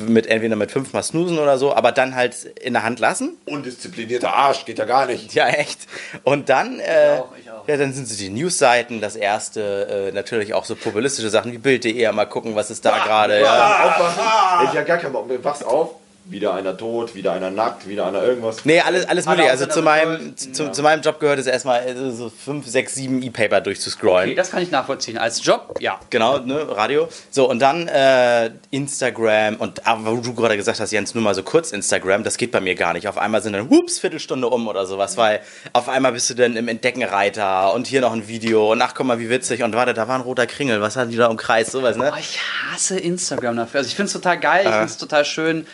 Mit 0.05 0.27
entweder 0.27 0.55
mit 0.55 0.71
fünfmal 0.71 1.03
snoosen 1.03 1.39
oder 1.39 1.57
so, 1.57 1.73
aber 1.73 1.91
dann 1.91 2.15
halt 2.15 2.43
in 2.43 2.73
der 2.73 2.83
Hand 2.83 2.99
lassen. 2.99 3.37
Undisziplinierter 3.45 4.33
Arsch, 4.33 4.65
geht 4.65 4.77
ja 4.77 4.85
gar 4.85 5.05
nicht. 5.05 5.33
Ja, 5.33 5.47
echt. 5.47 5.79
Und 6.23 6.49
dann, 6.49 6.79
äh, 6.79 7.19
auch, 7.19 7.29
ich 7.39 7.48
auch. 7.48 7.48
Ja, 7.69 7.77
dann 7.77 7.93
sind 7.93 8.05
es 8.05 8.17
die 8.17 8.29
Newsseiten, 8.29 8.99
das 8.99 9.15
erste, 9.15 10.09
äh, 10.09 10.11
natürlich 10.11 10.55
auch 10.55 10.65
so 10.65 10.75
populistische 10.75 11.29
Sachen 11.29 11.51
wie 11.51 11.59
Bild.de, 11.59 12.11
mal 12.11 12.25
gucken, 12.25 12.55
was 12.55 12.71
ist 12.71 12.83
da 12.83 12.97
gerade. 12.97 13.41
Ja. 13.41 13.83
Aufwachen. 13.85 14.65
Hätte 14.65 14.77
ja 14.77 14.83
gar 14.83 14.97
keinen 14.97 15.13
Bock. 15.13 15.29
Wachst 15.43 15.63
auf, 15.63 15.91
wieder 16.29 16.53
einer 16.53 16.77
tot, 16.77 17.15
wieder 17.15 17.33
einer 17.33 17.49
nackt, 17.49 17.87
wieder 17.87 18.05
einer 18.05 18.23
irgendwas. 18.23 18.63
Nee, 18.65 18.79
alles, 18.81 19.05
alles 19.05 19.27
auch 19.27 19.37
Also 19.37 19.65
zu 19.65 19.81
meinem, 19.81 20.35
zu, 20.37 20.71
zu 20.71 20.83
meinem 20.83 21.01
Job 21.01 21.19
gehört 21.19 21.39
es 21.39 21.47
erstmal 21.47 21.87
äh, 21.87 22.11
so 22.11 22.29
fünf, 22.29 22.67
sechs, 22.67 22.95
sieben 22.95 23.21
E-Paper 23.21 23.61
durchzuscrollen. 23.61 24.29
Okay, 24.29 24.35
das 24.35 24.51
kann 24.51 24.61
ich 24.61 24.71
nachvollziehen. 24.71 25.17
Als 25.17 25.43
Job, 25.43 25.77
ja. 25.79 25.99
Genau, 26.09 26.37
ne, 26.39 26.67
Radio. 26.75 27.09
So, 27.31 27.49
und 27.49 27.59
dann 27.59 27.87
äh, 27.87 28.51
Instagram 28.71 29.55
und 29.55 29.87
aber 29.87 30.17
wo 30.17 30.21
du 30.21 30.33
gerade 30.33 30.55
gesagt 30.55 30.79
hast, 30.79 30.91
Jens, 30.91 31.15
nur 31.15 31.23
mal 31.23 31.33
so 31.33 31.43
kurz 31.43 31.71
Instagram, 31.71 32.23
das 32.23 32.37
geht 32.37 32.51
bei 32.51 32.61
mir 32.61 32.75
gar 32.75 32.93
nicht. 32.93 33.07
Auf 33.07 33.17
einmal 33.17 33.41
sind 33.41 33.53
dann, 33.53 33.69
hups, 33.69 33.99
Viertelstunde 33.99 34.47
um 34.47 34.67
oder 34.67 34.85
sowas, 34.85 35.17
weil 35.17 35.41
auf 35.73 35.89
einmal 35.89 36.11
bist 36.11 36.29
du 36.29 36.35
dann 36.35 36.55
im 36.55 36.67
Entdeckenreiter 36.67 37.73
und 37.73 37.87
hier 37.87 38.01
noch 38.01 38.13
ein 38.13 38.27
Video 38.27 38.71
und 38.71 38.81
ach, 38.81 38.93
guck 38.93 39.07
mal, 39.07 39.19
wie 39.19 39.29
witzig 39.29 39.63
und 39.63 39.75
warte, 39.75 39.93
da 39.93 40.07
war 40.07 40.15
ein 40.15 40.21
roter 40.21 40.45
Kringel, 40.45 40.81
was 40.81 40.95
hat 40.95 41.11
die 41.11 41.17
da 41.17 41.27
umkreist, 41.27 41.71
sowas, 41.71 41.97
ne? 41.97 42.11
Oh, 42.13 42.19
ich 42.19 42.39
hasse 42.71 42.99
Instagram 42.99 43.57
dafür. 43.57 43.79
Also 43.79 43.87
ich 43.87 43.95
finde 43.95 44.07
es 44.07 44.13
total 44.13 44.39
geil, 44.39 44.61
ich 44.65 44.71
finde 44.71 44.85
es 44.85 44.97
total 44.97 45.25
schön, 45.25 45.65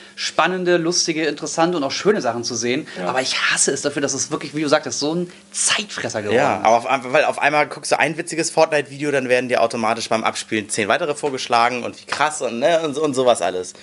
spannende, 0.46 0.78
lustige, 0.78 1.26
interessante 1.26 1.76
und 1.76 1.84
auch 1.84 1.92
schöne 1.92 2.22
Sachen 2.22 2.44
zu 2.44 2.54
sehen. 2.54 2.88
Aber 3.04 3.20
ich 3.22 3.36
hasse 3.52 3.72
es 3.72 3.82
dafür, 3.82 4.02
dass 4.04 4.14
es 4.14 4.30
wirklich, 4.30 4.54
wie 4.56 4.62
du 4.62 4.70
sagtest, 4.70 5.00
so 5.00 5.14
ein 5.16 5.32
Zeitfresser 5.52 6.22
geworden 6.22 6.38
Ja, 6.38 6.58
ist. 6.58 6.66
aber 6.66 6.76
auf, 6.78 7.14
weil 7.14 7.26
auf 7.26 7.40
einmal 7.40 7.68
guckst 7.68 7.92
du 7.92 8.00
ein 8.00 8.16
witziges 8.18 8.52
Fortnite-Video, 8.52 9.10
dann 9.12 9.28
werden 9.28 9.50
dir 9.50 9.64
automatisch 9.64 10.08
beim 10.08 10.24
Abspielen 10.24 10.70
zehn 10.70 10.88
weitere 10.88 11.16
vorgeschlagen 11.16 11.84
und 11.84 12.00
wie 12.00 12.06
krass 12.06 12.42
und, 12.44 12.60
ne, 12.60 12.80
und, 12.84 12.94
so- 12.94 13.04
und 13.04 13.16
sowas 13.16 13.42
alles. 13.42 13.74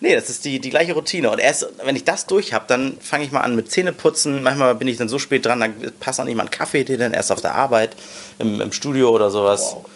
Nee, 0.00 0.14
das 0.14 0.28
ist 0.28 0.44
die, 0.44 0.60
die 0.60 0.70
gleiche 0.70 0.92
Routine. 0.92 1.30
Und 1.30 1.38
erst, 1.38 1.66
wenn 1.84 1.96
ich 1.96 2.04
das 2.04 2.26
durch 2.26 2.52
habe, 2.52 2.66
dann 2.68 2.98
fange 3.00 3.24
ich 3.24 3.32
mal 3.32 3.40
an 3.40 3.56
mit 3.56 3.70
Zähneputzen. 3.70 4.42
Manchmal 4.42 4.74
bin 4.74 4.88
ich 4.88 4.98
dann 4.98 5.08
so 5.08 5.18
spät 5.18 5.46
dran, 5.46 5.60
dann 5.60 5.74
passt 6.00 6.20
auch 6.20 6.24
nicht 6.24 6.36
mal 6.36 6.42
ein 6.44 6.50
Kaffee, 6.50 6.84
den 6.84 7.00
dann 7.00 7.14
erst 7.14 7.32
auf 7.32 7.40
der 7.40 7.54
Arbeit, 7.54 7.96
im, 8.38 8.60
im 8.60 8.72
Studio 8.72 9.08
oder 9.10 9.30
sowas. 9.30 9.72
Wow. 9.74 9.86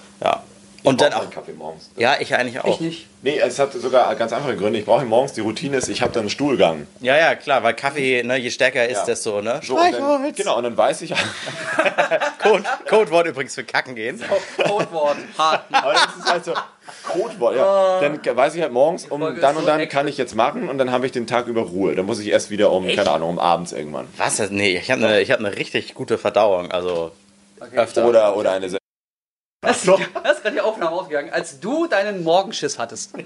Und 0.84 1.00
dann 1.00 1.12
auch. 1.14 1.20
keinen 1.20 1.30
Kaffee 1.30 1.52
morgens. 1.52 1.90
Ja, 1.96 2.16
ich 2.20 2.34
eigentlich 2.34 2.60
auch. 2.60 2.66
Ich 2.66 2.80
nicht. 2.80 3.06
Nee, 3.22 3.38
es 3.38 3.58
hat 3.58 3.72
sogar 3.72 4.14
ganz 4.16 4.32
einfache 4.34 4.54
Gründe. 4.54 4.78
Ich 4.78 4.84
brauche 4.84 5.04
morgens, 5.06 5.32
die 5.32 5.40
Routine 5.40 5.78
ist, 5.78 5.88
ich 5.88 6.02
habe 6.02 6.12
dann 6.12 6.20
einen 6.24 6.30
Stuhlgang. 6.30 6.86
Ja, 7.00 7.16
ja, 7.16 7.34
klar, 7.34 7.62
weil 7.62 7.72
Kaffee, 7.74 8.22
ne, 8.22 8.36
je 8.36 8.50
stärker 8.50 8.80
er 8.80 8.88
ist, 8.90 8.98
Ja. 8.98 9.04
desto, 9.06 9.40
ne? 9.40 9.60
So, 9.64 9.76
und 9.78 9.92
dann, 9.92 10.32
genau, 10.34 10.58
und 10.58 10.64
dann 10.64 10.76
weiß 10.76 11.00
ich, 11.02 11.14
Code, 12.42 12.64
Codewort 12.88 13.26
übrigens 13.26 13.54
für 13.54 13.64
Kacken 13.64 13.94
gehen. 13.94 14.22
Codewort, 14.62 15.16
Harten. 15.38 15.74
aber 15.74 15.92
das 15.94 16.16
ist 16.18 16.30
halt 16.30 16.44
so 16.44 16.52
Codewort, 17.10 17.56
ja. 17.56 18.00
Dann 18.00 18.36
weiß 18.36 18.54
ich 18.54 18.60
halt 18.60 18.72
morgens, 18.72 19.06
um 19.06 19.20
dann 19.40 19.56
und 19.56 19.66
dann 19.66 19.80
echt. 19.80 19.90
kann 19.90 20.06
ich 20.06 20.18
jetzt 20.18 20.34
machen 20.34 20.68
und 20.68 20.76
dann 20.76 20.90
habe 20.90 21.06
ich 21.06 21.12
den 21.12 21.26
Tag 21.26 21.46
über 21.46 21.62
Ruhe. 21.62 21.94
Dann 21.94 22.04
muss 22.04 22.20
ich 22.20 22.28
erst 22.28 22.50
wieder 22.50 22.70
um, 22.70 22.86
keine 22.88 23.10
Ahnung, 23.10 23.30
um 23.30 23.38
abends 23.38 23.72
irgendwann. 23.72 24.06
Was? 24.18 24.36
Das- 24.36 24.50
Nee, 24.50 24.76
ich 24.76 24.90
habe 24.90 25.06
eine 25.06 25.24
hab 25.24 25.40
ne 25.40 25.56
richtig 25.56 25.94
gute 25.94 26.18
Verdauung. 26.18 26.70
Also 26.70 27.12
öfter. 27.74 28.06
Oder, 28.06 28.36
oder 28.36 28.52
eine 28.52 28.68
Das 29.64 29.78
ist, 29.78 29.88
das 29.88 30.36
ist 30.36 30.42
gerade 30.42 30.54
die 30.54 30.60
Aufnahme 30.60 30.92
aufgegangen, 30.92 31.30
als 31.32 31.60
du 31.60 31.86
deinen 31.86 32.22
Morgenschiss 32.22 32.78
hattest. 32.78 33.12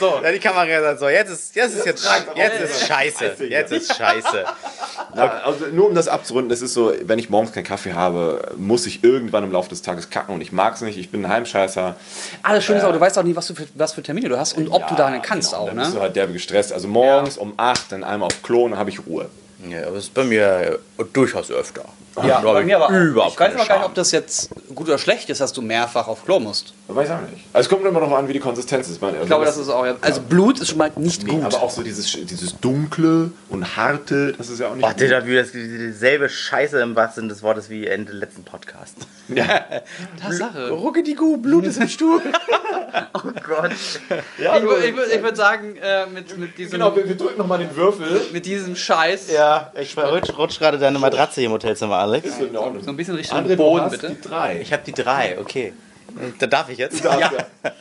So, 0.00 0.18
dann 0.22 0.32
die 0.32 0.40
Kamera 0.40 0.64
gesagt, 0.64 0.98
so, 0.98 1.08
jetzt 1.08 1.30
ist, 1.30 1.54
jetzt 1.54 1.76
ist 1.76 1.86
jetzt, 1.86 2.08
jetzt 2.34 2.60
ist 2.60 2.86
scheiße. 2.86 3.44
Jetzt 3.44 3.72
ist 3.72 3.94
scheiße. 3.94 4.44
Na, 5.14 5.28
also 5.44 5.66
nur 5.66 5.88
um 5.88 5.94
das 5.94 6.08
abzurunden, 6.08 6.50
es 6.50 6.62
ist 6.62 6.74
so, 6.74 6.92
wenn 7.02 7.18
ich 7.18 7.30
morgens 7.30 7.52
keinen 7.52 7.64
Kaffee 7.64 7.92
habe, 7.92 8.52
muss 8.56 8.86
ich 8.86 9.04
irgendwann 9.04 9.44
im 9.44 9.52
Laufe 9.52 9.68
des 9.68 9.82
Tages 9.82 10.10
kacken 10.10 10.34
und 10.34 10.40
ich 10.40 10.52
mag 10.52 10.74
es 10.74 10.80
nicht. 10.80 10.98
Ich 10.98 11.10
bin 11.10 11.24
ein 11.24 11.30
Heimscheißer. 11.30 11.94
Alles 12.42 12.64
schön 12.64 12.76
ist, 12.76 12.84
aber 12.84 12.92
du 12.92 13.00
weißt 13.00 13.18
auch 13.18 13.22
nicht, 13.22 13.36
was, 13.36 13.46
du 13.46 13.54
für, 13.54 13.66
was 13.74 13.92
für 13.92 14.02
Termine 14.02 14.28
du 14.28 14.38
hast 14.38 14.56
und 14.56 14.68
ob 14.68 14.88
du 14.88 14.94
da 14.94 15.16
kannst 15.18 15.50
genau, 15.50 15.62
auch, 15.62 15.66
Dann 15.66 15.76
ne? 15.76 15.82
bist 15.82 15.94
du 15.94 16.00
halt 16.00 16.16
derbe 16.16 16.32
gestresst. 16.32 16.72
Also 16.72 16.88
morgens 16.88 17.36
um 17.36 17.54
8, 17.56 17.92
dann 17.92 18.04
einmal 18.04 18.26
auf 18.26 18.42
Klo 18.42 18.64
und 18.64 18.72
dann 18.72 18.80
habe 18.80 18.90
ich 18.90 19.06
Ruhe. 19.06 19.28
Ja, 19.68 19.86
aber 19.86 19.96
das 19.96 20.04
ist 20.04 20.14
bei 20.14 20.24
mir 20.24 20.78
äh, 20.98 21.04
durchaus 21.12 21.50
öfter. 21.50 21.84
Ja, 22.22 22.40
bei 22.40 22.60
ich 22.60 22.66
mir 22.66 22.76
aber 22.76 22.96
überhaupt 22.96 23.34
Ich 23.34 23.40
weiß 23.40 23.48
keine 23.48 23.60
aber 23.60 23.68
gar 23.68 23.78
nicht, 23.78 23.86
ob 23.86 23.94
das 23.94 24.12
jetzt 24.12 24.50
gut 24.74 24.88
oder 24.88 24.98
schlecht 24.98 25.30
ist, 25.30 25.40
dass 25.40 25.52
du 25.52 25.62
mehrfach 25.62 26.06
auf 26.06 26.24
Klo 26.24 26.38
musst. 26.38 26.74
Weiß 26.88 27.08
ich 27.08 27.14
auch 27.14 27.20
nicht. 27.22 27.44
Also 27.52 27.66
es 27.66 27.68
kommt 27.68 27.84
immer 27.84 28.00
noch 28.00 28.12
an, 28.12 28.28
wie 28.28 28.32
die 28.32 28.40
Konsistenz 28.40 28.88
ist. 28.88 29.02
Ich 29.02 29.26
glaube, 29.26 29.44
das 29.44 29.56
ist 29.56 29.68
auch. 29.68 29.84
Also 30.00 30.20
Blut 30.20 30.60
ist 30.60 30.68
schon 30.68 30.78
mal 30.78 30.92
nicht 30.96 31.24
nee, 31.24 31.32
gut. 31.32 31.44
Aber 31.44 31.62
auch 31.62 31.70
so 31.70 31.82
dieses, 31.82 32.12
dieses 32.12 32.58
dunkle 32.60 33.30
und 33.48 33.76
harte, 33.76 34.34
das 34.36 34.48
ist 34.50 34.60
ja 34.60 34.68
auch 34.68 34.74
nicht. 34.74 34.84
Oh, 34.84 34.88
gut. 34.88 35.00
Digga, 35.00 35.26
wie 35.26 35.34
das 35.34 35.52
dieselbe 35.52 36.28
Scheiße 36.28 36.80
im 36.80 36.94
wahrsten 36.94 37.22
Sinne 37.22 37.32
des 37.32 37.42
Wortes 37.42 37.70
wie 37.70 37.86
in 37.86 38.06
dem 38.06 38.16
letzten 38.16 38.44
Podcast. 38.44 38.96
Ja. 39.28 39.44
Tatsache. 40.20 40.70
Ruckedigu, 40.70 41.38
Blut 41.38 41.64
ist 41.64 41.78
im 41.78 41.88
Stuhl. 41.88 42.20
oh 43.14 43.20
Gott. 43.46 43.72
Ja, 44.38 44.56
ich 44.56 44.62
würde 44.62 44.86
ich 44.86 45.14
ich 45.14 45.22
würd 45.22 45.36
sagen, 45.36 45.76
äh, 45.76 46.06
mit, 46.06 46.36
mit 46.38 46.56
diesem. 46.58 46.72
Genau, 46.72 46.94
wir, 46.94 47.08
wir 47.08 47.16
drücken 47.16 47.38
nochmal 47.38 47.58
den 47.58 47.74
Würfel. 47.74 48.20
Mit 48.32 48.46
diesem 48.46 48.76
Scheiß. 48.76 49.32
Ja, 49.32 49.72
ich 49.74 49.96
rutsch, 49.96 50.36
rutsch 50.36 50.58
gerade 50.58 50.78
deine 50.78 50.98
Matratze 50.98 51.40
hier 51.40 51.46
im 51.46 51.52
Hotelzimmer, 51.52 51.96
Alex. 52.04 52.26
Ist 52.28 52.40
in 52.40 52.56
Ordnung. 52.56 52.82
So 52.82 52.90
ein 52.90 52.96
bisschen 52.96 53.14
Richtung 53.16 53.38
André, 53.38 53.56
Boden, 53.56 53.76
du 53.78 53.82
hast 53.84 53.90
bitte. 54.00 54.10
Die 54.14 54.20
drei. 54.28 54.58
Ich 54.60 54.72
habe 54.72 54.82
die 54.84 54.92
drei, 54.92 55.38
okay. 55.40 55.72
Da 56.38 56.46
darf 56.46 56.68
ich 56.68 56.78
jetzt? 56.78 57.04
Darf, 57.04 57.18
ja. 57.18 57.32
ja. 57.32 57.72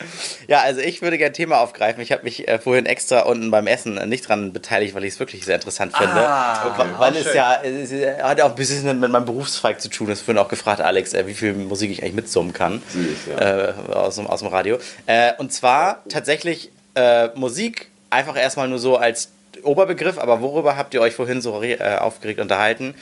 ja, 0.47 0.61
also 0.61 0.79
ich 0.81 1.01
würde 1.03 1.17
gerne 1.19 1.31
ein 1.31 1.33
Thema 1.35 1.59
aufgreifen. 1.59 2.01
Ich 2.01 2.11
habe 2.11 2.23
mich 2.23 2.47
äh, 2.47 2.57
vorhin 2.57 2.87
extra 2.87 3.19
unten 3.23 3.51
beim 3.51 3.67
Essen 3.67 3.97
äh, 3.97 4.07
nicht 4.07 4.27
dran 4.27 4.53
beteiligt, 4.53 4.95
weil 4.95 5.03
ich 5.03 5.13
es 5.13 5.19
wirklich 5.19 5.45
sehr 5.45 5.55
interessant 5.55 5.95
finde. 5.95 6.13
Ah, 6.15 6.65
okay. 6.73 6.87
Weil 6.97 7.15
es 7.17 7.31
ja, 7.33 7.59
es 7.61 7.91
ist- 7.91 8.23
hat 8.23 8.39
ja 8.39 8.45
auch 8.45 8.49
ein 8.51 8.55
bisschen 8.55 8.99
mit 8.99 9.11
meinem 9.11 9.25
Berufszweig 9.25 9.79
zu 9.79 9.89
tun. 9.89 10.07
Das 10.07 10.21
vorhin 10.21 10.39
auch 10.41 10.47
gefragt, 10.47 10.81
Alex, 10.81 11.13
äh, 11.13 11.27
wie 11.27 11.33
viel 11.35 11.53
Musik 11.53 11.91
ich 11.91 12.01
eigentlich 12.01 12.15
mitsummen 12.15 12.53
kann 12.53 12.81
Süß, 12.89 13.37
ja. 13.37 13.67
äh, 13.69 13.73
aus, 13.93 14.15
dem- 14.15 14.25
aus 14.25 14.39
dem 14.39 14.47
Radio. 14.47 14.79
Äh, 15.05 15.33
und 15.37 15.53
zwar 15.53 16.01
tatsächlich 16.09 16.71
äh, 16.95 17.27
Musik 17.35 17.89
einfach 18.09 18.35
erstmal 18.37 18.67
nur 18.67 18.79
so 18.79 18.97
als 18.97 19.29
Oberbegriff, 19.61 20.17
aber 20.17 20.41
worüber 20.41 20.75
habt 20.77 20.93
ihr 20.95 21.01
euch 21.01 21.13
vorhin 21.13 21.39
so 21.41 21.55
re- 21.57 21.79
äh, 21.79 21.97
aufgeregt 21.97 22.39
unterhalten? 22.39 22.95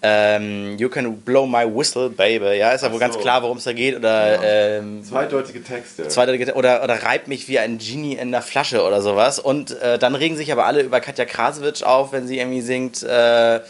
Ähm, 0.00 0.76
you 0.78 0.88
can 0.88 1.16
blow 1.20 1.44
my 1.44 1.64
whistle, 1.64 2.08
baby. 2.08 2.56
Ja, 2.56 2.70
ist 2.70 2.82
ja 2.82 2.90
wohl 2.90 2.98
Ach 2.98 3.00
ganz 3.00 3.14
so. 3.14 3.20
klar, 3.20 3.42
worum 3.42 3.58
es 3.58 3.64
da 3.64 3.72
geht. 3.72 3.96
Oder 3.96 4.38
ähm, 4.42 5.02
Zweideutige 5.02 5.62
Texte. 5.62 6.06
Zweite, 6.06 6.54
oder, 6.54 6.84
oder 6.84 7.02
reibt 7.02 7.26
mich 7.26 7.48
wie 7.48 7.58
ein 7.58 7.78
Genie 7.78 8.14
in 8.14 8.30
der 8.30 8.42
Flasche 8.42 8.82
oder 8.84 9.02
sowas. 9.02 9.40
Und 9.40 9.72
äh, 9.80 9.98
dann 9.98 10.14
regen 10.14 10.36
sich 10.36 10.52
aber 10.52 10.66
alle 10.66 10.82
über 10.82 11.00
Katja 11.00 11.24
Krasowitsch 11.24 11.82
auf, 11.82 12.12
wenn 12.12 12.28
sie 12.28 12.38
irgendwie 12.38 12.60
singt, 12.60 13.02
äh, 13.02 13.60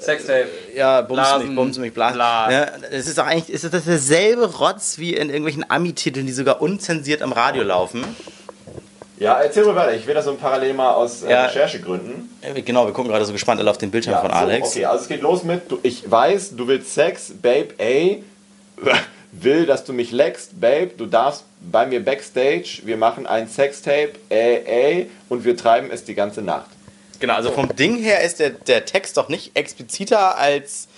Sextape. 0.00 0.48
ja, 0.74 1.00
bums 1.02 1.20
Blasen, 1.20 1.46
mich, 1.46 1.56
bums 1.56 1.78
mich, 1.78 1.94
blasen. 1.94 2.16
bla. 2.16 2.50
Ja, 2.50 2.66
es 2.90 3.06
ist 3.06 3.16
doch 3.16 3.26
eigentlich, 3.26 3.50
ist 3.50 3.64
das 3.72 3.84
derselbe 3.84 4.46
Rotz 4.56 4.98
wie 4.98 5.14
in 5.14 5.28
irgendwelchen 5.28 5.64
Ami-Titeln, 5.68 6.26
die 6.26 6.32
sogar 6.32 6.60
unzensiert 6.60 7.22
am 7.22 7.32
Radio 7.32 7.62
laufen. 7.62 8.04
Ja, 9.18 9.40
erzähl 9.40 9.64
mal 9.64 9.74
weiter. 9.74 9.94
Ich 9.94 10.06
will 10.06 10.14
das 10.14 10.26
so 10.26 10.34
parallel 10.34 10.74
mal 10.74 10.92
aus 10.92 11.22
äh, 11.22 11.30
Ja. 11.30 11.46
Recherchegründen. 11.46 12.28
Genau, 12.64 12.86
wir 12.86 12.92
gucken 12.92 13.10
gerade 13.10 13.24
so 13.24 13.32
gespannt 13.32 13.60
alle 13.60 13.70
auf 13.70 13.78
den 13.78 13.90
Bildschirm 13.90 14.14
Ja, 14.14 14.20
von 14.20 14.30
so, 14.30 14.36
Alex. 14.36 14.68
Okay, 14.70 14.84
also 14.84 15.02
es 15.02 15.08
geht 15.08 15.22
los 15.22 15.42
mit, 15.42 15.70
du, 15.70 15.78
ich 15.82 16.10
weiß, 16.10 16.54
du 16.56 16.68
willst 16.68 16.92
Sex, 16.92 17.32
Babe, 17.40 17.68
ey, 17.78 18.22
will, 19.32 19.66
dass 19.66 19.84
du 19.84 19.92
mich 19.92 20.12
leckst, 20.12 20.60
Babe, 20.60 20.90
du 20.96 21.06
darfst 21.06 21.44
bei 21.60 21.86
mir 21.86 22.04
Backstage, 22.04 22.80
wir 22.84 22.96
machen 22.96 23.26
ein 23.26 23.48
Sextape, 23.48 24.12
ey, 24.28 24.62
ey, 24.66 25.10
und 25.28 25.44
wir 25.44 25.56
treiben 25.56 25.90
es 25.90 26.04
die 26.04 26.14
ganze 26.14 26.42
Nacht. 26.42 26.66
Genau, 27.18 27.34
also 27.34 27.50
vom 27.50 27.74
Ding 27.74 27.96
her 27.96 28.22
ist 28.22 28.40
der, 28.40 28.50
der 28.50 28.84
Text 28.84 29.16
doch 29.16 29.28
nicht 29.30 29.56
expliziter 29.56 30.36
als 30.36 30.88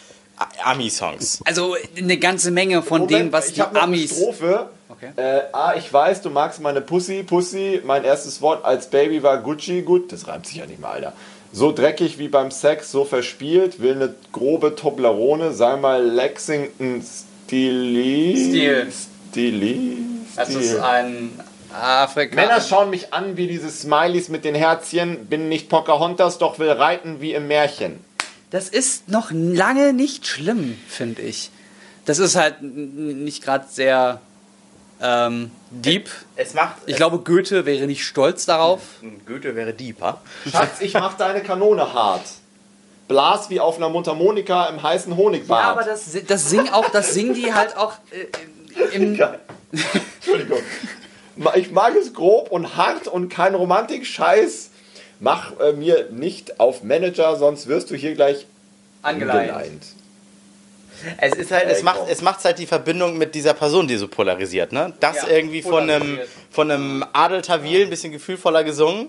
Ami-Songs. 0.64 1.40
Also 1.44 1.76
eine 1.96 2.16
ganze 2.18 2.50
Menge 2.50 2.82
von 2.82 3.06
dem, 3.06 3.32
was 3.32 3.48
ich 3.48 3.54
die 3.54 3.60
noch 3.60 3.70
eine 3.70 3.82
Amis. 3.82 4.10
Strophe. 4.10 4.68
Okay. 5.00 5.12
Äh, 5.16 5.42
ah, 5.52 5.74
ich 5.76 5.92
weiß, 5.92 6.22
du 6.22 6.30
magst 6.30 6.60
meine 6.60 6.80
Pussy, 6.80 7.22
Pussy. 7.22 7.80
Mein 7.84 8.04
erstes 8.04 8.42
Wort 8.42 8.64
als 8.64 8.88
Baby 8.90 9.22
war 9.22 9.38
Gucci. 9.38 9.82
Gut, 9.82 10.12
das 10.12 10.26
reimt 10.26 10.46
sich 10.46 10.56
ja 10.56 10.66
nicht 10.66 10.80
mal, 10.80 10.90
Alter. 10.90 11.12
So 11.52 11.72
dreckig 11.72 12.18
wie 12.18 12.28
beim 12.28 12.50
Sex, 12.50 12.90
so 12.90 13.04
verspielt. 13.04 13.80
Will 13.80 13.94
eine 13.94 14.14
grobe 14.32 14.74
Toblerone. 14.74 15.52
Sei 15.52 15.76
mal 15.76 16.04
Lexington 16.04 17.02
Stili. 17.02 18.36
Stil. 18.36 18.92
Stili. 19.30 19.98
Das 20.34 20.48
Stil. 20.48 20.60
ist 20.60 20.80
ein 20.80 21.30
Afrika. 21.72 22.34
Männer 22.34 22.60
schauen 22.60 22.90
mich 22.90 23.14
an 23.14 23.36
wie 23.36 23.46
diese 23.46 23.70
Smileys 23.70 24.28
mit 24.28 24.44
den 24.44 24.54
Herzchen. 24.54 25.26
Bin 25.26 25.48
nicht 25.48 25.68
Pocahontas, 25.68 26.38
doch 26.38 26.58
will 26.58 26.70
reiten 26.70 27.20
wie 27.20 27.34
im 27.34 27.46
Märchen. 27.46 28.00
Das 28.50 28.68
ist 28.68 29.08
noch 29.08 29.30
lange 29.30 29.92
nicht 29.92 30.26
schlimm, 30.26 30.76
finde 30.88 31.22
ich. 31.22 31.50
Das 32.04 32.18
ist 32.18 32.36
halt 32.36 32.62
nicht 32.62 33.44
gerade 33.44 33.66
sehr 33.68 34.20
ähm, 35.00 35.50
deep. 35.70 36.08
Es 36.36 36.54
macht. 36.54 36.76
Ich 36.86 36.96
glaube, 36.96 37.18
Goethe 37.18 37.66
wäre 37.66 37.86
nicht 37.86 38.04
stolz 38.04 38.46
darauf. 38.46 38.80
Goethe 39.26 39.54
wäre 39.54 39.72
deeper. 39.72 40.20
Schatz, 40.50 40.80
ich 40.80 40.94
mach 40.94 41.16
deine 41.16 41.42
Kanone 41.42 41.92
hart. 41.92 42.24
Blas 43.06 43.48
wie 43.48 43.60
auf 43.60 43.76
einer 43.76 43.88
Mundharmonika 43.88 44.66
im 44.66 44.82
heißen 44.82 45.16
Honigbad. 45.16 45.62
Ja, 45.62 45.70
aber 45.70 45.84
das, 45.84 46.16
das 46.26 46.50
singen 46.50 46.68
auch, 46.70 46.90
das 46.90 47.14
singen 47.14 47.34
die 47.34 47.54
halt 47.54 47.76
auch 47.76 47.94
äh, 48.10 48.94
im. 48.96 49.18
Entschuldigung. 50.16 50.60
Ich 51.54 51.70
mag 51.70 51.94
es 51.94 52.12
grob 52.12 52.50
und 52.50 52.76
hart 52.76 53.06
und 53.06 53.28
kein 53.28 53.54
Romantik-Scheiß. 53.54 54.70
Mach 55.20 55.58
äh, 55.58 55.72
mir 55.72 56.08
nicht 56.10 56.60
auf 56.60 56.82
Manager, 56.82 57.36
sonst 57.36 57.66
wirst 57.68 57.90
du 57.90 57.94
hier 57.94 58.14
gleich 58.14 58.46
Angeleint. 59.02 59.84
Es 61.18 61.34
ist 61.34 61.50
halt, 61.50 61.68
es 61.68 61.82
macht, 61.82 62.00
es 62.08 62.22
macht 62.22 62.44
halt 62.44 62.58
die 62.58 62.66
Verbindung 62.66 63.18
mit 63.18 63.34
dieser 63.34 63.54
Person, 63.54 63.86
die 63.88 63.96
so 63.96 64.08
polarisiert, 64.08 64.72
ne? 64.72 64.92
Das 65.00 65.16
Ja, 65.16 65.28
irgendwie 65.28 65.62
von 65.62 65.88
einem, 65.88 66.18
von 66.50 66.70
einem 66.70 67.04
Adel 67.12 67.42
Tawil 67.42 67.82
ein 67.82 67.90
bisschen 67.90 68.12
gefühlvoller 68.12 68.64
gesungen, 68.64 69.08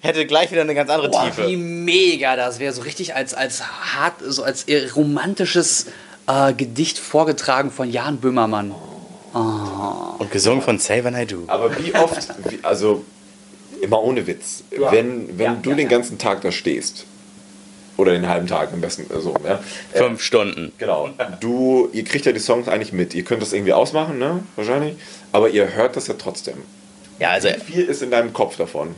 hätte 0.00 0.26
gleich 0.26 0.50
wieder 0.50 0.62
eine 0.62 0.74
ganz 0.74 0.90
andere 0.90 1.10
Boah, 1.10 1.24
Tiefe. 1.26 1.46
wie 1.48 1.56
mega 1.56 2.36
das 2.36 2.58
wäre. 2.58 2.72
So 2.72 2.82
richtig 2.82 3.14
als, 3.14 3.34
als 3.34 3.62
hart, 3.64 4.14
so 4.26 4.42
als 4.42 4.66
romantisches 4.96 5.86
äh, 6.26 6.52
Gedicht 6.52 6.98
vorgetragen 6.98 7.70
von 7.70 7.90
Jan 7.90 8.18
Böhmermann. 8.18 8.74
Und 9.32 10.30
gesungen 10.32 10.60
von 10.62 10.78
Say 10.78 11.04
When 11.04 11.14
I 11.16 11.24
Do. 11.26 11.44
Aber 11.46 11.70
wie 11.78 11.94
oft, 11.94 12.28
wie, 12.50 12.58
also 12.62 13.04
immer 13.80 14.02
ohne 14.02 14.26
Witz, 14.26 14.64
wenn, 14.90 15.38
wenn 15.38 15.44
Ja, 15.46 15.54
du 15.62 15.70
ja, 15.70 15.76
den 15.76 15.84
ja. 15.84 15.90
ganzen 15.90 16.18
Tag 16.18 16.40
da 16.42 16.50
stehst, 16.50 17.06
oder 18.00 18.12
den 18.12 18.28
halben 18.28 18.46
Tag 18.46 18.72
am 18.72 18.80
besten, 18.80 19.02
äh, 19.14 19.20
so, 19.20 19.34
ja, 19.44 19.60
äh, 19.92 19.98
Fünf 19.98 20.22
Stunden. 20.22 20.72
Genau. 20.78 21.10
Du, 21.40 21.88
ihr 21.92 22.04
kriegt 22.04 22.26
ja 22.26 22.32
die 22.32 22.40
Songs 22.40 22.68
eigentlich 22.68 22.92
mit. 22.92 23.14
Ihr 23.14 23.24
könnt 23.24 23.42
das 23.42 23.52
irgendwie 23.52 23.72
ausmachen, 23.72 24.18
ne? 24.18 24.42
Wahrscheinlich. 24.56 24.96
Aber 25.32 25.48
ihr 25.50 25.74
hört 25.74 25.96
das 25.96 26.06
ja 26.06 26.14
trotzdem. 26.18 26.56
Ja, 27.18 27.30
also 27.30 27.48
Wie 27.48 27.72
viel 27.72 27.84
ist 27.84 28.02
in 28.02 28.10
deinem 28.10 28.32
Kopf 28.32 28.56
davon? 28.56 28.94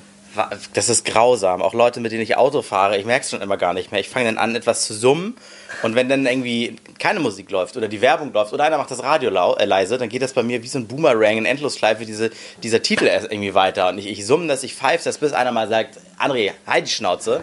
das 0.75 0.89
ist 0.89 1.05
grausam. 1.05 1.63
Auch 1.63 1.75
Leute, 1.75 2.01
mit 2.01 2.13
denen 2.13 2.23
ich 2.23 2.37
Auto 2.37 2.63
fahre, 2.63 2.97
ich 2.97 3.05
merke 3.05 3.25
es 3.25 3.31
schon 3.31 3.43
immer 3.43 3.57
gar 3.57 3.75
nicht 3.75 3.93
mehr. 3.93 4.01
Ich 4.01 4.09
fange 4.09 4.27
dann 4.27 4.39
an, 4.39 4.55
etwas 4.57 4.87
zu 4.87 4.95
summen. 4.95 5.37
Und 5.83 5.95
wenn 5.95 6.09
dann 6.09 6.27
irgendwie 6.27 6.77
keine 6.99 7.21
Musik 7.21 7.51
läuft 7.51 7.77
oder 7.77 7.89
die 7.89 8.01
Werbung 8.01 8.33
läuft 8.33 8.53
oder 8.53 8.65
einer 8.65 8.79
macht 8.79 8.91
das 8.91 9.03
Radio 9.03 9.31
lau 9.31 9.55
äh, 9.57 9.65
leise, 9.65 9.99
dann 9.99 10.09
geht 10.09 10.23
das 10.23 10.33
bei 10.33 10.43
mir 10.43 10.63
wie 10.63 10.69
so 10.69 10.79
ein 10.79 10.87
Boomerang 10.87 11.39
in 11.39 11.47
Endlosschleife, 11.47 12.07
diese, 12.07 12.31
dieser 12.63 12.83
Titel 12.83 13.07
erst 13.07 13.31
irgendwie 13.31 13.55
weiter. 13.55 13.89
Und 13.89 13.99
ich, 13.99 14.07
ich 14.07 14.27
summe 14.27 14.47
das, 14.47 14.63
ich 14.63 14.75
pfeife 14.75 15.05
das, 15.05 15.19
bis 15.19 15.33
einer 15.33 15.53
mal 15.53 15.69
sagt, 15.69 15.99
André, 16.19 16.53
halt 16.67 16.87
die 16.87 16.93
Schnauze. 16.93 17.43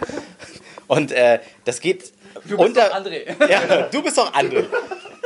Und 0.89 1.11
äh, 1.13 1.39
das 1.65 1.79
geht 1.79 2.11
unter... 2.57 2.93
André. 2.95 3.21
Ja, 3.49 3.83
du 3.91 4.01
bist 4.03 4.17
doch 4.17 4.33
André. 4.33 4.65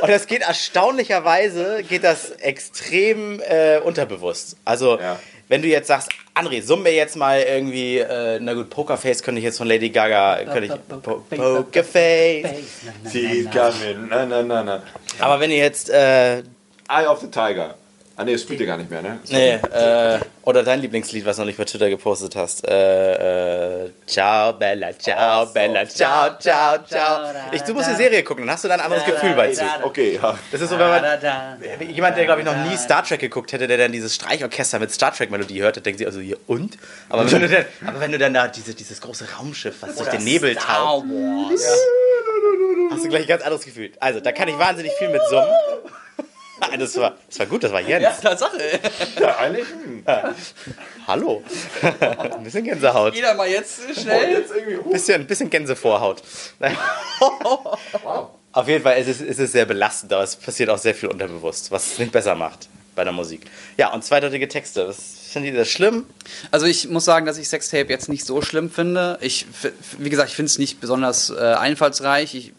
Und 0.00 0.10
das 0.10 0.26
geht 0.26 0.42
erstaunlicherweise, 0.42 1.82
geht 1.82 2.04
das 2.04 2.30
extrem 2.32 3.40
äh, 3.40 3.78
unterbewusst. 3.78 4.56
Also, 4.64 4.98
Ja. 5.00 5.18
wenn 5.48 5.62
du 5.62 5.68
jetzt 5.68 5.88
sagst, 5.88 6.10
André, 6.34 6.62
summ 6.62 6.82
mir 6.82 6.92
jetzt 6.92 7.16
mal 7.16 7.40
irgendwie, 7.40 7.98
äh, 7.98 8.38
na 8.40 8.52
gut, 8.54 8.68
Pokerface 8.70 9.22
könnte 9.22 9.38
ich 9.38 9.44
jetzt 9.44 9.56
von 9.58 9.66
Lady 9.66 9.88
Gaga, 9.90 10.44
könnte 10.44 10.64
ich, 10.74 11.02
po 11.02 11.22
Pokerface. 11.30 12.46
Sie 13.04 13.48
Gamin. 13.52 14.08
Na, 14.10 14.26
na, 14.26 14.42
na, 14.42 14.62
na. 14.62 14.82
Aber 15.18 15.40
wenn 15.40 15.50
ihr 15.50 15.58
jetzt, 15.58 15.88
äh, 15.90 16.38
Eye 16.88 17.06
of 17.08 17.20
the 17.20 17.28
Tiger. 17.30 17.76
Ah, 18.16 18.22
nee, 18.22 18.32
das 18.32 18.42
spielt 18.42 18.60
ihr 18.60 18.66
gar 18.66 18.76
nicht 18.76 18.88
mehr, 18.88 19.02
ne? 19.02 19.18
nee, 19.28 19.54
äh, 19.54 20.20
oder 20.42 20.62
dein 20.62 20.80
Lieblingslied, 20.80 21.26
was 21.26 21.34
du 21.34 21.42
noch 21.42 21.46
nicht 21.46 21.56
bei 21.56 21.64
Twitter 21.64 21.90
gepostet 21.90 22.36
hast, 22.36 22.64
äh, 22.64 23.86
äh, 23.86 23.90
ciao, 24.06 24.52
Bella, 24.52 24.96
ciao, 24.96 25.46
Bella, 25.46 25.84
ciao, 25.88 26.38
ciao, 26.38 26.78
ciao. 26.86 27.34
Ich, 27.50 27.62
du 27.62 27.74
musst 27.74 27.90
die 27.90 27.96
Serie 27.96 28.22
gucken, 28.22 28.46
dann 28.46 28.54
hast 28.54 28.62
du 28.62 28.68
da 28.68 28.74
ein 28.74 28.80
anderes 28.80 29.04
Gefühl 29.04 29.34
bei 29.34 29.52
zu. 29.52 29.64
Okay, 29.82 30.14
ja. 30.22 30.38
Das 30.52 30.60
ist 30.60 30.70
so, 30.70 30.78
wenn 30.78 30.88
man, 30.88 31.04
Jemand, 31.90 32.16
der 32.16 32.26
glaube 32.26 32.42
ich 32.42 32.46
noch 32.46 32.56
nie 32.56 32.76
Star 32.76 33.02
Trek 33.04 33.18
geguckt 33.18 33.52
hätte, 33.52 33.66
der 33.66 33.78
dann 33.78 33.90
dieses 33.90 34.14
Streichorchester 34.14 34.78
mit 34.78 34.92
Star 34.92 35.12
Trek 35.12 35.32
Melodie 35.32 35.60
hört, 35.62 35.74
der 35.74 35.82
denkt 35.82 35.98
sich 35.98 36.06
also 36.06 36.20
hier 36.20 36.36
und? 36.46 36.78
Aber 37.08 37.28
wenn 37.28 37.40
du 37.40 37.48
dann, 37.48 37.64
aber 37.84 38.00
wenn 38.00 38.12
du 38.12 38.18
dann 38.18 38.32
da 38.32 38.46
diese, 38.46 38.74
dieses 38.74 39.00
große 39.00 39.26
Raumschiff, 39.38 39.74
was 39.80 39.96
durch 39.96 40.10
den 40.10 40.22
Nebel 40.22 40.54
taucht, 40.54 41.04
hast 42.90 43.04
du 43.04 43.08
gleich 43.08 43.22
ein 43.22 43.28
ganz 43.28 43.42
anderes 43.42 43.64
Gefühl. 43.64 43.90
Also, 43.98 44.20
da 44.20 44.30
kann 44.30 44.46
ich 44.46 44.56
wahnsinnig 44.56 44.92
viel 44.98 45.08
mit 45.08 45.22
summen. 45.28 45.48
Das 46.78 46.96
war, 46.96 47.16
das 47.28 47.38
war 47.38 47.46
gut, 47.46 47.64
das 47.64 47.72
war 47.72 47.80
Jens. 47.80 48.02
Ja, 48.02 48.10
Tatsache. 48.12 48.58
ja 49.20 49.36
eigentlich. 49.38 49.66
hm. 49.68 50.04
Hallo. 51.06 51.42
Ein 52.00 52.42
bisschen 52.44 52.64
Gänsehaut. 52.64 53.14
Jeder 53.14 53.34
mal 53.34 53.48
jetzt 53.48 53.80
Oh, 53.88 54.00
schnell. 54.00 54.30
jetzt 54.32 54.52
irgendwie. 54.54 54.90
Bisschen, 54.90 55.26
bisschen 55.26 55.50
Gänsevorhaut. 55.50 56.22
Auf 58.52 58.68
jeden 58.68 58.82
Fall 58.84 58.98
ist 58.98 59.08
es, 59.08 59.20
ist 59.20 59.40
es 59.40 59.52
sehr 59.52 59.66
belastend, 59.66 60.12
aber 60.12 60.22
es 60.22 60.36
passiert 60.36 60.70
auch 60.70 60.78
sehr 60.78 60.94
viel 60.94 61.08
unterbewusst, 61.08 61.70
was 61.70 61.92
es 61.92 61.98
nicht 61.98 62.12
besser 62.12 62.34
macht 62.34 62.68
bei 62.94 63.02
der 63.02 63.12
Musik. 63.12 63.42
Ja, 63.76 63.92
und 63.92 64.04
zweideutige 64.04 64.46
Texte. 64.48 64.86
Das 64.86 64.96
finde 65.32 65.48
ich 65.50 65.56
das 65.56 65.68
schlimm. 65.68 66.06
Also 66.52 66.66
ich 66.66 66.88
muss 66.88 67.04
sagen, 67.04 67.26
dass 67.26 67.38
ich 67.38 67.48
Sextape 67.48 67.88
jetzt 67.88 68.08
nicht 68.08 68.24
so 68.24 68.40
schlimm 68.42 68.70
finde. 68.70 69.18
Ich, 69.20 69.46
wie 69.98 70.10
gesagt, 70.10 70.28
ich 70.30 70.36
finde 70.36 70.50
es 70.50 70.58
nicht 70.58 70.80
besonders 70.80 71.30
äh, 71.30 71.34
einfallsreich. 71.40 72.34
Ich, 72.36 72.52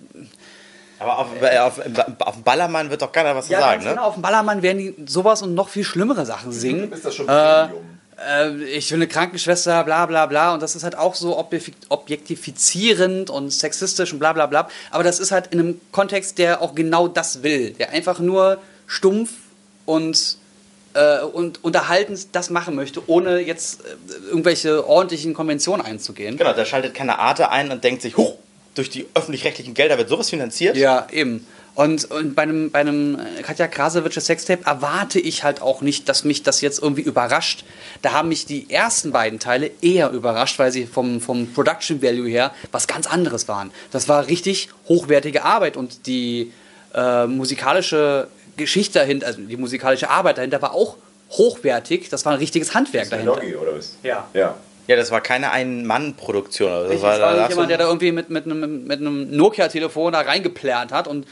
Aber 0.99 1.19
auf, 1.19 1.27
äh, 1.41 1.57
auf, 1.59 1.79
auf 2.19 2.33
dem 2.35 2.43
Ballermann 2.43 2.89
wird 2.89 3.01
doch 3.01 3.11
keiner 3.11 3.35
was 3.35 3.49
Ja, 3.49 3.57
zu 3.59 3.63
sagen, 3.63 3.83
ne? 3.83 3.89
genau. 3.91 4.03
Auf 4.05 4.13
dem 4.13 4.21
Ballermann 4.21 4.61
werden 4.61 4.77
die 4.77 4.95
sowas 5.07 5.41
und 5.41 5.53
noch 5.53 5.69
viel 5.69 5.83
schlimmere 5.83 6.25
Sachen 6.25 6.51
singen. 6.51 6.91
Ist 6.91 7.05
das 7.05 7.15
schon 7.15 7.27
Äh, 7.27 7.67
äh, 8.27 8.63
ich 8.63 8.89
will 8.91 8.99
eine 8.99 9.07
Krankenschwester, 9.07 9.83
bla 9.83 10.05
bla 10.05 10.25
bla. 10.25 10.53
Und 10.53 10.61
das 10.63 10.75
ist 10.75 10.83
halt 10.83 10.97
auch 10.97 11.15
so 11.15 11.37
objek- 11.37 11.73
objektifizierend 11.89 13.29
und 13.29 13.51
sexistisch 13.51 14.13
und 14.13 14.19
bla 14.19 14.33
bla 14.33 14.45
bla. 14.45 14.67
Aber 14.91 15.03
das 15.03 15.19
ist 15.19 15.31
halt 15.31 15.47
in 15.47 15.59
einem 15.59 15.81
Kontext, 15.91 16.37
der 16.37 16.61
auch 16.61 16.75
genau 16.75 17.07
das 17.07 17.43
will. 17.43 17.71
Der 17.71 17.89
einfach 17.91 18.19
nur 18.19 18.57
stumpf 18.87 19.31
und, 19.85 20.37
äh, 20.93 21.19
und 21.21 21.63
unterhaltend 21.63 22.27
das 22.33 22.49
machen 22.49 22.75
möchte, 22.75 23.01
ohne 23.07 23.39
jetzt 23.39 23.81
äh, 23.81 23.95
irgendwelche 24.29 24.87
ordentlichen 24.87 25.33
Konventionen 25.33 25.85
einzugehen. 25.85 26.37
Genau, 26.37 26.53
da 26.53 26.65
schaltet 26.65 26.93
keine 26.93 27.19
Arte 27.19 27.49
ein 27.51 27.71
und 27.71 27.83
denkt 27.83 28.01
sich, 28.01 28.15
huch, 28.15 28.35
durch 28.75 28.89
die 28.89 29.07
öffentlich-rechtlichen 29.15 29.73
Gelder 29.73 29.97
wird 29.97 30.09
sowas 30.09 30.29
finanziert. 30.29 30.77
Ja, 30.77 31.07
eben. 31.11 31.45
Und, 31.75 32.09
und 32.09 32.35
bei 32.35 32.43
einem, 32.43 32.71
bei 32.71 32.79
einem 32.79 33.19
äh, 33.19 33.41
Katja 33.41 33.67
Krasowitsche 33.67 34.21
Sextape 34.21 34.65
erwarte 34.65 35.19
ich 35.19 35.43
halt 35.43 35.61
auch 35.61 35.81
nicht, 35.81 36.07
dass 36.07 36.23
mich 36.23 36.41
das 36.41 36.61
jetzt 36.61 36.81
irgendwie 36.81 37.01
überrascht. 37.01 37.65
Da 38.01 38.13
haben 38.13 38.29
mich 38.29 38.45
die 38.45 38.69
ersten 38.69 39.11
beiden 39.11 39.39
Teile 39.39 39.71
eher 39.81 40.11
überrascht, 40.11 40.57
weil 40.57 40.71
sie 40.71 40.85
vom, 40.85 41.19
vom 41.19 41.51
Production 41.51 42.01
Value 42.01 42.29
her 42.29 42.53
was 42.71 42.87
ganz 42.87 43.07
anderes 43.07 43.49
waren. 43.49 43.71
Das 43.91 44.07
war 44.07 44.27
richtig 44.27 44.69
hochwertige 44.87 45.43
Arbeit 45.43 45.75
und 45.75 46.07
die 46.07 46.53
äh, 46.93 47.27
musikalische 47.27 48.29
Geschichte 48.55 48.99
dahinter, 48.99 49.27
also 49.27 49.41
die 49.41 49.57
musikalische 49.57 50.09
Arbeit 50.09 50.37
dahinter 50.37 50.61
war 50.61 50.73
auch 50.73 50.95
hochwertig. 51.31 52.07
Das 52.07 52.25
war 52.25 52.31
ein 52.31 52.39
richtiges 52.39 52.73
Handwerk 52.73 53.09
dahinter. 53.09 53.35
Doggy, 53.35 53.55
oder 53.55 53.75
was? 53.75 53.97
Ja. 54.01 54.29
Ja. 54.33 54.55
Ja, 54.87 54.95
das 54.95 55.11
war 55.11 55.21
keine 55.21 55.51
Ein-Mann-Produktion. 55.51 56.69
Das 56.69 56.83
Richtig, 56.89 57.01
war, 57.03 57.17
das 57.19 57.37
war 57.39 57.49
jemand, 57.49 57.69
der 57.69 57.77
da 57.77 57.85
irgendwie 57.87 58.11
mit, 58.11 58.29
mit 58.29 58.45
einem, 58.45 58.85
mit 58.85 58.99
einem 58.99 59.35
Nokia-Telefon 59.35 60.13
da 60.13 60.21
reingeplant 60.21 60.91
hat. 60.91 61.07
Und 61.07 61.25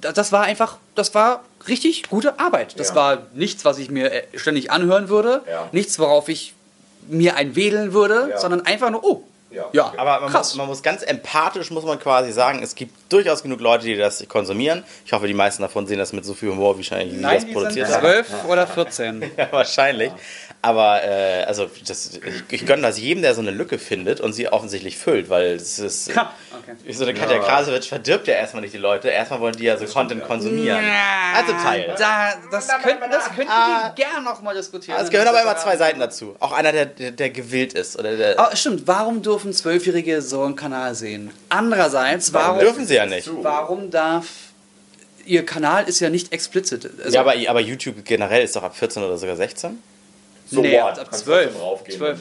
das, 0.00 0.32
war 0.32 0.42
einfach, 0.44 0.78
das 0.94 1.14
war 1.14 1.42
richtig 1.68 2.08
gute 2.08 2.38
Arbeit. 2.38 2.78
Das 2.78 2.90
Ja. 2.90 2.94
war 2.94 3.18
nichts, 3.34 3.64
was 3.64 3.78
ich 3.78 3.90
mir 3.90 4.12
äh, 4.12 4.22
ständig 4.38 4.70
anhören 4.70 5.08
würde. 5.08 5.42
Ja. 5.48 5.68
Nichts, 5.72 5.98
worauf 5.98 6.28
ich 6.28 6.54
mir 7.08 7.36
einwedeln 7.36 7.92
würde, 7.92 8.28
Ja. 8.30 8.38
sondern 8.38 8.64
einfach 8.66 8.90
nur, 8.90 9.02
oh, 9.04 9.24
Ja. 9.50 9.66
ja, 9.72 9.92
Aber 9.98 10.20
man 10.20 10.32
muss, 10.32 10.54
man 10.54 10.66
muss 10.66 10.82
ganz 10.82 11.02
empathisch, 11.02 11.70
muss 11.70 11.84
man 11.84 11.98
quasi 11.98 12.32
sagen, 12.32 12.62
es 12.62 12.74
gibt 12.74 12.94
durchaus 13.12 13.42
genug 13.42 13.60
Leute, 13.60 13.84
die 13.84 13.96
das 13.96 14.26
konsumieren. 14.28 14.82
Ich 15.04 15.12
hoffe, 15.12 15.26
die 15.26 15.34
meisten 15.34 15.60
davon 15.62 15.86
sehen 15.86 15.98
das 15.98 16.12
mit 16.14 16.24
so 16.24 16.32
viel 16.32 16.48
Humor, 16.50 16.74
wie 16.76 16.78
wahrscheinlich 16.78 17.16
sie 17.16 17.22
das 17.22 17.44
die 17.44 17.52
produziert 17.52 17.86
sind 17.88 17.96
haben. 17.96 18.02
12 18.24 18.44
oder 18.48 18.66
14. 18.66 19.30
Ja, 19.36 19.48
wahrscheinlich. 19.50 20.10
Aber 20.64 21.02
äh, 21.02 21.42
also 21.42 21.68
das, 21.88 22.20
ich, 22.24 22.44
ich 22.48 22.66
gönne 22.66 22.82
das 22.82 22.96
jedem, 22.96 23.20
der 23.20 23.34
so 23.34 23.40
eine 23.40 23.50
Lücke 23.50 23.78
findet 23.78 24.20
und 24.20 24.32
sie 24.32 24.46
offensichtlich 24.46 24.96
füllt, 24.96 25.28
weil 25.28 25.56
es 25.56 25.80
ist. 25.80 26.10
Okay. 26.10 26.92
So 26.92 27.02
eine 27.04 27.14
Katja 27.14 27.40
Krasowitsch 27.40 27.88
verdirbt 27.88 28.28
ja 28.28 28.34
erstmal 28.34 28.62
nicht 28.62 28.72
die 28.72 28.78
Leute. 28.78 29.08
Erstmal 29.08 29.40
wollen 29.40 29.56
die 29.56 29.64
ja 29.64 29.76
so 29.76 29.86
Content 29.86 30.22
konsumieren. 30.24 30.78
Also 31.34 31.52
Teil. 31.54 31.92
Da, 31.98 32.34
das 32.52 32.68
könnten 32.68 33.10
das 33.10 33.24
könnten 33.24 33.50
die 33.50 34.00
gern 34.00 34.22
noch 34.22 34.40
mal 34.40 34.54
diskutieren. 34.54 35.00
Es 35.02 35.10
gehören 35.10 35.26
aber 35.26 35.42
immer 35.42 35.56
zwei 35.56 35.76
Seiten 35.76 35.98
dazu. 35.98 36.36
Auch 36.38 36.52
einer, 36.52 36.70
der, 36.70 36.86
der, 36.86 37.10
der 37.10 37.30
gewillt 37.30 37.72
ist. 37.72 37.98
Oder 37.98 38.16
der, 38.16 38.38
Aber 38.38 38.54
stimmt, 38.54 38.86
warum 38.86 39.20
dürfen 39.20 39.52
Zwölfjährige 39.52 40.22
so 40.22 40.44
einen 40.44 40.54
Kanal 40.54 40.94
sehen? 40.94 41.32
Andererseits, 41.48 42.32
warum, 42.32 42.60
dürfen 42.60 42.86
sie 42.86 42.94
ja 42.94 43.06
nicht. 43.06 43.28
warum 43.42 43.90
darf. 43.90 44.26
Ihr 45.24 45.44
Kanal 45.44 45.88
ist 45.88 45.98
ja 45.98 46.08
nicht 46.08 46.32
explizit. 46.32 46.88
Also, 47.02 47.14
Ja, 47.14 47.20
aber, 47.22 47.34
aber 47.48 47.60
YouTube 47.60 48.04
generell 48.04 48.44
ist 48.44 48.54
doch 48.54 48.62
ab 48.62 48.76
14 48.76 49.02
oder 49.02 49.18
sogar 49.18 49.34
16. 49.34 49.82
So 50.52 50.60
nee, 50.60 50.74
what? 50.80 50.98
ab 50.98 51.06
Kannst 51.10 51.24
12. 51.24 51.44
trotzdem 51.46 51.60
raufgehen. 51.62 51.98
12. 51.98 52.18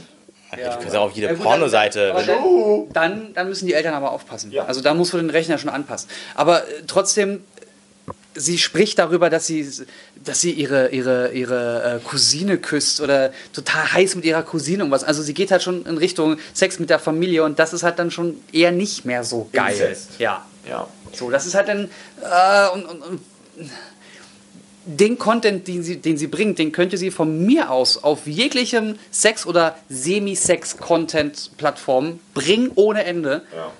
Ja. 0.57 0.69
Du 0.75 0.79
kannst 0.79 0.93
ja 0.93 0.99
auf 0.99 1.11
jede 1.13 1.27
Ja, 1.27 1.33
gut, 1.33 1.43
Pornoseite. 1.43 2.13
dann- 2.13 2.25
Dann, 2.27 2.87
dann, 2.93 3.33
dann 3.33 3.47
müssen 3.49 3.67
die 3.67 3.73
Eltern 3.73 3.93
aber 3.93 4.11
aufpassen. 4.11 4.51
Ja. 4.51 4.65
Also 4.65 4.81
da 4.81 4.93
musst 4.93 5.13
du 5.13 5.17
den 5.17 5.29
Rechner 5.29 5.57
schon 5.57 5.69
anpassen. 5.69 6.09
Aber 6.35 6.63
äh, 6.67 6.83
trotzdem, 6.87 7.41
sie 8.35 8.57
spricht 8.57 8.99
darüber, 8.99 9.29
dass 9.29 9.47
sie, 9.47 9.65
dass 10.25 10.41
sie 10.41 10.51
ihre, 10.51 10.89
ihre, 10.89 11.31
ihre 11.31 12.01
äh, 12.03 12.07
Cousine 12.07 12.57
küsst 12.57 12.99
oder 12.99 13.31
total 13.53 13.93
heiß 13.93 14.15
mit 14.15 14.25
ihrer 14.25 14.43
Cousine 14.43 14.83
und 14.83 14.91
was. 14.91 15.03
Also 15.05 15.21
sie 15.23 15.33
geht 15.33 15.51
halt 15.51 15.63
schon 15.63 15.85
in 15.85 15.97
Richtung 15.97 16.37
Sex 16.53 16.79
mit 16.79 16.89
der 16.89 16.99
Familie 16.99 17.43
und 17.45 17.57
das 17.59 17.71
ist 17.73 17.83
halt 17.83 17.97
dann 17.99 18.11
schon 18.11 18.35
eher 18.51 18.71
nicht 18.71 19.05
mehr 19.05 19.23
so 19.23 19.47
geil. 19.53 19.71
Inzest. 19.73 20.19
Ja. 20.19 20.45
Ja. 20.69 20.87
So, 21.13 21.29
das 21.31 21.45
ist 21.45 21.55
halt 21.55 21.69
dann. 21.69 21.89
Äh, 22.21 22.69
und, 22.73 22.85
und, 22.85 23.01
und 23.03 23.21
den 24.85 25.17
Content, 25.19 25.67
den 25.67 25.83
sie, 25.83 25.97
den 25.97 26.17
sie 26.17 26.27
bringt, 26.27 26.57
den 26.59 26.71
könnte 26.71 26.97
sie 26.97 27.11
von 27.11 27.45
mir 27.45 27.69
aus 27.71 28.03
auf 28.03 28.25
jeglichem 28.25 28.95
Sex- 29.11 29.45
oder 29.45 29.75
Semi-Sex-Content-Plattform 29.89 32.19
bringen 32.33 32.71
ohne 32.75 33.03
Ende. 33.03 33.43
Ja. 33.55 33.71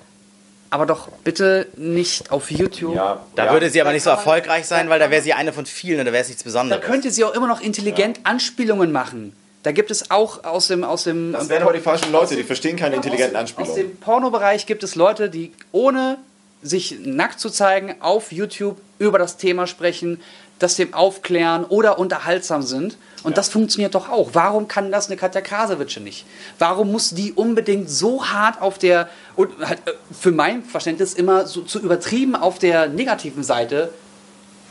Aber 0.70 0.86
doch 0.86 1.10
bitte 1.24 1.68
nicht 1.76 2.32
auf 2.32 2.50
YouTube. 2.50 2.96
ja. 2.96 3.20
Da 3.36 3.48
ja. 3.48 3.54
würde 3.54 3.70
sie 3.70 3.82
aber 3.82 3.92
nicht 3.92 4.04
so 4.04 4.10
Da 4.12 4.16
erfolgreich 4.16 4.66
sein, 4.66 4.90
weil 4.90 5.00
da 5.00 5.12
wäre 5.12 5.22
sie 5.22 5.34
eine 5.34 5.52
von 5.52 5.66
vielen 5.66 6.00
und 6.00 6.06
da 6.06 6.14
wäre 6.14 6.22
es 6.22 6.30
nichts 6.30 6.44
Da 6.44 6.48
Besonderes. 6.48 6.86
könnte 6.86 7.12
sie 7.12 7.24
auch 7.26 7.34
immer 7.34 7.48
noch 7.48 7.60
intelligent 7.62 8.22
Anspielungen 8.24 8.92
machen. 8.92 9.34
Da 9.64 9.74
gibt 9.74 9.92
es 9.92 10.10
auch 10.12 10.44
aus 10.46 10.68
dem. 10.68 10.84
Aus 10.84 11.04
dem 11.04 11.34
Das 11.34 11.50
wären 11.50 11.64
aber 11.64 11.74
die 11.74 11.82
falschen 11.82 12.12
Leute, 12.12 12.36
die 12.36 12.44
verstehen 12.44 12.78
keine 12.78 12.96
intelligenten 12.96 13.36
aus, 13.36 13.44
Aus 13.44 13.50
Anspielungen. 13.60 13.92
dem 13.92 13.98
Pornobereich 13.98 14.66
gibt 14.66 14.84
es 14.84 14.96
Leute, 14.96 15.30
die 15.30 15.52
ohne 15.72 16.18
sich 16.64 16.98
nackt 17.04 17.40
zu 17.40 17.50
zeigen 17.50 17.96
auf 18.00 18.32
YouTube 18.32 18.78
über 18.98 19.20
das 19.20 19.38
Thema 19.38 19.68
sprechen, 19.68 20.22
das 20.62 20.76
dem 20.76 20.94
aufklären 20.94 21.66
oder 21.66 21.98
unterhaltsam 22.00 22.62
sind. 22.62 22.98
Und 23.24 23.38
das 23.38 23.50
funktioniert 23.50 23.94
doch 23.96 24.10
auch. 24.10 24.30
Warum 24.34 24.68
kann 24.68 24.92
das 24.92 25.08
eine 25.08 25.18
Katja 25.18 25.42
Krasowitsche 25.42 26.00
nicht? 26.00 26.26
Warum 26.60 26.92
muss 26.92 27.12
die 27.12 27.34
unbedingt 27.34 27.90
so 27.90 28.26
hart 28.26 28.62
auf 28.62 28.78
der, 28.78 29.10
und 29.36 29.50
halt, 29.60 29.80
äh, 29.86 29.92
für 30.20 30.32
mein 30.32 30.64
Verständnis 30.64 31.14
immer 31.14 31.46
so 31.46 31.62
zu 31.62 31.80
übertrieben 31.80 32.36
auf 32.36 32.58
der 32.60 32.88
negativen 32.88 33.44
Seite 33.44 33.90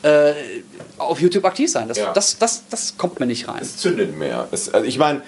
äh, 0.03 0.33
auf 0.99 1.21
YouTube 1.21 1.45
aktiv 1.45 1.71
sein? 1.71 1.87
Das, 1.89 1.99
Ja. 1.99 2.13
das, 2.13 2.39
das, 2.39 2.65
das 2.71 2.97
kommt 2.97 3.21
mir 3.21 3.27
nicht 3.27 3.47
rein. 3.49 3.61
Es 3.61 3.77
zündet 3.77 4.17
mehr. 4.17 4.49
Es, 4.51 4.73
also 4.73 4.87
ich 4.87 4.99
meine, 4.99 5.23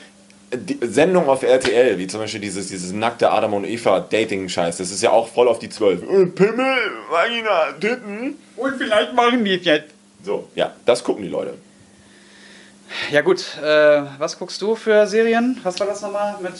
die 0.52 0.78
Sendungen 0.82 1.30
auf 1.30 1.42
RTL, 1.42 1.98
wie 1.98 2.06
zum 2.06 2.20
Beispiel 2.20 2.40
dieses, 2.40 2.68
dieses 2.68 2.92
nackte 2.92 3.30
Adam 3.30 3.54
und 3.54 3.64
Eva 3.64 4.00
Dating-Scheiß, 4.00 4.76
das 4.78 4.90
ist 4.90 5.02
ja 5.02 5.10
auch 5.10 5.28
voll 5.28 5.48
auf 5.48 5.58
die 5.58 5.68
Zwölf. 5.70 6.02
Äh, 6.02 6.26
Pimmel, 6.26 6.76
Vagina, 7.10 7.72
Titten. 7.80 8.36
Und 8.56 8.74
vielleicht 8.76 9.14
machen 9.14 9.44
die 9.44 9.54
es 9.54 9.64
jetzt. 9.64 9.94
So, 10.25 10.49
ja, 10.55 10.73
das 10.85 11.03
gucken 11.05 11.23
die 11.23 11.29
Leute. 11.29 11.55
Ja 13.11 13.23
gut, 13.23 13.57
äh, 13.62 14.03
was 14.18 14.39
guckst 14.39 14.61
du 14.61 14.75
für 14.75 15.07
Serien? 15.07 15.59
Was 15.62 15.81
war 15.81 15.87
das 15.87 16.03
nochmal 16.03 16.37
mit? 16.43 16.53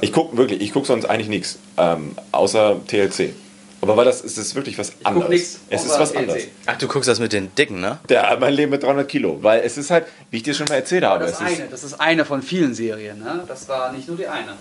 Ich 0.00 0.12
gucke 0.12 0.36
wirklich, 0.36 0.60
ich 0.60 0.72
gucke 0.72 0.86
sonst 0.86 1.04
eigentlich 1.04 1.28
nichts, 1.28 1.58
ähm, 1.76 2.16
außer 2.32 2.80
TLC. 2.86 3.32
Aber 3.80 3.96
weil 3.96 4.04
das, 4.06 4.24
es 4.24 4.36
ist 4.38 4.56
wirklich 4.56 4.76
was 4.76 4.92
anderes. 5.04 5.28
nix 5.28 5.60
es 5.70 5.84
ist 5.84 5.98
was 6.00 6.10
TLC. 6.10 6.18
anderes. 6.20 6.42
Ach, 6.66 6.78
du 6.78 6.88
guckst 6.88 7.08
das 7.08 7.20
mit 7.20 7.32
den 7.32 7.54
Dicken, 7.54 7.80
ne? 7.80 7.98
Der, 8.08 8.36
mein 8.40 8.54
Leben 8.54 8.72
mit 8.72 8.82
300 8.82 9.06
Kilo. 9.08 9.38
Weil 9.40 9.60
es 9.60 9.78
ist 9.78 9.90
halt, 9.90 10.06
wie 10.32 10.38
ich 10.38 10.42
dir 10.42 10.52
schon 10.54 10.66
mal 10.68 10.74
erzählt 10.74 11.04
habe, 11.04 11.24
Das, 11.24 11.34
es 11.34 11.40
ist, 11.40 11.60
eine, 11.60 11.68
das 11.70 11.84
ist 11.84 12.00
eine 12.00 12.24
von 12.24 12.42
vielen 12.42 12.74
Serien, 12.74 13.20
ne? 13.20 13.44
Das 13.46 13.68
war 13.68 13.92
nicht 13.92 14.08
nur 14.08 14.16
die 14.16 14.26
eine. 14.26 14.54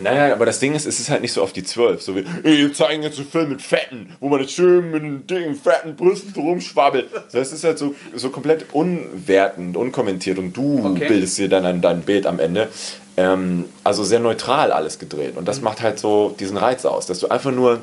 Naja, 0.00 0.32
aber 0.32 0.46
das 0.46 0.60
Ding 0.60 0.74
ist, 0.74 0.86
es 0.86 1.00
ist 1.00 1.10
halt 1.10 1.22
nicht 1.22 1.32
so 1.32 1.42
auf 1.42 1.52
die 1.52 1.64
12. 1.64 2.02
So 2.02 2.14
wie, 2.14 2.24
ey, 2.44 2.58
wir 2.58 2.72
zeigen 2.72 3.02
jetzt 3.02 3.18
einen 3.18 3.28
Film 3.28 3.48
mit 3.48 3.62
Fetten, 3.62 4.14
wo 4.20 4.28
man 4.28 4.40
jetzt 4.40 4.52
schön 4.52 4.90
mit 4.92 5.02
den 5.02 5.26
dicken, 5.26 5.56
fetten 5.56 5.96
Brüsten 5.96 6.32
rumschwabbelt. 6.40 7.08
Das 7.32 7.52
ist 7.52 7.64
halt 7.64 7.78
so, 7.78 7.94
so 8.14 8.30
komplett 8.30 8.66
unwertend, 8.72 9.76
unkommentiert 9.76 10.38
und 10.38 10.56
du 10.56 10.84
Okay. 10.84 11.08
bildest 11.08 11.36
dir 11.38 11.48
dann 11.48 11.64
ein- 11.66 11.80
dein 11.80 12.02
Bild 12.02 12.26
am 12.26 12.38
Ende. 12.38 12.68
Ähm, 13.16 13.64
also 13.82 14.04
sehr 14.04 14.20
neutral 14.20 14.70
alles 14.70 14.98
gedreht. 15.00 15.36
Und 15.36 15.42
Mhm. 15.42 15.46
das 15.46 15.60
macht 15.60 15.82
halt 15.82 15.98
so 15.98 16.34
diesen 16.38 16.56
Reiz 16.56 16.84
aus, 16.84 17.06
dass 17.06 17.18
du 17.18 17.28
einfach 17.28 17.50
nur. 17.50 17.80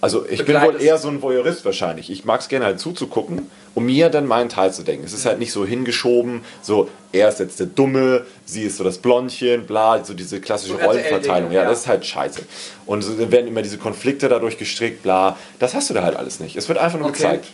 Also 0.00 0.24
ich 0.28 0.44
bin 0.44 0.60
wohl 0.62 0.80
eher 0.80 0.96
so 0.96 1.08
ein 1.08 1.20
Voyeurist 1.22 1.64
wahrscheinlich. 1.64 2.08
Ich 2.08 2.24
mag 2.24 2.40
es 2.40 2.48
gerne 2.48 2.66
halt 2.66 2.78
zuzugucken, 2.78 3.50
um 3.74 3.84
mir 3.86 4.10
dann 4.10 4.26
meinen 4.26 4.48
Teil 4.48 4.72
zu 4.72 4.84
denken. 4.84 5.04
Es 5.04 5.12
ist 5.12 5.26
halt 5.26 5.40
nicht 5.40 5.50
so 5.50 5.66
hingeschoben, 5.66 6.42
so 6.62 6.88
er 7.10 7.28
ist 7.30 7.40
jetzt 7.40 7.58
der 7.58 7.66
Dumme, 7.66 8.24
sie 8.44 8.62
ist 8.62 8.76
so 8.76 8.84
das 8.84 8.98
Blondchen, 8.98 9.66
bla, 9.66 10.04
so 10.04 10.14
diese 10.14 10.40
klassische 10.40 10.74
So 10.74 10.78
Rollenverteilung. 10.84 11.50
Ja, 11.50 11.62
ja. 11.62 11.68
das 11.68 11.80
ist 11.80 11.86
halt 11.88 12.06
scheiße. 12.06 12.42
Und 12.86 13.02
so 13.02 13.18
werden 13.32 13.48
immer 13.48 13.62
diese 13.62 13.78
Konflikte 13.78 14.28
dadurch 14.28 14.56
gestrickt, 14.56 15.02
bla. 15.02 15.36
Das 15.58 15.74
hast 15.74 15.90
du 15.90 15.94
da 15.94 16.02
halt 16.04 16.14
alles 16.16 16.38
nicht. 16.38 16.54
Es 16.54 16.68
wird 16.68 16.78
einfach 16.78 16.98
nur 17.00 17.08
Okay. 17.08 17.16
gezeigt. 17.18 17.46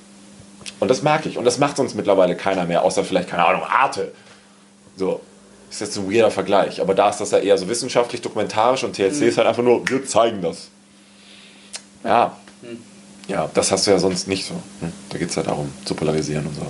Und 0.80 0.88
das 0.90 1.02
mag 1.02 1.24
ich. 1.24 1.38
Und 1.38 1.44
das 1.46 1.58
macht 1.58 1.78
sonst 1.78 1.94
mittlerweile 1.94 2.36
keiner 2.36 2.66
mehr, 2.66 2.82
außer 2.82 3.04
vielleicht, 3.04 3.30
keine 3.30 3.46
Ahnung, 3.46 3.62
Arte. 3.62 4.12
So. 4.96 5.20
Ist 5.70 5.80
jetzt 5.80 5.96
ein 5.96 6.12
weirder 6.12 6.30
Vergleich. 6.30 6.80
Aber 6.80 6.94
da 6.94 7.08
ist 7.08 7.18
das 7.20 7.30
ja 7.32 7.38
eher 7.38 7.56
so 7.58 7.68
wissenschaftlich, 7.68 8.20
dokumentarisch 8.20 8.84
und 8.84 8.92
TLC 8.94 9.22
Mhm. 9.22 9.28
ist 9.28 9.38
halt 9.38 9.46
einfach 9.48 9.62
nur, 9.62 9.88
wir 9.88 10.04
zeigen 10.06 10.42
das. 10.42 10.68
Ja. 12.04 12.36
Ja, 13.26 13.50
das 13.54 13.72
hast 13.72 13.86
du 13.86 13.90
ja 13.90 13.98
sonst 13.98 14.28
nicht 14.28 14.46
so. 14.46 14.54
Hm? 14.80 14.92
Da 15.10 15.18
geht 15.18 15.30
es 15.30 15.36
halt 15.36 15.46
darum, 15.46 15.72
zu 15.84 15.94
polarisieren 15.94 16.46
und 16.46 16.54
so. 16.54 16.66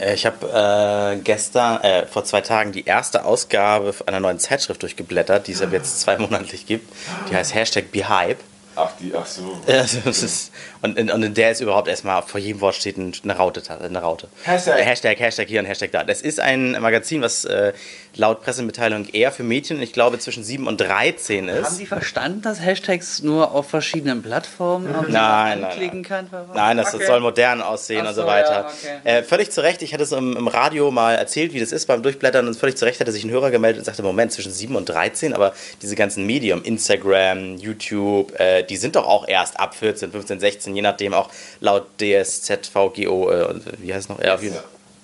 Äh, 0.00 0.14
Ich 0.14 0.24
habe 0.24 1.14
äh, 1.16 1.20
gestern, 1.22 1.82
äh, 1.82 2.06
vor 2.06 2.24
zwei 2.24 2.40
Tagen, 2.40 2.72
die 2.72 2.84
erste 2.86 3.24
Ausgabe 3.24 3.94
einer 4.06 4.20
neuen 4.20 4.38
Zeitschrift 4.38 4.82
durchgeblättert, 4.82 5.46
die 5.46 5.52
es 5.52 5.60
ab 5.60 5.72
jetzt 5.72 6.00
zweimonatlich 6.00 6.66
gibt. 6.66 6.90
Die 7.30 7.36
heißt 7.36 7.54
Hashtag 7.54 7.90
BeHype. 7.92 8.38
Ach, 8.78 8.92
die, 9.00 9.12
ach 9.14 9.26
so. 9.26 9.58
Also, 9.66 9.98
das 10.04 10.22
ist, 10.22 10.52
und, 10.82 10.98
und 10.98 11.22
in 11.22 11.34
der 11.34 11.50
ist 11.50 11.60
überhaupt 11.60 11.88
erstmal 11.88 12.22
vor 12.22 12.38
jedem 12.40 12.60
Wort 12.60 12.76
steht 12.76 12.96
eine 12.96 13.36
Raute. 13.36 13.62
Eine 13.82 13.98
Raute. 14.00 14.28
Hashtag. 14.44 14.84
Hashtag, 14.84 15.18
Hashtag 15.18 15.48
hier 15.48 15.60
und 15.60 15.66
Hashtag 15.66 15.90
da. 15.92 16.04
Das 16.04 16.22
ist 16.22 16.38
ein 16.40 16.72
Magazin, 16.80 17.20
was 17.22 17.44
äh, 17.44 17.72
laut 18.14 18.42
Pressemitteilung 18.42 19.06
eher 19.08 19.32
für 19.32 19.42
Mädchen, 19.42 19.82
ich 19.82 19.92
glaube, 19.92 20.18
zwischen 20.18 20.44
7 20.44 20.66
und 20.66 20.80
13 20.80 21.48
ist. 21.48 21.64
Haben 21.66 21.74
Sie 21.74 21.86
verstanden, 21.86 22.42
dass 22.42 22.60
Hashtags 22.60 23.22
nur 23.22 23.52
auf 23.52 23.68
verschiedenen 23.68 24.22
Plattformen 24.22 24.94
auf 24.94 25.08
Nein, 25.08 25.12
nein, 25.60 25.64
anklicken 25.64 26.02
nein. 26.08 26.28
kann? 26.30 26.48
Nein, 26.54 26.76
das, 26.76 26.94
Okay. 26.94 27.06
soll 27.06 27.20
modern 27.20 27.60
aussehen 27.62 28.02
Ach 28.04 28.08
und 28.10 28.14
so 28.14 28.22
so, 28.22 28.26
weiter. 28.26 28.66
ja, 28.84 28.98
okay. 29.02 29.18
äh, 29.18 29.22
völlig 29.22 29.50
zu 29.50 29.60
Recht, 29.62 29.82
ich 29.82 29.92
hatte 29.92 30.02
es 30.02 30.12
im, 30.12 30.36
im 30.36 30.48
Radio 30.48 30.90
mal 30.90 31.14
erzählt, 31.14 31.52
wie 31.52 31.60
das 31.60 31.70
ist 31.72 31.86
beim 31.86 32.02
Durchblättern 32.02 32.46
und 32.46 32.54
völlig 32.56 32.76
zu 32.76 32.84
Recht 32.84 32.98
hatte 33.00 33.12
sich 33.12 33.24
ein 33.24 33.30
Hörer 33.30 33.50
gemeldet 33.50 33.80
und 33.80 33.84
sagte, 33.84 34.02
Moment, 34.02 34.32
zwischen 34.32 34.52
7 34.52 34.74
und 34.74 34.88
13, 34.88 35.32
aber 35.34 35.52
diese 35.82 35.94
ganzen 35.96 36.26
Medium, 36.26 36.62
Instagram, 36.64 37.56
YouTube, 37.56 38.38
äh, 38.40 38.62
die 38.68 38.76
sind 38.76 38.96
doch 38.96 39.06
auch 39.06 39.26
erst 39.26 39.58
ab 39.58 39.74
14, 39.74 40.12
15, 40.12 40.40
16, 40.40 40.76
je 40.76 40.82
nachdem 40.82 41.14
auch 41.14 41.30
laut 41.60 41.86
DSZVGO, 42.00 43.30
äh, 43.30 43.54
wie 43.78 43.92
heißt 43.92 44.08
es 44.10 44.16
noch? 44.16 44.22
Ja. 44.22 44.38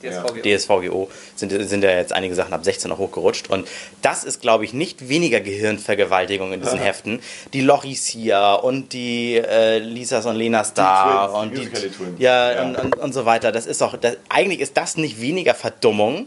DSVGO. 0.04 0.40
DSVGO 0.42 1.10
sind, 1.34 1.68
sind 1.68 1.82
ja 1.82 1.90
jetzt 1.90 2.12
einige 2.12 2.34
Sachen 2.34 2.52
ab 2.52 2.64
16 2.64 2.92
auch 2.92 2.98
hochgerutscht. 2.98 3.50
Und 3.50 3.66
das 4.02 4.24
ist, 4.24 4.40
glaube 4.40 4.64
ich, 4.64 4.72
nicht 4.72 5.08
weniger 5.08 5.40
Gehirnvergewaltigung 5.40 6.52
in 6.52 6.60
diesen 6.60 6.78
Heften. 6.82 7.20
Die 7.52 7.60
Loris 7.60 8.06
hier 8.06 8.60
und 8.62 8.92
die 8.92 9.36
äh, 9.36 9.78
Lisas 9.78 10.26
und 10.26 10.36
Lenas 10.36 10.74
da 10.74 11.28
die 11.28 11.38
und 11.38 11.56
die, 11.56 11.70
Twins. 11.70 11.96
ja, 12.18 12.52
Ja. 12.52 12.62
Und, 12.62 12.76
und, 12.76 12.96
und 12.96 13.12
so 13.12 13.24
weiter. 13.24 13.52
Das 13.52 13.66
ist 13.66 13.82
auch, 13.82 13.96
das, 13.96 14.16
eigentlich 14.28 14.60
ist 14.60 14.76
das 14.76 14.96
nicht 14.96 15.20
weniger 15.20 15.54
Verdummung. 15.54 16.26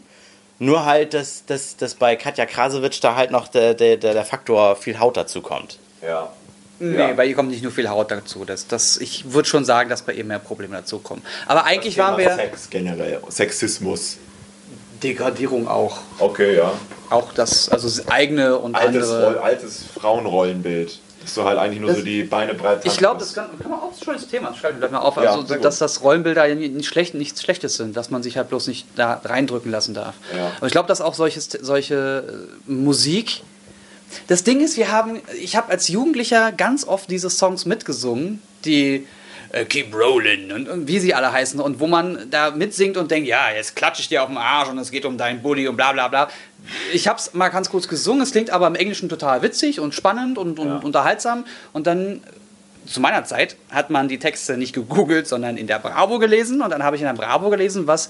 Nur 0.59 0.85
halt, 0.85 1.13
dass, 1.13 1.45
dass, 1.45 1.77
dass 1.77 1.93
bei 1.93 2.15
Katja 2.15 2.47
Krasowitsch 2.47 2.99
da 3.03 3.15
halt 3.15 3.29
noch 3.29 3.47
der, 3.47 3.75
der, 3.75 3.97
der 3.97 4.13
der 4.13 4.25
Faktor 4.25 4.75
viel 4.75 4.99
Haut 4.99 5.15
dazu 5.15 5.41
kommt. 5.41 5.77
Ja. 6.01 6.31
Nee, 6.79 6.97
Ja. 6.97 7.13
bei 7.13 7.25
ihr 7.25 7.35
kommt 7.35 7.49
nicht 7.49 7.63
nur 7.63 7.71
viel 7.71 7.89
Haut 7.89 8.11
dazu. 8.11 8.45
Das, 8.45 8.67
das, 8.67 8.97
ich 8.97 9.31
würde 9.33 9.47
schon 9.49 9.65
sagen, 9.65 9.89
dass 9.89 10.03
bei 10.03 10.13
ihr 10.13 10.23
mehr 10.23 10.39
Probleme 10.39 10.75
dazu 10.75 10.99
kommen. 10.99 11.21
Aber 11.47 11.65
eigentlich 11.65 11.95
Thema 11.95 12.09
waren 12.09 12.17
wir. 12.19 12.35
Sex 12.35 12.69
generell, 12.69 13.19
Sexismus. 13.29 14.17
Degradierung 15.03 15.67
auch. 15.67 15.97
Okay, 16.19 16.57
ja. 16.57 16.71
Auch 17.09 17.31
das, 17.33 17.69
also 17.69 18.03
eigene 18.09 18.57
und 18.57 18.75
Altes, 18.75 19.09
Roll, 19.09 19.25
andere. 19.25 19.41
altes 19.43 19.83
Frauenrollenbild. 19.99 20.99
Dass 21.21 21.33
du 21.33 21.43
halt 21.43 21.57
eigentlich 21.59 21.81
nur 21.81 21.93
so 21.93 22.01
die 22.01 22.23
Beine 22.23 22.53
breit 22.53 22.81
Ich 22.85 22.97
glaube, 22.97 23.19
das 23.19 23.33
kann, 23.33 23.49
kann 23.59 23.69
man 23.69 23.79
auch 23.81 23.91
ein 23.91 24.03
schönes 24.03 24.27
Thema. 24.29 24.53
Schreibt 24.55 24.75
mir 24.75 24.79
gleich 24.79 24.91
mal 24.91 24.99
auf. 24.99 25.17
Ja, 25.17 25.33
Also, 25.35 25.55
dass 25.55 25.77
das 25.77 26.01
Rollenbilder 26.01 26.45
ja 26.45 26.55
nicht 26.55 26.85
schlecht, 26.85 27.15
nichts 27.15 27.41
Schlechtes 27.41 27.75
sind, 27.75 27.97
dass 27.97 28.09
man 28.09 28.23
sich 28.23 28.37
halt 28.37 28.47
bloß 28.47 28.67
nicht 28.67 28.87
da 28.95 29.19
reindrücken 29.25 29.69
lassen 29.69 29.93
darf. 29.93 30.15
Ja. 30.35 30.51
Aber 30.57 30.67
ich 30.67 30.71
glaube, 30.71 30.87
dass 30.87 31.01
auch 31.01 31.13
solches, 31.15 31.49
solche 31.61 32.47
äh, 32.67 32.71
Musik. 32.71 33.41
Das 34.27 34.43
Ding 34.43 34.61
ist, 34.61 34.77
wir 34.77 34.91
haben, 34.91 35.21
ich 35.41 35.55
habe 35.55 35.71
als 35.71 35.87
Jugendlicher 35.87 36.51
ganz 36.51 36.85
oft 36.85 37.09
diese 37.09 37.29
Songs 37.29 37.65
mitgesungen, 37.65 38.41
die 38.65 39.05
äh, 39.51 39.65
Keep 39.65 39.93
Rollin' 39.95 40.51
und, 40.51 40.67
und 40.69 40.87
wie 40.87 40.99
sie 40.99 41.13
alle 41.13 41.31
heißen 41.31 41.59
und 41.59 41.79
wo 41.79 41.87
man 41.87 42.29
da 42.29 42.51
mitsingt 42.51 42.97
und 42.97 43.11
denkt, 43.11 43.27
ja, 43.27 43.51
jetzt 43.55 43.75
klatsche 43.75 44.01
ich 44.01 44.09
dir 44.09 44.23
auf 44.23 44.29
den 44.29 44.37
Arsch 44.37 44.69
und 44.69 44.77
es 44.77 44.91
geht 44.91 45.05
um 45.05 45.17
deinen 45.17 45.41
Bulli 45.41 45.67
und 45.67 45.75
bla 45.77 45.91
bla 45.93 46.07
bla. 46.07 46.29
Ich 46.93 47.07
habe 47.07 47.19
es 47.19 47.33
mal 47.33 47.49
ganz 47.49 47.69
kurz 47.69 47.87
gesungen, 47.87 48.21
es 48.21 48.31
klingt 48.31 48.49
aber 48.49 48.67
im 48.67 48.75
Englischen 48.75 49.07
total 49.09 49.41
witzig 49.41 49.79
und 49.79 49.93
spannend 49.93 50.37
und, 50.37 50.59
und 50.59 50.67
Ja. 50.67 50.77
unterhaltsam 50.77 51.45
und 51.73 51.87
dann 51.87 52.21
zu 52.85 53.01
meiner 53.01 53.25
Zeit 53.25 53.57
hat 53.69 53.89
man 53.89 54.07
die 54.07 54.17
Texte 54.17 54.57
nicht 54.57 54.73
gegoogelt, 54.73 55.27
sondern 55.27 55.57
in 55.57 55.67
der 55.67 55.79
Bravo 55.79 56.19
gelesen 56.19 56.61
und 56.61 56.69
dann 56.69 56.83
habe 56.83 56.95
ich 56.95 57.01
in 57.01 57.07
der 57.07 57.13
Bravo 57.15 57.49
gelesen, 57.49 57.85
was 57.87 58.09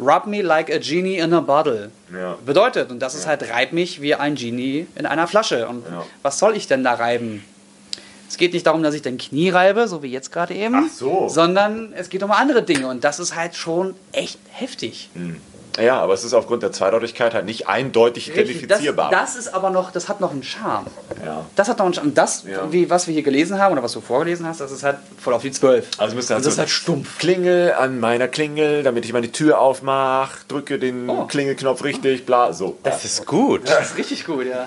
Rub 0.00 0.26
me 0.26 0.42
like 0.42 0.70
a 0.70 0.78
genie 0.78 1.16
in 1.18 1.32
a 1.32 1.40
bottle 1.40 1.90
Ja. 2.12 2.36
bedeutet. 2.44 2.90
Und 2.90 3.00
das 3.00 3.14
ist 3.14 3.26
halt, 3.26 3.48
reib 3.50 3.72
mich 3.72 4.00
wie 4.00 4.14
ein 4.14 4.34
Genie 4.34 4.86
in 4.96 5.06
einer 5.06 5.26
Flasche. 5.26 5.68
Und 5.68 5.84
was 6.22 6.38
soll 6.38 6.56
ich 6.56 6.66
denn 6.66 6.82
da 6.84 6.94
reiben? 6.94 7.44
Es 8.28 8.36
geht 8.36 8.52
nicht 8.52 8.66
darum, 8.66 8.82
dass 8.82 8.94
ich 8.94 9.02
dein 9.02 9.18
Knie 9.18 9.50
reibe, 9.50 9.86
so 9.86 10.02
wie 10.02 10.08
jetzt 10.10 10.32
gerade 10.32 10.54
eben, 10.54 10.86
Ach 10.88 10.92
so. 10.92 11.28
sondern 11.28 11.92
es 11.94 12.08
geht 12.08 12.22
um 12.22 12.32
andere 12.32 12.62
Dinge. 12.62 12.88
Und 12.88 13.04
das 13.04 13.20
ist 13.20 13.36
halt 13.36 13.54
schon 13.54 13.94
echt 14.12 14.38
heftig. 14.50 15.10
Ja, 15.80 16.00
aber 16.00 16.14
es 16.14 16.22
ist 16.24 16.34
aufgrund 16.34 16.62
der 16.62 16.70
Zweideutigkeit 16.72 17.34
halt 17.34 17.46
nicht 17.46 17.66
eindeutig 17.68 18.28
Richtig, 18.28 18.44
das, 18.44 18.50
identifizierbar. 18.80 19.10
das 19.10 19.34
ist 19.36 19.48
aber 19.52 19.70
noch, 19.70 19.90
das 19.90 20.08
hat 20.08 20.20
noch 20.20 20.30
einen 20.30 20.42
Charme. 20.44 20.86
ja. 21.24 21.44
Das 21.56 21.68
hat 21.68 21.78
noch 21.78 21.86
einen 21.86 21.94
Charme. 21.94 22.14
Das, 22.14 22.44
Ja. 22.44 22.70
wie, 22.72 22.90
was 22.90 23.06
wir 23.08 23.14
hier 23.14 23.22
gelesen 23.24 23.58
haben 23.58 23.72
oder 23.72 23.82
was 23.82 23.92
du 23.92 24.00
vorgelesen 24.00 24.46
hast, 24.46 24.60
das 24.60 24.70
ist 24.70 24.82
halt 24.84 24.98
voll 25.20 25.34
auf 25.34 25.42
die 25.42 25.50
Zwölf. 25.50 25.86
Also 25.98 26.14
müsste 26.14 26.34
halt 26.34 26.44
das 26.46 26.52
ist 26.52 26.58
halt 26.58 26.70
stumpf. 26.70 27.18
Klingel 27.18 27.72
an 27.72 27.98
meiner 28.00 28.28
Klingel, 28.28 28.82
damit 28.84 29.04
ich 29.04 29.12
meine 29.12 29.32
Tür 29.32 29.58
aufmache, 29.58 30.38
drücke 30.48 30.78
den 30.78 31.08
Oh. 31.10 31.26
Klingelknopf 31.26 31.82
richtig, 31.84 32.24
bla, 32.26 32.52
so. 32.52 32.78
Das 32.84 33.04
ist 33.04 33.26
gut. 33.26 33.68
Das 33.68 33.90
ist 33.90 33.98
richtig 33.98 34.24
gut, 34.26 34.46
ja. 34.50 34.66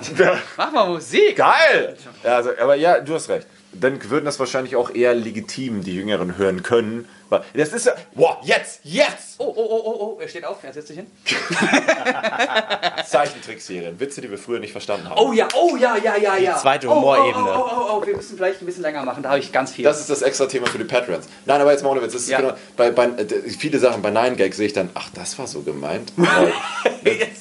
Mach 0.56 0.72
mal 0.72 0.88
Musik. 0.88 1.36
Geil! 1.36 1.96
Ja, 2.24 2.36
also, 2.36 2.50
aber 2.60 2.74
ja, 2.74 3.00
du 3.00 3.14
hast 3.14 3.28
recht. 3.28 3.46
Dann 3.72 3.98
würden 4.10 4.24
das 4.24 4.38
wahrscheinlich 4.38 4.76
auch 4.76 4.90
eher 4.94 5.14
legitim 5.14 5.82
die 5.84 5.94
Jüngeren 5.94 6.36
hören 6.38 6.62
können. 6.62 7.06
Das 7.54 7.72
ist 7.72 7.86
ja. 7.86 7.94
Boah, 8.14 8.38
jetzt! 8.42 8.80
Jetzt! 8.84 9.36
Oh, 9.38 9.52
oh, 9.54 9.54
oh, 9.56 9.82
oh, 9.84 9.96
oh, 10.00 10.20
er 10.20 10.28
steht 10.28 10.44
auf, 10.44 10.56
er 10.62 10.72
setzt 10.72 10.88
sich 10.88 10.96
hin. 10.96 11.06
Zeichentrickserien. 13.06 14.00
Witze, 14.00 14.20
die 14.20 14.30
wir 14.30 14.38
früher 14.38 14.58
nicht 14.58 14.72
verstanden 14.72 15.08
haben. 15.08 15.18
Oh 15.18 15.32
ja, 15.32 15.48
oh 15.54 15.76
ja, 15.76 15.96
ja, 15.96 16.16
ja, 16.16 16.36
ja. 16.36 16.56
zweite 16.56 16.88
oh, 16.88 16.96
Humorebene. 16.96 17.44
Oh, 17.44 17.58
oh, 17.58 17.70
oh, 17.70 18.00
oh, 18.02 18.06
wir 18.06 18.16
müssen 18.16 18.36
vielleicht 18.36 18.60
ein 18.62 18.66
bisschen 18.66 18.82
länger 18.82 19.04
machen, 19.04 19.22
da 19.22 19.30
habe 19.30 19.38
ich 19.38 19.52
ganz 19.52 19.72
viel. 19.72 19.84
Das 19.84 20.00
ist 20.00 20.10
das 20.10 20.22
extra 20.22 20.46
Thema 20.46 20.66
für 20.66 20.78
die 20.78 20.84
Patrons. 20.84 21.28
Nein, 21.46 21.60
aber 21.60 21.72
jetzt 21.72 21.82
mal 21.82 21.90
ohne 21.90 22.02
Witz. 22.02 22.12
Das 22.12 22.22
ist 22.22 22.30
Ja. 22.30 22.40
genau, 22.40 22.54
bei, 22.76 22.90
bei, 22.90 23.06
äh, 23.06 23.26
viele 23.50 23.78
Sachen 23.78 24.02
bei 24.02 24.10
Nine 24.10 24.36
Gag 24.36 24.54
sehe 24.54 24.66
ich 24.66 24.72
dann, 24.72 24.90
ach, 24.94 25.10
das 25.14 25.38
war 25.38 25.46
so 25.46 25.60
gemeint. 25.62 26.12
Weil, 26.16 26.52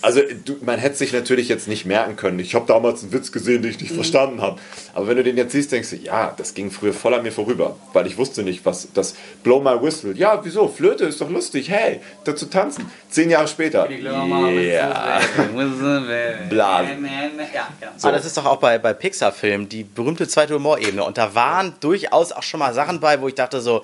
also 0.01 0.21
du, 0.45 0.57
man 0.61 0.79
hätte 0.79 0.95
sich 0.95 1.13
natürlich 1.13 1.49
jetzt 1.49 1.67
nicht 1.67 1.85
merken 1.85 2.15
können. 2.15 2.39
Ich 2.39 2.55
habe 2.55 2.65
damals 2.67 3.03
einen 3.03 3.13
Witz 3.13 3.31
gesehen, 3.31 3.61
den 3.61 3.71
ich 3.71 3.81
nicht 3.81 3.93
verstanden 3.93 4.41
habe. 4.41 4.59
Aber 4.93 5.07
wenn 5.07 5.17
du 5.17 5.23
den 5.23 5.37
jetzt 5.37 5.51
siehst, 5.51 5.71
denkst 5.71 5.89
du, 5.89 5.95
ja, 5.97 6.33
das 6.37 6.53
ging 6.53 6.71
früher 6.71 6.93
voll 6.93 7.13
an 7.13 7.23
mir 7.23 7.31
vorüber. 7.31 7.75
Weil 7.93 8.07
ich 8.07 8.17
wusste 8.17 8.43
nicht, 8.43 8.65
was 8.65 8.87
das 8.93 9.15
Blow 9.43 9.59
My 9.59 9.76
Whistle. 9.81 10.13
Ja, 10.15 10.39
wieso? 10.43 10.67
Flöte 10.67 11.05
ist 11.05 11.19
doch 11.21 11.29
lustig. 11.29 11.69
Hey, 11.69 12.01
dazu 12.23 12.45
tanzen. 12.47 12.89
Zehn 13.09 13.29
Jahre 13.29 13.47
später. 13.47 13.89
Ja. 13.89 15.19
Blasen. 16.49 17.05
Ja, 17.53 17.67
genau. 17.79 17.91
Aber 18.01 18.11
das 18.11 18.25
ist 18.25 18.37
doch 18.37 18.45
auch 18.45 18.57
bei, 18.57 18.77
bei 18.77 18.93
Pixar-Filmen 18.93 19.69
die 19.69 19.83
berühmte 19.83 20.27
zweite 20.27 20.55
Humorebene. 20.55 21.03
Und 21.03 21.17
da 21.17 21.33
waren 21.35 21.73
durchaus 21.79 22.31
auch 22.31 22.43
schon 22.43 22.59
mal 22.59 22.73
Sachen 22.73 22.99
bei, 22.99 23.19
wo 23.21 23.27
ich 23.27 23.35
dachte 23.35 23.61
so, 23.61 23.83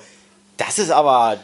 das 0.58 0.80
ist 0.80 0.92
aber 0.92 1.38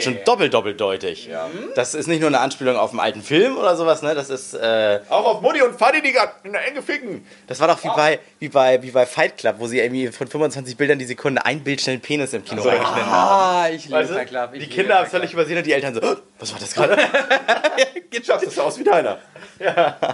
schon 0.00 0.18
doppelt 0.24 0.52
doppeldeutig. 0.54 1.28
Das 1.74 1.94
ist 1.94 2.06
nicht 2.06 2.20
nur 2.20 2.28
eine 2.28 2.40
Anspielung 2.40 2.76
auf 2.76 2.90
einen 2.90 3.00
alten 3.00 3.22
Film 3.22 3.56
oder 3.56 3.76
sowas, 3.76 4.02
ne? 4.02 4.14
Das 4.14 4.30
ist, 4.30 4.54
äh, 4.54 5.00
Auch 5.08 5.24
auf 5.24 5.40
Mutti 5.40 5.62
und 5.62 5.78
Fadi, 5.78 6.02
die 6.02 6.12
gerade 6.12 6.32
in 6.44 6.52
der 6.52 6.66
Enge 6.66 6.82
ficken. 6.82 7.26
das 7.46 7.60
war 7.60 7.68
doch 7.68 7.82
wie 7.82 7.88
bei, 7.88 8.18
wie 8.38 8.48
bei, 8.48 8.82
wie 8.82 8.90
bei 8.90 9.06
Fight 9.06 9.36
Club, 9.38 9.56
wo 9.58 9.66
sie 9.66 9.80
irgendwie 9.80 10.08
von 10.08 10.26
25 10.28 10.76
Bildern 10.76 10.98
die 10.98 11.04
Sekunde 11.06 11.44
ein 11.44 11.60
Bild 11.64 11.80
schnell 11.80 11.94
einen 11.94 12.02
Penis 12.02 12.32
im 12.32 12.44
Kino 12.44 12.62
so. 12.62 12.68
reingeschnitten 12.68 13.06
haben. 13.10 13.12
Ah, 13.12 13.68
ich 13.70 13.84
liebe 13.86 13.96
Weißt? 13.98 14.12
Fight 14.12 14.28
Club. 14.28 14.52
Die 14.54 14.68
Kinder 14.68 14.96
haben 14.96 15.04
es 15.04 15.10
völlig 15.10 15.32
übersehen 15.32 15.58
und 15.58 15.66
die 15.66 15.72
Eltern 15.72 15.94
so, 15.94 16.00
"Oh, 16.02 16.16
was 16.38 16.52
war 16.52 16.60
das 16.60 16.74
gerade? 16.74 16.96
Schaffst 18.24 18.46
das 18.46 18.58
aus 18.58 18.78
wie 18.78 18.84
deiner. 18.84 19.18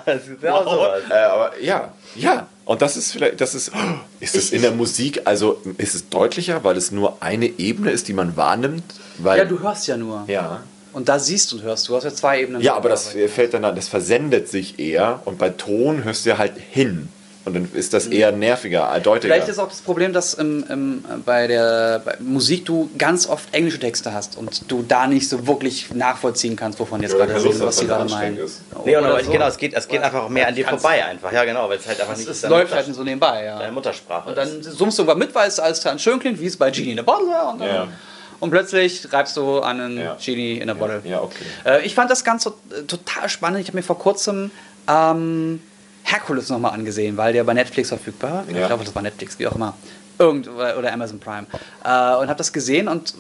das 0.07 0.27
ist 0.27 0.41
genau 0.41 0.65
sowas. 0.65 1.03
Äh, 1.11 1.15
aber 1.15 1.59
ja, 1.61 1.93
ja. 2.17 2.47
Und 2.71 2.83
das 2.83 2.97
ist 2.97 3.11
vielleicht, 3.11 3.41
das 3.41 3.57
ist, 3.57 3.73
ist 4.21 4.37
es 4.37 4.53
in 4.53 4.63
der 4.63 4.71
Musik, 4.71 5.23
also 5.25 5.61
ist 5.77 5.97
es 5.97 6.09
deutlicher, 6.09 6.63
weil 6.63 6.77
es 6.77 6.93
nur 6.93 7.21
eine 7.21 7.47
Ebene 7.47 7.91
ist, 7.91 8.07
die 8.07 8.13
man 8.13 8.37
wahrnimmt? 8.37 8.85
Weil, 9.19 9.39
Ja, 9.39 9.45
du 9.45 9.59
hörst 9.59 9.89
ja 9.89 9.97
nur. 9.97 10.23
ja. 10.29 10.63
Und 10.93 11.09
da 11.09 11.19
siehst 11.19 11.53
und 11.53 11.63
hörst 11.63 11.87
du. 11.89 11.93
Du 11.93 11.97
hast 11.97 12.05
ja 12.05 12.13
zwei 12.15 12.43
Ebenen. 12.43 12.63
Ja, 12.63 12.75
aber 12.77 12.89
das 12.89 13.09
fällt 13.35 13.55
dann, 13.55 13.65
an- 13.65 13.75
das 13.75 13.89
versendet 13.89 14.49
sich 14.49 14.79
eher 14.79 15.21
und 15.25 15.37
bei 15.39 15.49
Ton 15.51 16.05
hörst 16.05 16.25
du 16.27 16.31
ja 16.31 16.39
halt 16.39 16.53
hin. 16.71 17.09
Und 17.47 17.55
dann 17.55 17.71
ist 17.73 17.95
das 17.95 18.07
eher 18.07 18.33
nerviger, 18.33 18.95
äh, 18.95 19.01
deutiger. 19.01 19.33
Vielleicht 19.35 19.49
ist 19.49 19.59
auch 19.59 19.69
das 19.69 19.81
Problem, 19.81 20.13
dass 20.13 20.35
im, 20.35 20.63
im, 20.69 21.05
bei 21.25 21.47
der 21.47 22.03
bei 22.05 22.17
Musik 22.21 22.67
du 22.67 22.91
ganz 22.99 23.27
oft 23.27 23.55
englische 23.55 23.79
Texte 23.79 24.13
hast 24.13 24.37
und 24.37 24.71
du 24.71 24.83
da 24.87 25.07
nicht 25.07 25.27
so 25.27 25.47
wirklich 25.47 25.91
nachvollziehen 25.95 26.55
kannst, 26.55 26.79
wovon 26.79 27.01
jetzt 27.01 27.17
gerade 27.17 27.33
keine 27.33 27.43
reden, 27.45 27.61
was 27.61 27.79
sie 27.79 27.87
gerade 27.87 28.11
meinen. 28.11 28.37
ist. 28.37 28.61
Nee, 28.85 28.95
und 28.97 29.05
Oder 29.05 29.15
aber 29.15 29.25
so. 29.25 29.31
genau, 29.33 29.47
es 29.49 29.57
geht, 29.57 29.73
es 29.73 29.89
geht 29.89 30.03
einfach 30.03 30.29
mehr 30.29 30.49
an 30.49 30.55
dir 30.55 30.67
vorbei 30.69 31.03
einfach. 31.03 31.33
Ja, 31.33 31.45
genau, 31.47 31.67
weil 31.69 31.79
es 31.79 31.87
halt 31.89 31.99
einfach 31.99 32.17
nicht 32.17 32.29
Es 32.29 32.43
deine 32.43 32.55
läuft 32.55 32.75
halt 32.75 32.95
so 32.95 33.03
nebenbei, 33.03 33.45
ja. 33.47 33.59
deine 33.59 33.73
Muttersprache 33.73 34.29
Und 34.29 34.37
ist. 34.37 34.67
dann 34.67 34.73
summst 34.75 34.99
du 34.99 35.03
irgendwann 35.03 35.19
mit, 35.19 35.35
weil 35.35 35.49
es 35.49 35.59
alles 35.59 35.83
ganz 35.83 36.03
schön 36.03 36.19
klingt, 36.19 36.39
wie 36.41 36.47
es 36.47 36.59
bei 36.59 36.71
Genie 36.71 36.93
in 36.93 36.99
a 36.99 37.03
Bottle 37.03 37.27
war. 37.29 37.55
Und, 37.55 37.61
dann, 37.61 37.69
Ja. 37.69 37.89
und 38.39 38.51
plötzlich 38.51 39.11
reibst 39.11 39.39
du 39.39 39.61
an 39.61 39.81
einen 39.81 39.99
Ja. 39.99 40.17
Genie 40.23 40.59
in 40.59 40.69
a 40.69 40.75
Bottle. 40.75 41.01
Ja, 41.05 41.23
okay. 41.23 41.37
Äh, 41.65 41.87
ich 41.87 41.95
fand 41.95 42.11
das 42.11 42.23
Ganze 42.23 42.53
total 42.87 43.31
spannend. 43.31 43.61
Ich 43.61 43.69
habe 43.69 43.79
mir 43.79 43.83
vor 43.83 43.99
kurzem 43.99 44.51
ähm, 44.89 45.63
Hercules 46.03 46.49
nochmal 46.49 46.73
angesehen, 46.73 47.17
weil 47.17 47.33
der 47.33 47.45
bei 47.45 47.55
Netflix 47.55 47.89
verfügbar 47.89 48.45
war. 48.47 48.55
Ja. 48.55 48.61
Ich 48.63 48.67
glaube, 48.67 48.85
das 48.85 48.95
war 48.95 49.03
Netflix, 49.03 49.39
wie 49.39 49.47
auch 49.47 49.55
immer. 49.55 49.77
Irgend 50.19 50.49
oder, 50.49 50.79
oder 50.79 50.93
Amazon 50.93 51.19
Prime. 51.19 51.47
Äh, 51.85 51.89
und 51.89 52.29
habe 52.29 52.35
das 52.37 52.53
gesehen 52.53 52.89
und 52.89 53.15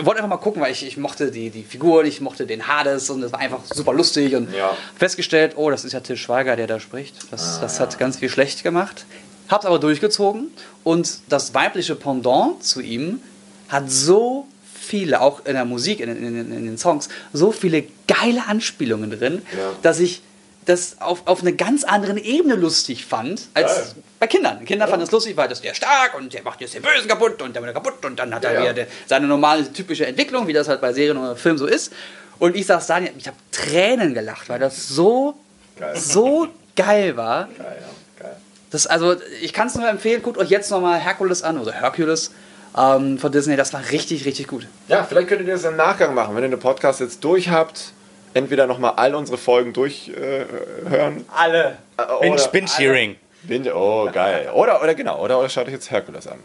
wollte 0.00 0.18
einfach 0.22 0.28
mal 0.28 0.36
gucken, 0.38 0.62
weil 0.62 0.72
ich, 0.72 0.86
ich 0.86 0.96
mochte 0.96 1.30
die, 1.30 1.50
die 1.50 1.64
Figur, 1.64 2.04
ich 2.04 2.20
mochte 2.20 2.46
den 2.46 2.66
Hades 2.66 3.10
und 3.10 3.22
es 3.22 3.32
war 3.32 3.40
einfach 3.40 3.60
super 3.72 3.92
lustig 3.92 4.34
und 4.34 4.52
Ja. 4.54 4.76
festgestellt, 4.96 5.52
oh, 5.56 5.70
das 5.70 5.84
ist 5.84 5.92
ja 5.92 6.00
Till 6.00 6.16
Schweiger, 6.16 6.56
der 6.56 6.66
da 6.66 6.80
spricht. 6.80 7.14
Das, 7.30 7.60
das 7.60 7.78
hat 7.80 7.98
ganz 7.98 8.18
viel 8.18 8.28
schlecht 8.30 8.62
gemacht. 8.62 9.04
Hab's 9.48 9.66
aber 9.66 9.78
durchgezogen 9.78 10.48
und 10.84 11.18
das 11.28 11.52
weibliche 11.54 11.94
Pendant 11.94 12.62
zu 12.64 12.80
ihm 12.80 13.20
hat 13.68 13.90
so 13.90 14.46
viele, 14.74 15.20
auch 15.20 15.44
in 15.44 15.54
der 15.54 15.64
Musik, 15.64 16.00
in, 16.00 16.08
in, 16.08 16.24
in, 16.24 16.52
in 16.52 16.64
den 16.66 16.78
Songs, 16.78 17.08
so 17.32 17.52
viele 17.52 17.84
geile 18.08 18.46
Anspielungen 18.46 19.10
drin, 19.10 19.42
Ja. 19.56 19.58
dass 19.82 19.98
ich 20.00 20.22
das 20.64 20.96
auf, 21.00 21.22
auf 21.26 21.40
eine 21.40 21.52
ganz 21.54 21.82
andere 21.84 22.18
Ebene 22.20 22.54
lustig 22.54 23.04
fand 23.04 23.48
als 23.54 23.74
Geil. 23.74 23.84
bei 24.20 24.26
Kindern. 24.28 24.64
Kinder 24.64 24.86
fanden 24.86 25.04
es 25.04 25.10
lustig, 25.10 25.36
weil 25.36 25.48
das 25.48 25.60
der 25.60 25.74
stark 25.74 26.14
und 26.16 26.32
der 26.32 26.42
macht 26.42 26.60
jetzt 26.60 26.74
den 26.74 26.82
Bösen 26.82 27.08
kaputt 27.08 27.42
und 27.42 27.54
der 27.54 27.62
wird 27.62 27.74
kaputt 27.74 28.04
und 28.04 28.18
dann 28.18 28.34
hat 28.34 28.44
er 28.44 28.52
Ja, 28.52 28.56
ja. 28.58 28.62
wieder 28.64 28.74
der, 28.74 28.86
seine 29.06 29.26
normale 29.26 29.72
typische 29.72 30.06
Entwicklung, 30.06 30.46
wie 30.46 30.52
das 30.52 30.68
halt 30.68 30.80
bei 30.80 30.92
Serien 30.92 31.16
oder 31.16 31.34
Filmen 31.36 31.58
so 31.58 31.66
ist. 31.66 31.92
Und 32.38 32.56
ich 32.56 32.66
saß 32.66 32.86
da, 32.86 32.98
ich 33.00 33.26
habe 33.26 33.36
Tränen 33.50 34.14
gelacht, 34.14 34.48
weil 34.48 34.58
das 34.58 34.88
so, 34.88 35.34
Geil. 35.78 35.96
so 35.96 36.48
geil 36.76 37.16
war. 37.16 37.48
Geil, 37.58 37.78
ja. 37.80 38.22
Geil. 38.22 38.36
Das, 38.70 38.86
also, 38.86 39.16
ich 39.40 39.52
kann 39.52 39.66
es 39.68 39.74
nur 39.74 39.88
empfehlen, 39.88 40.22
guckt 40.22 40.38
euch 40.38 40.48
jetzt 40.50 40.70
nochmal 40.70 40.98
Herkules 40.98 41.42
an 41.42 41.58
oder 41.58 41.72
Hercules 41.72 42.32
ähm, 42.76 43.18
von 43.18 43.30
Disney. 43.30 43.54
Das 43.56 43.72
war 43.72 43.82
richtig, 43.90 44.24
richtig 44.24 44.46
gut. 44.48 44.66
Ja, 44.88 45.04
vielleicht 45.04 45.28
könnt 45.28 45.42
ihr 45.46 45.52
das 45.52 45.64
im 45.64 45.76
Nachgang 45.76 46.14
machen, 46.14 46.34
wenn 46.34 46.42
ihr 46.42 46.48
den 46.50 46.58
Podcast 46.58 47.00
jetzt 47.00 47.22
durch 47.22 47.48
habt. 47.50 47.92
Entweder 48.34 48.66
nochmal 48.66 48.94
all 48.96 49.14
unsere 49.14 49.38
Folgen 49.38 49.72
durchhören. 49.72 50.46
Äh, 50.86 50.90
hören. 50.90 51.24
Alle. 51.36 51.78
Äh, 51.96 52.02
Binge, 52.20 52.34
oder- 52.34 52.48
Binge-Hearing. 52.48 53.16
Binge, 53.44 53.74
oh, 53.74 54.08
geil. 54.12 54.50
Oder, 54.54 54.82
oder 54.82 54.94
genau, 54.94 55.20
oder, 55.22 55.38
oder 55.38 55.48
schaut 55.48 55.66
euch 55.66 55.72
jetzt 55.72 55.90
Herkules 55.90 56.26
an. 56.28 56.38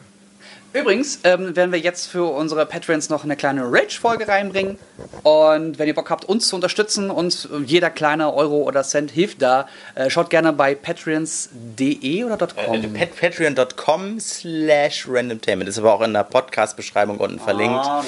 Übrigens 0.73 1.19
ähm, 1.23 1.55
werden 1.55 1.71
wir 1.71 1.79
jetzt 1.79 2.07
für 2.07 2.25
unsere 2.25 2.65
Patrons 2.65 3.09
noch 3.09 3.23
eine 3.23 3.35
kleine 3.35 3.63
Rage-Folge 3.63 4.27
reinbringen. 4.27 4.77
Und 5.23 5.79
wenn 5.79 5.87
ihr 5.87 5.95
Bock 5.95 6.09
habt, 6.09 6.25
uns 6.25 6.49
zu 6.49 6.55
unterstützen 6.55 7.09
und 7.09 7.47
äh, 7.51 7.63
jeder 7.65 7.89
kleine 7.89 8.33
Euro 8.33 8.57
oder 8.63 8.83
Cent 8.83 9.11
hilft 9.11 9.41
da, 9.41 9.67
äh, 9.95 10.09
schaut 10.09 10.29
gerne 10.29 10.53
bei 10.53 10.75
patreons.de 10.75 12.23
oder 12.25 12.37
.com. 12.37 12.73
Äh, 12.73 12.87
Pat 12.87 13.15
Patreon.com 13.15 14.19
slash 14.19 15.07
randomtainment 15.09 15.69
ist 15.69 15.77
aber 15.79 15.93
auch 15.93 16.01
in 16.01 16.13
der 16.13 16.23
Podcast-Beschreibung 16.23 17.17
unten 17.17 17.39
verlinkt. 17.39 17.85
Ah, 17.85 18.03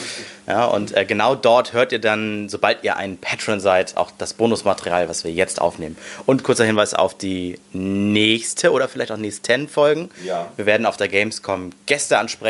Ja, 0.47 0.65
und 0.65 0.95
äh, 0.95 1.05
genau 1.05 1.35
dort 1.35 1.73
hört 1.73 1.91
ihr 1.91 1.99
dann, 1.99 2.49
sobald 2.49 2.83
ihr 2.83 2.97
ein 2.97 3.17
Patron 3.17 3.59
seid, 3.59 3.95
auch 3.97 4.11
das 4.17 4.33
Bonusmaterial, 4.33 5.07
was 5.09 5.23
wir 5.23 5.31
jetzt 5.31 5.61
aufnehmen. 5.61 5.97
Und 6.25 6.43
kurzer 6.43 6.65
Hinweis 6.65 6.93
auf 6.93 7.17
die 7.17 7.59
nächste 7.71 8.71
oder 8.71 8.87
vielleicht 8.89 9.11
auch 9.11 9.17
nächsten 9.17 9.67
Folgen. 9.69 10.09
Ja. 10.25 10.51
Wir 10.57 10.65
werden 10.65 10.85
auf 10.85 10.97
der 10.97 11.07
Gamescom 11.07 11.71
Gäste 11.85 12.17
ansprechen. 12.17 12.48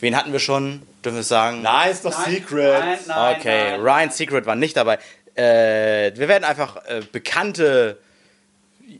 Wen 0.00 0.16
hatten 0.16 0.32
wir 0.32 0.40
schon? 0.40 0.82
Dürfen 1.04 1.16
wir 1.16 1.20
es 1.20 1.28
sagen? 1.28 1.62
Nein, 1.62 1.90
ist 1.90 2.04
doch 2.04 2.12
Secret. 2.12 2.78
Nein, 2.80 2.98
nein, 3.06 3.36
Okay, 3.38 3.70
nein. 3.72 3.80
Ryan 3.80 4.10
Secret 4.10 4.46
war 4.46 4.56
nicht 4.56 4.76
dabei. 4.76 4.98
Äh, 5.34 6.12
wir 6.16 6.28
werden 6.28 6.44
einfach 6.44 6.76
äh, 6.86 7.00
bekannte 7.12 7.98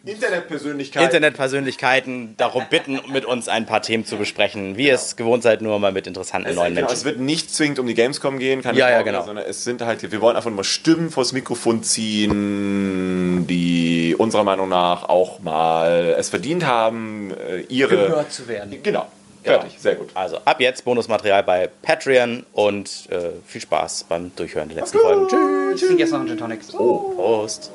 Internetpersönlichkeit. 0.05 1.03
Internetpersönlichkeiten 1.05 2.35
darum 2.37 2.65
bitten, 2.71 3.01
mit 3.13 3.25
uns 3.25 3.49
ein 3.49 3.67
paar 3.67 3.83
Themen 3.83 4.05
zu 4.05 4.17
besprechen, 4.17 4.77
wie 4.77 4.89
ihr 4.89 4.95
es 4.95 5.17
gewohnt 5.17 5.43
seid, 5.43 5.63
nur 5.63 5.79
mal 5.79 5.93
mit 5.93 6.07
interessanten 6.07 6.51
Es, 6.51 6.57
neuen 6.57 6.75
genau, 6.75 6.87
Menschen. 6.89 6.97
es 6.99 7.05
wird 7.05 7.19
nicht 7.19 7.55
zwingend 7.55 7.79
um 7.79 7.87
die 7.87 7.95
Gamescom 7.95 8.39
gehen, 8.39 8.63
keine 8.63 8.79
Ja, 8.79 8.89
ja, 8.91 8.97
Sorge, 8.97 9.11
genau. 9.13 9.25
sondern 9.25 9.45
es 9.47 9.65
sind 9.65 9.83
halt, 9.83 10.11
wir 10.11 10.21
wollen 10.21 10.37
einfach 10.37 10.51
nur 10.51 10.57
mal 10.57 10.65
Stimmen 10.65 11.11
vors 11.11 11.33
Mikrofon 11.33 11.83
ziehen, 11.83 13.47
die 13.47 14.15
unserer 14.19 14.45
Meinung 14.45 14.69
nach 14.69 15.05
auch 15.09 15.41
mal 15.41 16.15
es 16.19 16.29
verdient 16.31 16.65
haben, 16.67 17.33
äh, 17.33 17.61
ihre. 17.69 17.97
Gehört 17.97 18.33
zu 18.33 18.49
werden. 18.49 18.77
Genau, 18.83 19.07
fertig, 19.47 19.79
sehr 19.79 19.95
gut. 19.97 20.11
Also 20.15 20.39
ab 20.45 20.61
jetzt 20.61 20.85
Bonusmaterial 20.85 21.43
bei 21.43 21.69
Patreon 21.83 22.45
und 22.53 23.09
äh, 23.11 23.31
viel 23.47 23.61
Spaß 23.61 24.05
beim 24.09 24.35
Durchhören 24.37 24.69
der 24.69 24.79
letzten 24.79 24.99
Folgen. 24.99 25.29
Tschüss. 25.29 25.81
Ich 25.83 25.87
trinke 25.87 26.03
jetzt 26.03 26.13
noch 26.13 26.21
einen 26.21 26.29
Gin 26.29 26.39
Tonic. 26.39 26.61
Oh, 26.79 27.13
Prost. 27.15 27.71